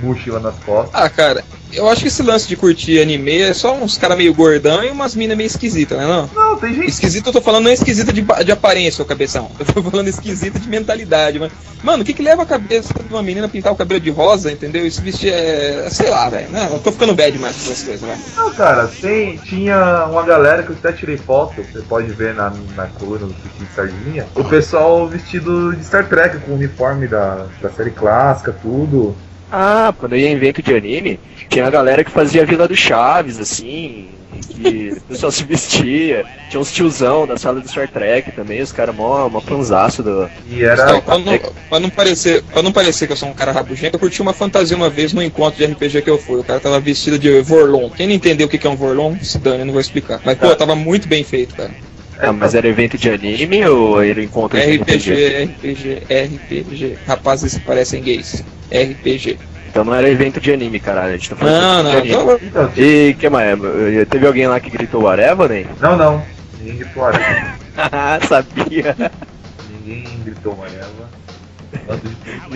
[0.00, 0.90] mochila nas costas.
[0.94, 1.44] Ah, cara,
[1.74, 4.90] eu acho que esse lance de curtir anime é só uns caras meio gordão e
[4.90, 6.06] umas minas meio esquisitas, né?
[6.06, 6.30] Não?
[6.34, 6.88] Não, tem gente.
[6.88, 9.50] Esquisito eu tô falando não é esquisita de, de aparência, ô cabeção.
[9.58, 11.52] Eu tô falando esquisita de mentalidade, mano.
[11.82, 14.10] Mano, o que que leva a cabeça de uma menina a pintar o cabelo de
[14.10, 14.86] rosa, entendeu?
[14.86, 15.88] Isso vestir é.
[15.90, 16.50] sei lá, velho.
[16.50, 18.20] Não, eu tô ficando bad demais com essas coisas, velho.
[18.36, 22.50] Não, cara, tem, tinha uma galera que eu até tirei foto, você pode ver na,
[22.74, 24.26] na coluna do de Sardinha.
[24.34, 29.14] O pessoal vestido de Star Trek, com o uniforme da, da série clássica, tudo.
[29.56, 32.66] Ah, quando eu ia em evento de anime, tinha a galera que fazia a Vila
[32.66, 34.08] do Chaves, assim,
[34.48, 36.24] que o pessoal se vestia.
[36.50, 40.28] Tinha uns tiozão da sala do Star Trek também, os caras mó, mó fanzaço do.
[40.50, 40.82] E era.
[40.82, 43.94] Então, pra, não, pra não parecer, pra não parecer que eu sou um cara rabugento,
[43.94, 46.40] eu curti uma fantasia uma vez no encontro de RPG que eu fui.
[46.40, 47.90] O cara tava vestido de Vorlon.
[47.90, 50.20] Quem não entendeu o que que é um Vorlon, se dane, eu não vou explicar.
[50.24, 51.70] Mas, pô, tava muito bem feito, cara.
[52.26, 56.98] Ah, mas era evento de anime ou era encontro de RPG, RPG, RPG.
[57.06, 58.42] Rapazes que parecem gays.
[58.70, 59.38] RPG.
[59.70, 61.14] Então não era evento de anime, caralho.
[61.14, 62.46] A gente tá falando Não, de não, anime.
[62.46, 63.58] então, E que mais?
[64.08, 65.66] Teve alguém lá que gritou whatever, né?
[65.80, 66.22] não, não.
[66.60, 67.54] Ninguém gritou Areva.
[68.28, 68.96] Sabia.
[69.84, 71.10] Ninguém gritou amarela.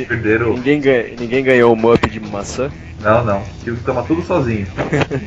[0.07, 0.55] Perderam.
[0.55, 2.70] Ninguém, ganha- ninguém ganhou o mup de maçã.
[3.01, 3.43] Não, não.
[3.62, 4.66] Tive que tomar tudo sozinho.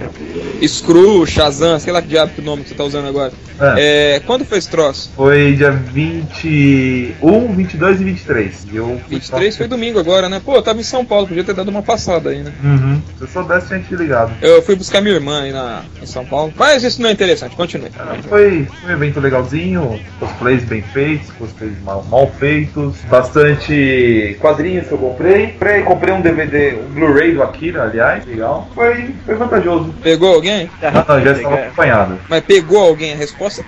[0.68, 3.32] Screw, Shazam, sei lá que diabo que nome que você tá usando agora.
[3.78, 5.10] É, É, quando foi esse troço?
[5.16, 8.68] Foi dia 21, 22 e 23.
[8.74, 10.42] E eu fui 23 foi domingo agora, né?
[10.44, 12.52] Pô, eu tava em São Paulo, podia ter dado uma passada aí, né?
[12.62, 13.02] Uhum.
[13.18, 14.34] Se eu soubesse, tinha te ligado.
[14.42, 16.54] Eu fui buscar minha irmã aí na, em São Paulo.
[16.58, 17.90] Mas isso não é interessante, continue.
[17.98, 23.72] Ah, Foi um evento legalzinho, cosplays bem feitos, cosplays mal, mal feitos, bastante
[24.40, 25.48] quadrinhos que eu comprei.
[25.48, 25.82] comprei.
[25.84, 28.70] Comprei um DVD, um Blu-ray do Akira, aliás, legal.
[28.74, 29.94] Foi, foi vantajoso.
[30.02, 30.70] Pegou alguém?
[30.82, 32.20] Não, não, já estava acompanhado.
[32.30, 33.14] Mas pegou alguém?
[33.14, 33.64] A resposta.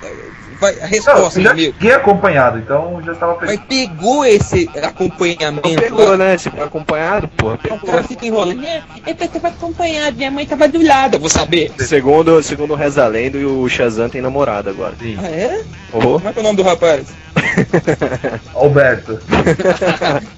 [0.64, 1.74] Vai, a Não, resposta, eu meu já amigo.
[1.74, 5.76] fiquei acompanhado, então já estava Mas pegou esse acompanhamento?
[5.76, 6.38] Pegou, né?
[6.38, 7.60] Se foi acompanhado, porra.
[7.70, 8.64] O cara fica enrolando.
[8.64, 11.16] É, eu tava acompanhado, minha mãe tava do lado.
[11.16, 11.70] Eu vou saber.
[11.80, 14.94] Segundo, segundo reza a lenda, o Shazam tem namorada agora.
[14.98, 15.18] Sim.
[15.22, 15.66] Ah, é?
[15.92, 16.00] Oh.
[16.00, 17.08] Como é que é o nome do rapaz?
[18.56, 19.20] Alberto.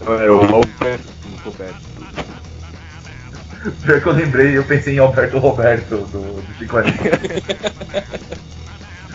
[0.07, 1.13] É o Alberto.
[1.45, 1.85] Alberto.
[3.83, 6.77] Pior que eu lembrei, eu pensei em Alberto Roberto do, do Chico.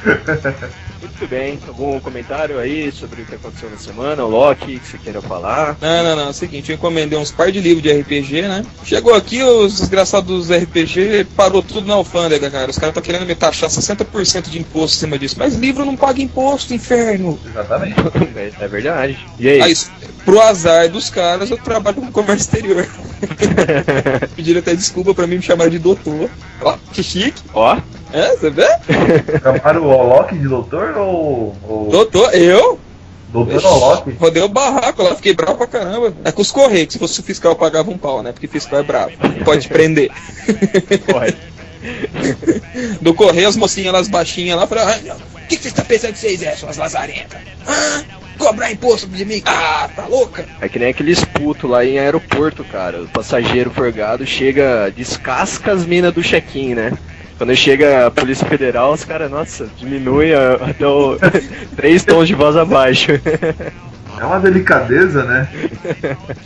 [1.01, 1.59] Muito bem.
[1.67, 4.25] Algum comentário aí sobre o que aconteceu na semana?
[4.25, 5.77] O Loki, que você queira falar?
[5.81, 6.27] Não, não, não.
[6.27, 8.65] É o seguinte, eu encomendei uns par de livros de RPG, né?
[8.85, 12.71] Chegou aqui, os desgraçados dos RPG parou tudo na alfândega, cara.
[12.71, 15.37] Os caras estão querendo me taxar 60% de imposto em cima disso.
[15.39, 17.39] Mas livro não paga imposto, inferno.
[17.47, 17.97] Exatamente.
[18.61, 19.19] É verdade.
[19.39, 19.63] E aí?
[19.63, 19.75] Aí,
[20.25, 22.89] pro azar dos caras, eu trabalho com comércio exterior.
[24.35, 26.31] Pediram até desculpa pra mim me chamar de doutor.
[26.61, 27.43] Ó, que chique.
[27.53, 27.79] Ó,
[28.13, 28.67] É, você vê?
[29.43, 31.57] Chamaram o Olok de doutor ou.
[31.69, 32.79] ou Doutor, eu?
[33.29, 34.11] doutor Olok?
[34.19, 36.13] Rodei o barraco lá, fiquei bravo pra caramba.
[36.25, 38.33] É com os correios, que se fosse o fiscal eu pagava um pau, né?
[38.33, 39.13] Porque fiscal é bravo.
[39.45, 40.11] Pode prender.
[41.11, 41.37] pode.
[43.01, 45.85] Do correio, as mocinhas lá, as baixinhas lá, falaram: "Ah, o que, que vocês estão
[45.85, 47.41] pensando que vocês é, suas lazarentas?
[47.67, 48.03] Ah,
[48.39, 49.43] cobrar imposto de mim?
[49.47, 50.45] Ah, tá louca?
[50.61, 53.03] É que nem aqueles putos lá em aeroporto, cara.
[53.03, 56.93] O passageiro forgado chega, descasca as minas do check-in, né?
[57.41, 61.17] Quando chega a Polícia Federal, os caras, nossa, diminui até o
[61.75, 63.13] três tons de voz abaixo.
[64.19, 65.49] É uma delicadeza, né?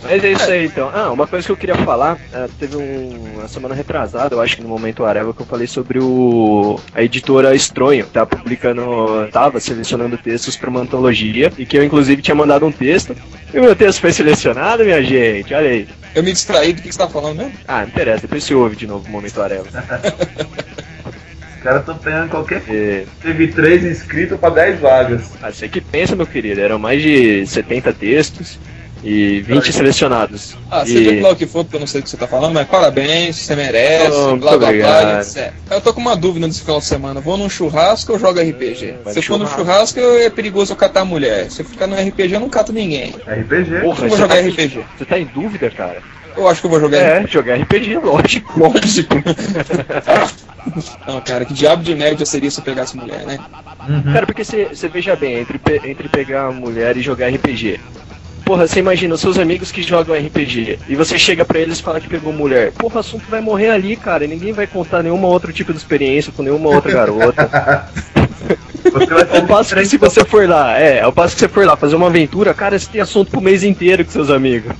[0.04, 0.88] Mas é isso aí então.
[0.94, 4.54] Ah, uma coisa que eu queria falar, ah, teve um, uma semana retrasada, eu acho
[4.54, 9.58] que no Momento Areva, que eu falei sobre o a editora Estronho, tá publicando, tava
[9.58, 13.16] selecionando textos para uma antologia, e que eu inclusive tinha mandado um texto,
[13.52, 15.88] e o meu texto foi selecionado, minha gente, olha aí.
[16.14, 17.52] Eu me distraí do que você tá falando mesmo?
[17.66, 19.66] Ah, não interessa, depois você ouve de novo o Momento Areva.
[21.64, 22.78] Os caras estão pegando qualquer coisa.
[22.82, 25.30] É, Teve três inscritos pra 10 vagas.
[25.42, 28.58] ah, você que pensa, meu querido, eram mais de 70 textos
[29.02, 30.58] e 20 selecionados.
[30.70, 32.26] Ah, E- seja lá o que for, porque eu não sei o que você tá
[32.26, 35.54] falando, mas parabéns, você merece, Oh, blá blá blá, etc.
[35.70, 37.18] Eu tô com uma dúvida nesse final de semana.
[37.22, 38.96] Vou num churrasco ou jogo RPG?
[39.02, 39.98] Vai Se eu for no churrasco.
[39.98, 41.50] é perigoso eu catar a mulher.
[41.50, 43.14] Se eu ficar no RPG, eu não cato ninguém.
[43.26, 43.80] RPG?
[43.80, 44.84] Porra, Eu vou jogar tá, RPG.
[44.98, 46.02] você tá em dúvida, cara?
[46.36, 48.58] Eu acho que eu vou jogar É, jogar RPG, lógico.
[48.58, 49.14] Lógico.
[51.06, 53.38] não, cara, que diabo de média seria se eu pegasse mulher, né?
[53.88, 54.12] Uhum.
[54.12, 57.80] Cara, porque você veja bem, entre, entre pegar a mulher e jogar RPG.
[58.44, 61.82] Porra, você imagina os seus amigos que jogam RPG e você chega pra eles e
[61.82, 62.72] fala que pegou mulher.
[62.72, 64.24] Porra, o assunto vai morrer ali, cara.
[64.24, 67.88] E ninguém vai contar nenhuma outro tipo de experiência com nenhuma outra garota.
[68.84, 71.74] Você Ao passo que se você for lá, é, ao passo que você for lá
[71.74, 74.72] fazer uma aventura, cara, você tem assunto pro mês inteiro com seus amigos.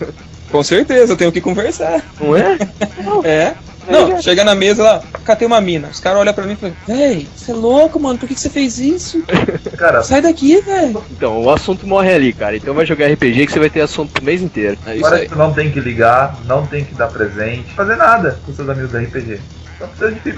[0.51, 2.03] Com certeza, eu tenho que conversar.
[2.21, 2.59] Não é?
[3.25, 3.55] É.
[3.87, 5.89] Não, chega na mesa lá, catei uma mina.
[5.89, 8.41] Os caras olham pra mim e falam, véi, você é louco, mano, por que, que
[8.41, 9.23] você fez isso?
[9.77, 11.05] Cara, Sai daqui, velho.
[11.11, 12.57] Então, o assunto morre ali, cara.
[12.57, 14.79] Então vai jogar RPG que você vai ter assunto pro mês inteiro.
[14.87, 15.29] É isso agora aí.
[15.29, 18.91] tu não tem que ligar, não tem que dar presente, fazer nada com seus amigos
[18.93, 19.39] da RPG.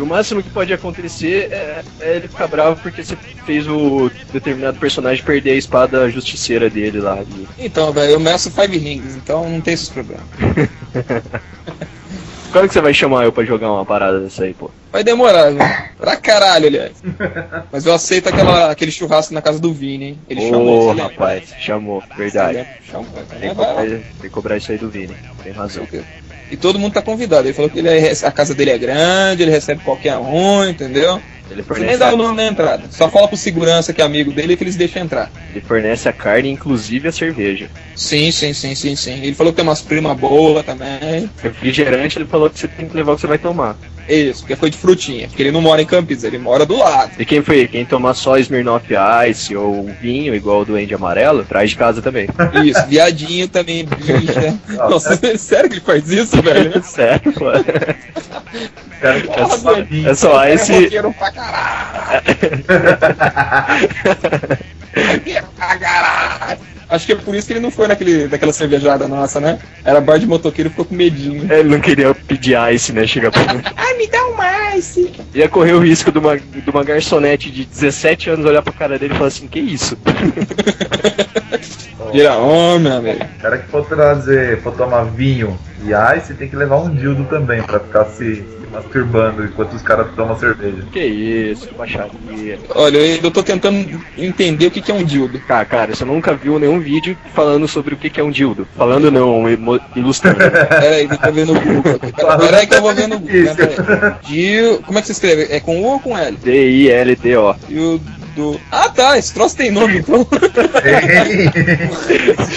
[0.01, 4.79] O máximo que pode acontecer é, é ele ficar bravo porque você fez o determinado
[4.79, 7.19] personagem perder a espada justiceira dele lá.
[7.59, 10.25] Então, velho, eu meço Five Rings, então não tem esses problemas.
[12.53, 14.71] Quando que você vai chamar eu pra jogar uma parada dessa aí, pô?
[14.91, 15.59] Vai demorar, viu?
[15.99, 16.93] Pra caralho, aliás.
[17.71, 20.19] Mas eu aceito aquela, aquele churrasco na casa do Vini, hein?
[20.27, 21.03] Ele Ô, chamou, você lembra?
[21.05, 22.67] rapaz, chamou, verdade.
[22.91, 25.87] Chamou, Tem é, que, cobrar, tem que cobrar isso aí do Vini, tem razão.
[26.51, 27.47] E todo mundo tá convidado.
[27.47, 31.20] Ele falou que ele é- a casa dele é grande, ele recebe qualquer um, entendeu?
[31.51, 32.85] Ele Você nem fornece, dá o nome na entrada.
[32.90, 35.31] Só fala pro segurança que é amigo dele que eles deixam entrar.
[35.51, 37.70] ele fornece a carne, inclusive a cerveja.
[37.94, 39.23] Sim, sim, sim, sim, sim.
[39.23, 41.31] Ele falou que tem umas primas boas também.
[41.43, 43.77] Refrigerante, ele falou que você tem que levar o que você vai tomar.
[44.09, 45.27] Isso, porque foi de frutinha.
[45.28, 47.12] Porque ele não mora em Campinas, ele mora do lado.
[47.19, 47.66] E quem foi?
[47.66, 48.87] Quem tomar só Smirnoff
[49.28, 52.28] Ice ou vinho, igual o do Andy Amarelo, traz de casa também.
[52.65, 54.59] Isso, viadinho também, bicha.
[54.89, 56.83] Nossa, sério que ele faz isso, velho?
[56.85, 57.47] Sério, pô.
[59.01, 59.73] Cara, só.
[60.11, 60.73] É só É esse.
[60.73, 62.23] roqueiro pra caralho.
[64.95, 66.59] Roqueiro pra caralho.
[66.89, 69.59] Acho que é por isso que ele não foi naquele, naquela cervejada nossa, né?
[69.85, 71.53] Era bar de motoqueiro e ficou com medinho.
[71.53, 73.07] Ele não queria pedir ice, né?
[73.07, 73.43] Chega pra
[73.77, 75.13] Ai, me dá um ice.
[75.35, 78.99] Ia correr o risco de uma, de uma garçonete de 17 anos olhar pra cara
[78.99, 79.99] dele e falar assim, que isso?
[82.13, 83.25] Vira homem, amigo.
[83.25, 87.25] O cara que for trazer, for tomar vinho e ice, tem que levar um dildo
[87.25, 90.82] também pra ficar se, se masturbando enquanto os caras tomam cerveja.
[90.93, 92.59] Que isso, que baixaria.
[92.74, 95.39] Olha, eu eu tô tentando entender o que que é um dildo.
[95.40, 98.66] Cara, cara, você nunca viu nenhum vídeo falando sobre o que que é um dildo.
[98.77, 99.44] Falando não,
[99.94, 100.39] ilustrando.
[100.39, 102.12] Pera aí, que eu tô vendo o Google aqui.
[102.12, 103.55] Pera, pera aí que eu vou ver no Google.
[103.57, 104.28] Pera aí.
[104.28, 104.82] Dil...
[104.82, 105.47] Como é que você escreve?
[105.51, 106.36] É com U ou com L?
[106.36, 107.57] D-I-L-D-O.
[107.69, 108.01] E o
[108.37, 108.61] do...
[108.71, 110.25] Ah tá, esse troço tem nome então.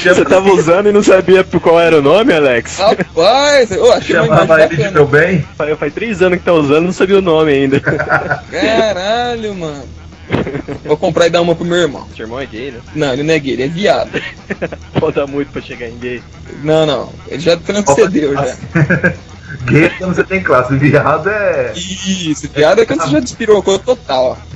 [0.03, 2.77] Você tava usando e não sabia qual era o nome, Alex?
[2.77, 5.45] Rapaz, eu achei Chamava ele de meu bem?
[5.57, 7.79] Faz, faz três anos que tá usando e não sabia o nome ainda.
[8.51, 9.85] Caralho, mano.
[10.85, 12.07] Vou comprar e dar uma pro meu irmão.
[12.15, 12.79] Seu irmão é gay, né?
[12.93, 14.11] Não, ele não é gay, ele é viado.
[14.99, 16.21] Falta muito pra chegar em gay.
[16.61, 17.11] Não, não.
[17.27, 18.55] Ele já transcendeu já.
[19.65, 21.73] Gay é quando você tem classe, viado é.
[21.75, 24.49] Isso, viado é quando você já despirocou total, ó.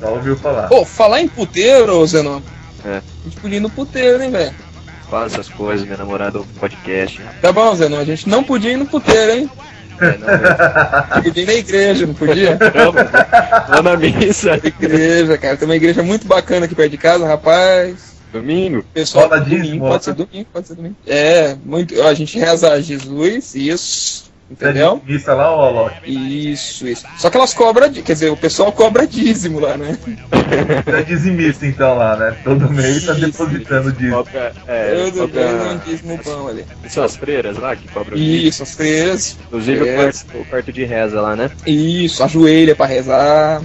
[0.00, 0.68] Só ouviu falar.
[0.68, 2.40] Pô, falar em puteiro, Zenon.
[2.84, 2.98] É.
[2.98, 4.54] A gente podia ir no puteiro, hein, velho?
[5.10, 7.20] Fala essas coisas, minha namorada ouve podcast.
[7.40, 9.50] Tá bom, Zenon, a gente não podia ir no puteiro, hein?
[10.00, 11.22] É, não.
[11.22, 12.58] Podia ir na igreja, não podia?
[12.74, 13.02] Vamos,
[13.68, 14.60] vamos na missa.
[14.62, 15.56] igreja, cara.
[15.56, 18.14] Tem uma igreja muito bacana aqui perto de casa, rapaz.
[18.30, 18.84] Domingo?
[18.92, 20.16] Pessoal, domingo, pode ser né?
[20.16, 20.96] domingo, pode ser domingo.
[21.06, 21.98] É, muito.
[21.98, 24.25] ó, A gente reza a Jesus, isso.
[24.48, 25.02] Entendeu?
[25.08, 26.52] Isso lá, ó, Loki.
[26.52, 27.04] Isso, isso.
[27.18, 29.98] Só que elas cobram, quer dizer, o pessoal cobra dízimo lá, né?
[30.86, 32.36] É dizimista então lá, né?
[32.44, 33.26] Todo mês tá Isso.
[33.26, 34.16] depositando dízimo.
[34.18, 36.64] Cobra, é, Todo mês um cobra, dízimo pão ali.
[36.88, 38.48] são as freiras lá que cobram dízimo.
[38.48, 39.36] Isso, as freiras.
[39.48, 41.50] Inclusive quarto, o quarto de reza lá, né?
[41.66, 43.60] Isso, ajoelha pra rezar.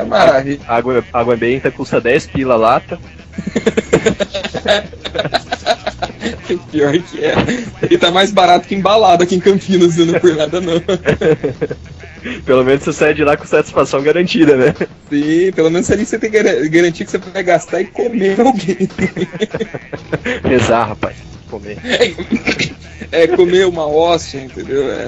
[0.00, 0.60] É maravilha.
[0.66, 2.98] Água, água benta custa 10 pila a lata.
[6.70, 7.34] Pior que é.
[7.82, 10.80] Ele tá mais barato que embalado aqui em Campinas, não por nada não.
[12.44, 14.74] Pelo menos você sai de lá com satisfação garantida, né?
[15.08, 18.40] Sim, pelo menos ali você tem que gar- garantir que você vai gastar e comer
[18.40, 18.88] alguém.
[20.42, 21.16] Rezar, rapaz.
[21.48, 21.78] Comer.
[23.12, 24.90] É comer uma hóstia, entendeu?
[24.90, 25.06] É,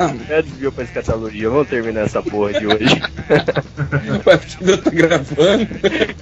[0.30, 1.50] É desvio pra escatologia.
[1.50, 3.02] Vamos terminar essa porra de hoje.
[4.24, 5.68] Mas ainda tá gravando.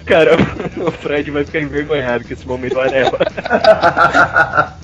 [0.06, 0.36] Cara,
[0.76, 3.18] o Fred vai ficar envergonhado com esse momento areva.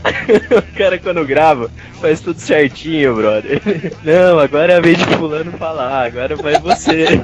[0.56, 3.60] o cara quando grava, faz tudo certinho, brother.
[4.04, 7.20] Não, agora é a vez de fulano falar, agora vai você.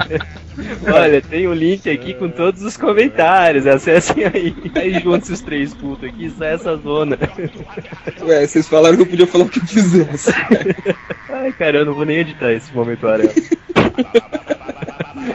[0.93, 4.55] Olha, tem o link aqui com todos os comentários, acessem aí.
[4.75, 7.19] Aí juntos os três cultos aqui, sai essa zona.
[8.23, 10.33] Ué, vocês falaram que eu podia falar o que quisesse.
[11.29, 13.33] Ai, cara, eu não vou nem editar esse momento areva.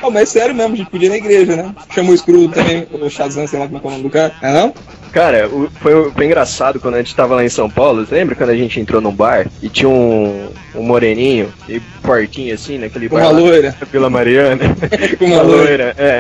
[0.02, 1.76] Ah, mas sério mesmo, a gente podia ir na igreja, né?
[1.94, 4.10] Chamou o Screw também, o Shazam, sei lá como é que é o nome do
[4.10, 4.34] cara.
[4.42, 4.74] É não?
[5.12, 8.06] Cara, o- foi, foi engraçado quando a gente tava lá em São Paulo.
[8.06, 12.54] Você lembra quando a gente entrou num bar e tinha um, um moreninho e portinho
[12.54, 13.22] assim, naquele Com bar?
[13.22, 13.40] uma lá?
[13.40, 13.76] loira.
[13.90, 14.60] Vila Mariana.
[15.18, 15.96] Com uma loira.
[15.98, 16.20] é.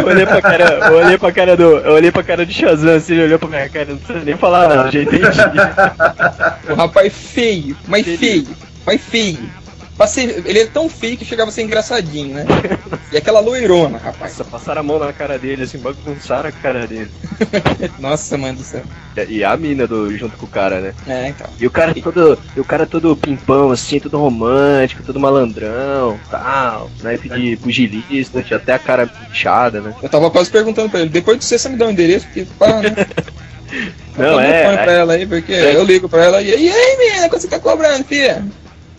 [0.00, 1.64] Eu olhei pra cara, eu olhei pra cara do.
[1.64, 4.36] Eu olhei pra cara de Shazam, assim, ele olhou pra minha cara, não precisa nem
[4.38, 5.22] falar nada, já entendi.
[6.70, 8.46] O rapaz feio, mas feio,
[8.84, 9.38] mas feio.
[9.96, 12.44] Pra ser- ele é tão feio que chegava a ser engraçadinho, né?
[13.12, 14.36] E aquela loirona, rapaz.
[14.36, 17.08] Nossa, passaram a mão na cara dele, assim, bagunçaram a cara dele.
[18.00, 18.82] Nossa, mãe do céu.
[19.28, 20.94] E a mina do, junto com o cara, né?
[21.06, 21.46] É, então.
[21.60, 22.36] E o cara todo.
[22.56, 28.56] E o cara todo pimpão, assim, todo romântico, todo malandrão, tal, naipe de pugilista, tinha
[28.56, 29.94] até a cara inchada, né?
[30.02, 32.44] Eu tava quase perguntando pra ele, depois de você, você me dá um endereço, porque
[32.58, 32.96] pá, né?
[34.18, 34.64] Não, Então, é.
[34.66, 37.48] põe pra ela aí, porque eu ligo pra ela e, e aí, menina, quanto você
[37.48, 38.44] tá cobrando, filha?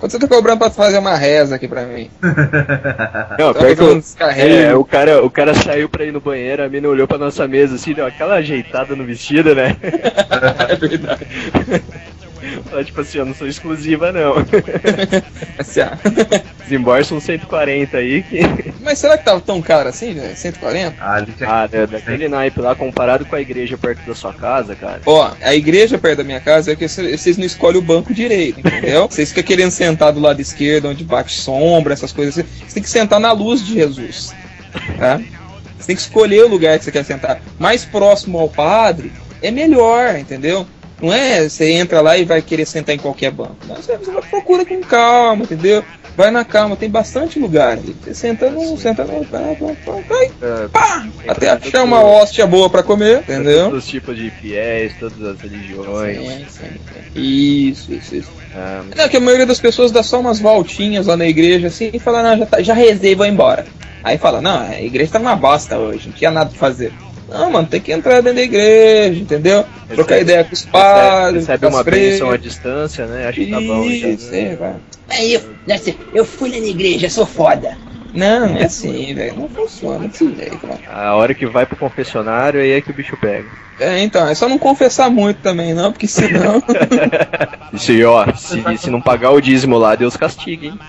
[0.10, 2.10] Você tá cobrando pra fazer uma reza aqui pra mim?
[3.40, 4.02] Não, pior que eu,
[4.38, 7.48] é, o cara, o cara saiu pra ir no banheiro, a mina olhou pra nossa
[7.48, 9.76] mesa assim, deu aquela ajeitada no vestido, né?
[10.68, 11.28] É verdade.
[12.72, 14.34] Ela, tipo assim, eu não sou exclusiva não.
[16.64, 18.40] Desembolsa uns 140 aí que.
[18.82, 20.36] Mas será que tava tão caro assim, velho?
[20.36, 20.96] 140?
[21.00, 24.76] Ah, ali Ah, da- daquele naipe lá comparado com a igreja perto da sua casa,
[24.76, 25.02] cara.
[25.06, 28.14] Ó, a igreja perto da minha casa é que cê- vocês não escolhem o banco
[28.14, 29.08] direito, entendeu?
[29.16, 32.48] Vocês ficam querendo sentar do lado esquerdo, onde bate sombra, essas coisas assim.
[32.68, 34.34] Você tem que sentar na luz de Jesus,
[34.98, 35.22] tá?
[35.78, 37.40] Você tem que escolher o lugar que você quer sentar.
[37.60, 39.12] Mais próximo ao padre
[39.42, 40.66] é melhor, entendeu?
[41.02, 43.58] Não é você entra lá e vai querer sentar em qualquer banco.
[43.68, 43.98] Não, você
[44.30, 45.84] procura com calma, entendeu?
[46.16, 47.78] Vai na calma, tem bastante lugar.
[47.78, 48.78] Você senta no.
[48.78, 49.26] Senta no.
[49.26, 53.66] Pá, pá, pá, É, pá, até achar uma hóstia boa pra comer, entendeu?
[53.66, 56.18] Todos os tipos de fiéis, todas as religiões.
[56.18, 56.80] Sim, sim,
[57.14, 57.20] sim.
[57.22, 58.32] Isso, isso, isso.
[58.56, 61.90] Ah, Não, que a maioria das pessoas dá só umas voltinhas lá na igreja assim
[61.94, 63.66] e fala, não, já, tá, já rezei, vou embora.
[64.02, 66.94] Aí fala, não, a igreja tá uma bosta hoje, não tinha nada pra fazer.
[67.30, 69.66] Não, mano, tem que entrar dentro da igreja, entendeu?
[69.90, 72.12] Trocar ideia com os padres, recebe com as uma freiras.
[72.12, 73.28] bênção à distância, né?
[73.28, 73.84] Acho que tá bom.
[73.90, 74.08] já.
[74.08, 74.76] Isso, é, vai.
[75.10, 77.78] Aí eu, nossa, eu fui lá na igreja, sou foda.
[78.14, 79.36] Não, não é assim, velho.
[79.36, 80.80] Não funciona desse jeito, mano.
[80.90, 83.46] A hora que vai pro confessionário, aí é que o bicho pega.
[83.78, 86.64] É, então, é só não confessar muito também, não, porque senão.
[87.78, 90.80] Se, ó, se, se não pagar o dízimo lá, Deus castiga, hein?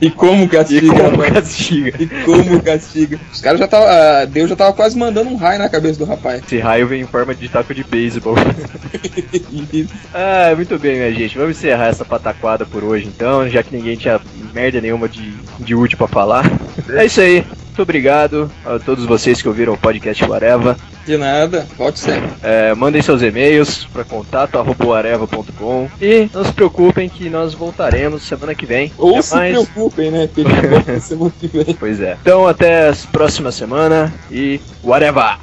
[0.00, 1.32] E como E castiga, como rapaz?
[1.32, 1.92] castiga?
[2.02, 3.18] E como castiga?
[3.32, 3.86] Os caras já tava.
[3.86, 6.42] ah, Deus já tava quase mandando um raio na cabeça do rapaz.
[6.44, 8.34] Esse raio vem em forma de taco de beisebol.
[10.14, 11.36] ah, muito bem, minha gente.
[11.38, 14.20] Vamos encerrar essa pataquada por hoje, então, já que ninguém tinha
[14.54, 16.50] merda nenhuma de, de útil pra falar.
[16.90, 17.44] É isso aí.
[17.78, 20.76] Muito obrigado a todos vocês que ouviram o podcast Areva.
[21.06, 22.28] De nada, volte sempre.
[22.42, 28.66] É, mandem seus e-mails para contato.areva.com e não se preocupem que nós voltaremos semana que
[28.66, 28.92] vem.
[28.98, 29.52] Ou Até se mais.
[29.52, 30.28] preocupem, né?
[30.34, 30.42] Que
[30.90, 31.74] a semana que vem.
[31.78, 32.16] Pois é.
[32.20, 35.38] Então até a próxima semana e whatever!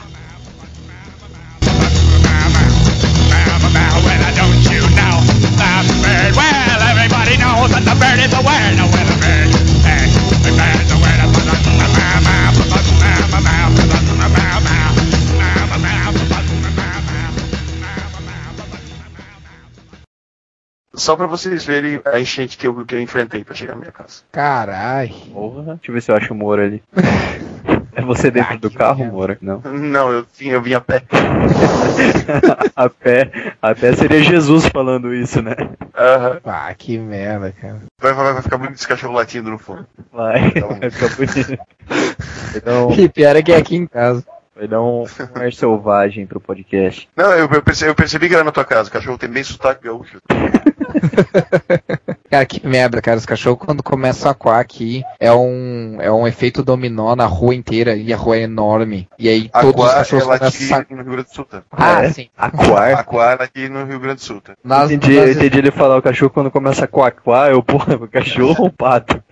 [20.95, 23.91] Só pra vocês verem a enchente que eu, que eu enfrentei pra chegar na minha
[23.91, 24.21] casa.
[24.31, 25.13] Carai.
[25.33, 25.75] Porra.
[25.75, 26.81] Deixa eu ver se eu acho o Moro ali.
[27.97, 29.13] É você dentro Ah, do carro, merda.
[29.13, 29.37] Mora?
[29.41, 29.61] Não.
[29.61, 31.01] Não, eu, sim, eu vim a pé.
[32.75, 33.31] a pé,
[33.61, 35.55] a pé seria Jesus falando isso, né?
[35.97, 36.41] Aham.
[36.43, 37.79] Ah, que merda, cara.
[37.97, 39.87] Vai, vai, vai ficar bonito esse cachorro latindo no fundo.
[40.11, 41.57] Vai, Então- vai ficar bonito.
[42.67, 44.25] Um, E pior é que é aqui em casa.
[44.53, 47.07] vai dar um ar selvagem pro podcast.
[47.15, 48.89] Não, eu, eu percebi, eu percebi que era na tua casa.
[48.89, 50.17] O cachorro tem bem sotaque gaúcho.
[52.29, 53.17] Cara, que merda, cara.
[53.17, 57.55] Os cachorros quando começam a coar aqui é um, é um efeito dominó na rua
[57.55, 59.07] inteira e a rua é enorme.
[59.17, 60.95] E aí todos os Aquar é cachorros começam latir a...
[60.95, 61.45] no Rio Grande do Sul.
[61.45, 61.63] Tá?
[61.71, 62.11] Ah, É?
[62.11, 62.27] sim.
[62.37, 62.93] Aquar?
[62.99, 64.41] Aquar aqui no Rio Grande do Sul.
[64.41, 64.53] Tá?
[64.63, 68.07] Nós, entendi, eu entendi ele falar o cachorro quando começa a coaquar, eu, porra, o
[68.07, 69.23] cachorro ou pato?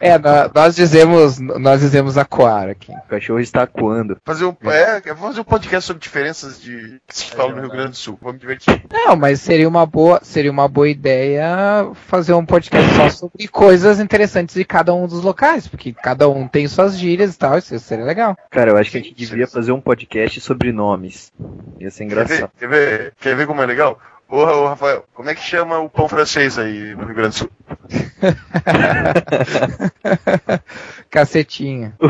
[0.00, 2.92] É, nó- nós dizemos, nós dizemos acuar aqui.
[2.92, 4.16] O cachorro está coando.
[4.24, 7.70] Fazer um, é, vamos fazer um podcast sobre diferenças de que se fala no Rio
[7.70, 8.18] Grande do Sul.
[8.20, 8.82] Vamos divertir.
[8.92, 14.00] Não, mas seria uma boa, seria uma boa ideia fazer um podcast só sobre coisas
[14.00, 17.78] interessantes de cada um dos locais, porque cada um tem suas gírias e tal, isso
[17.78, 18.36] seria legal.
[18.50, 21.32] Cara, eu acho que a gente devia fazer um podcast sobre nomes.
[21.80, 22.38] Ia ser Quer engraçado.
[22.40, 23.98] ver, quer, ver, quer ver como é legal?
[24.28, 27.34] Ô, ô, Rafael, como é que chama o pão francês aí no Rio Grande do
[27.34, 27.50] Sul?
[31.08, 31.94] Cacetinha.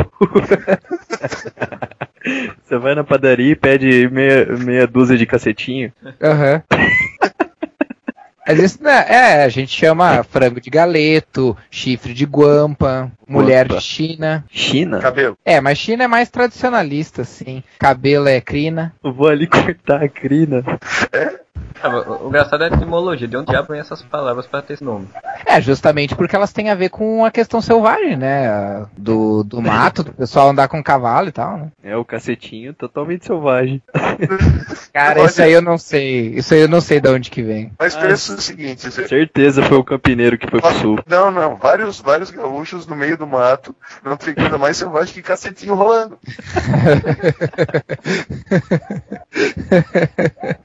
[2.65, 5.93] Você vai na padaria e pede meia, meia dúzia de cacetinho.
[6.21, 6.63] Aham.
[8.49, 13.67] Mas isso não é, é, a gente chama frango de galeto, chifre de guampa, mulher
[13.67, 14.45] de China.
[14.49, 15.01] China?
[15.01, 15.37] Cabelo.
[15.45, 17.65] É, mas China é mais tradicionalista, assim.
[17.81, 18.95] Cabelo é crina.
[19.03, 20.63] Eu vou ali cortar a crina.
[21.13, 21.41] Ah,
[21.85, 24.85] o, o engraçado é a etimologia, de onde diabo vem essas palavras pra ter esse
[24.85, 25.09] nome?
[25.45, 28.85] É, justamente porque elas têm a ver com a questão selvagem, né?
[28.97, 31.69] Do, do mato, do pessoal andar com cavalo e tal, né?
[31.85, 33.83] É o cacetinho totalmente selvagem.
[34.93, 36.29] Cara, isso aí eu não sei.
[36.31, 37.71] Isso aí eu não sei de onde que vem.
[37.79, 40.99] Mas Ah, pensa o seguinte, você- Certeza foi o campineiro que foi pro sul.
[41.07, 43.75] Não, não, vários, vários gaúchos no meio do mato,
[44.05, 46.19] não tem coisa mais selvagem que cacetinho rolando.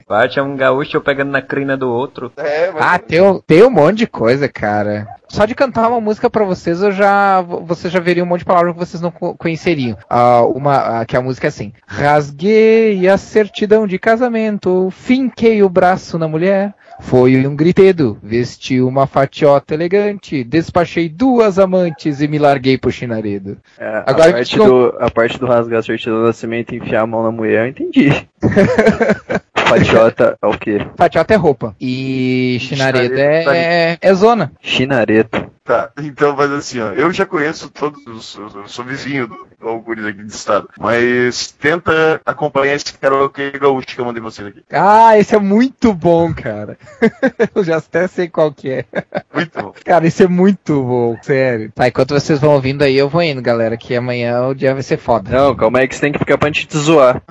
[0.06, 2.32] Parte é um gaúcho pegando na crina do outro.
[2.36, 5.06] É, mas Ah, tem, um- tem um monte de coisa, cara.
[5.28, 8.44] Só de cantar uma música pra vocês, eu já, você já veria um monte de
[8.44, 9.96] palavras que vocês não co- conheceriam.
[10.10, 15.68] Ah, uma, ah, que a música é assim: Rasguei a certidão de casamento, finquei o
[15.70, 16.74] braço na mulher.
[17.00, 23.56] Foi um gritedo, vesti uma fatiota elegante, despachei duas amantes e me larguei pro chinaredo.
[23.78, 26.74] É, Agora a, parte que eu- do, a parte do rasgar a certidão do nascimento
[26.74, 28.10] e enfiar a mão na mulher, eu entendi.
[29.78, 30.86] Fatiota é o quê?
[30.96, 31.74] Fatiota é roupa.
[31.80, 34.52] E chinaredo Chinaredo tá é, é zona.
[34.60, 35.50] Chinareto.
[35.64, 36.88] Tá, então faz assim, ó.
[36.88, 38.34] Eu já conheço todos os.
[38.34, 40.68] Eu sou vizinho do Algures aqui do estado.
[40.78, 44.62] Mas tenta acompanhar esse karaokê gaúcho que eu mandei vocês aqui.
[44.72, 46.76] Ah, esse é muito bom, cara.
[47.54, 48.84] eu já até sei qual que é.
[49.32, 49.72] Muito bom.
[49.84, 51.70] Cara, isso é muito bom, sério.
[51.72, 54.82] Tá, enquanto vocês vão ouvindo aí, eu vou indo, galera, que amanhã o dia vai
[54.82, 55.30] ser foda.
[55.30, 57.22] Não, calma aí que você tem que ficar pra gente te zoar.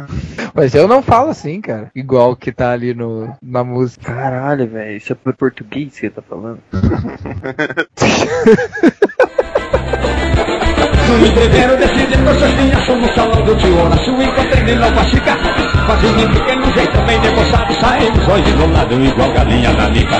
[0.54, 1.92] Mas eu não falo assim, cara.
[1.94, 4.14] Igual que tá ali no, na música.
[4.14, 6.60] Caralho, velho, isso é português que você tá falando?
[11.12, 15.38] No entrevero decide cosas minhas Somos salão do tio Horácio Encontrei Nilo Pachica
[15.86, 20.16] Fazendo um pequeno jeito bem negociado Saímos hoje enrolado igual galinha na mica.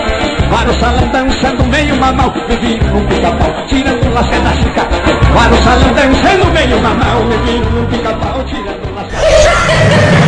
[0.52, 4.88] Lá no salão dançando meio mamão Bebindo num pica-pau Tirando lasca da chica.
[5.50, 10.21] No salão dançando meio mamão Bebindo num pica-pau Tirando lasca